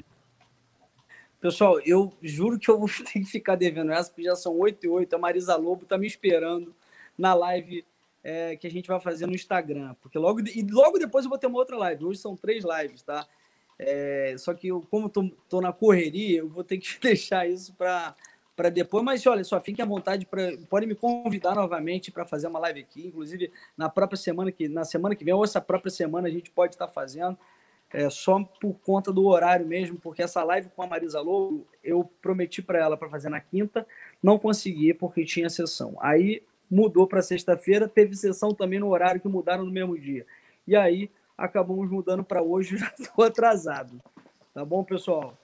Pessoal, 1.42 1.80
eu 1.80 2.12
juro 2.22 2.56
que 2.56 2.70
eu 2.70 2.78
vou 2.78 2.88
ter 3.12 3.18
que 3.18 3.24
ficar 3.24 3.56
devendo 3.56 3.90
essa, 3.90 4.08
porque 4.08 4.22
já 4.22 4.36
são 4.36 4.56
8 4.56 4.86
e 4.86 4.88
8. 4.88 5.12
A 5.12 5.18
Marisa 5.18 5.56
Lobo 5.56 5.82
está 5.82 5.98
me 5.98 6.06
esperando 6.06 6.72
na 7.18 7.34
live 7.34 7.84
é, 8.22 8.54
que 8.54 8.64
a 8.64 8.70
gente 8.70 8.86
vai 8.86 9.00
fazer 9.00 9.26
no 9.26 9.34
Instagram. 9.34 9.96
Porque 10.00 10.16
logo, 10.16 10.38
e 10.38 10.62
logo 10.70 11.00
depois 11.00 11.24
eu 11.24 11.28
vou 11.28 11.36
ter 11.36 11.48
uma 11.48 11.58
outra 11.58 11.76
live. 11.76 12.04
Hoje 12.04 12.20
são 12.20 12.36
três 12.36 12.64
lives, 12.64 13.02
tá? 13.02 13.26
É, 13.76 14.36
só 14.38 14.54
que 14.54 14.68
eu, 14.68 14.86
como 14.88 15.08
tô, 15.08 15.28
tô 15.48 15.60
na 15.60 15.72
correria, 15.72 16.38
eu 16.38 16.48
vou 16.48 16.62
ter 16.62 16.78
que 16.78 16.96
deixar 17.02 17.44
isso 17.48 17.74
para 17.74 18.14
depois, 18.72 19.02
mas 19.02 19.26
olha 19.26 19.42
só, 19.42 19.60
fiquem 19.60 19.82
à 19.82 19.88
vontade 19.88 20.24
para 20.24 20.56
podem 20.70 20.88
me 20.88 20.94
convidar 20.94 21.56
novamente 21.56 22.12
para 22.12 22.24
fazer 22.24 22.46
uma 22.46 22.60
live 22.60 22.78
aqui, 22.78 23.08
inclusive 23.08 23.50
na 23.76 23.88
própria 23.88 24.16
semana 24.16 24.52
que 24.52 24.68
na 24.68 24.84
semana 24.84 25.16
que 25.16 25.24
vem 25.24 25.34
ou 25.34 25.42
essa 25.42 25.60
própria 25.60 25.90
semana 25.90 26.28
a 26.28 26.30
gente 26.30 26.52
pode 26.52 26.76
estar 26.76 26.86
fazendo 26.86 27.36
é, 27.92 28.08
só 28.08 28.42
por 28.60 28.78
conta 28.80 29.12
do 29.12 29.26
horário 29.26 29.66
mesmo, 29.66 29.98
porque 29.98 30.22
essa 30.22 30.42
live 30.42 30.70
com 30.74 30.82
a 30.82 30.86
Marisa 30.86 31.20
Lobo, 31.20 31.66
eu 31.84 32.08
prometi 32.22 32.62
para 32.62 32.78
ela 32.78 32.96
para 32.96 33.08
fazer 33.08 33.28
na 33.28 33.40
quinta, 33.40 33.86
não 34.22 34.38
consegui 34.38 34.94
porque 34.94 35.24
tinha 35.24 35.50
sessão. 35.50 35.96
Aí 36.00 36.42
mudou 36.70 37.06
para 37.06 37.20
sexta-feira, 37.20 37.86
teve 37.86 38.16
sessão 38.16 38.54
também 38.54 38.78
no 38.78 38.88
horário 38.88 39.20
que 39.20 39.28
mudaram 39.28 39.64
no 39.64 39.70
mesmo 39.70 39.98
dia. 39.98 40.26
E 40.66 40.74
aí 40.74 41.10
acabamos 41.36 41.90
mudando 41.90 42.24
para 42.24 42.42
hoje, 42.42 42.76
já 42.78 42.92
estou 42.98 43.24
atrasado. 43.24 44.00
Tá 44.54 44.64
bom, 44.64 44.82
pessoal? 44.82 45.36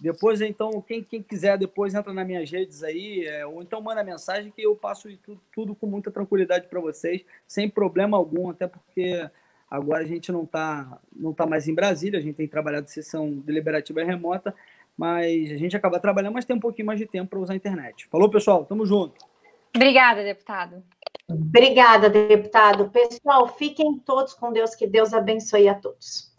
Depois, 0.00 0.40
então, 0.40 0.82
quem, 0.82 1.02
quem 1.02 1.22
quiser, 1.22 1.56
depois 1.56 1.94
entra 1.94 2.12
nas 2.12 2.26
minhas 2.26 2.50
redes 2.50 2.82
aí, 2.82 3.24
é, 3.26 3.46
ou 3.46 3.62
então 3.62 3.80
manda 3.80 4.02
mensagem 4.02 4.50
que 4.50 4.60
eu 4.60 4.74
passo 4.74 5.08
tudo, 5.18 5.40
tudo 5.52 5.74
com 5.74 5.86
muita 5.86 6.10
tranquilidade 6.10 6.68
para 6.68 6.80
vocês, 6.80 7.24
sem 7.46 7.70
problema 7.70 8.16
algum, 8.16 8.50
até 8.50 8.66
porque 8.66 9.30
Agora 9.74 10.04
a 10.04 10.06
gente 10.06 10.30
não 10.30 10.44
está 10.44 11.00
não 11.14 11.32
tá 11.32 11.46
mais 11.46 11.66
em 11.66 11.74
Brasília, 11.74 12.18
a 12.18 12.22
gente 12.22 12.36
tem 12.36 12.46
trabalhado 12.46 12.88
sessão 12.88 13.30
deliberativa 13.40 14.04
remota, 14.04 14.54
mas 14.96 15.50
a 15.50 15.56
gente 15.56 15.76
acaba 15.76 15.98
trabalhando, 15.98 16.34
mas 16.34 16.44
tem 16.44 16.54
um 16.54 16.60
pouquinho 16.60 16.86
mais 16.86 17.00
de 17.00 17.06
tempo 17.06 17.30
para 17.30 17.40
usar 17.40 17.54
a 17.54 17.56
internet. 17.56 18.06
Falou, 18.08 18.30
pessoal? 18.30 18.64
Tamo 18.64 18.86
junto. 18.86 19.26
Obrigada, 19.74 20.22
deputado. 20.22 20.82
Obrigada, 21.28 22.08
deputado. 22.08 22.88
Pessoal, 22.90 23.48
fiquem 23.48 23.98
todos 23.98 24.34
com 24.34 24.52
Deus, 24.52 24.76
que 24.76 24.86
Deus 24.86 25.12
abençoe 25.12 25.68
a 25.68 25.74
todos. 25.74 26.32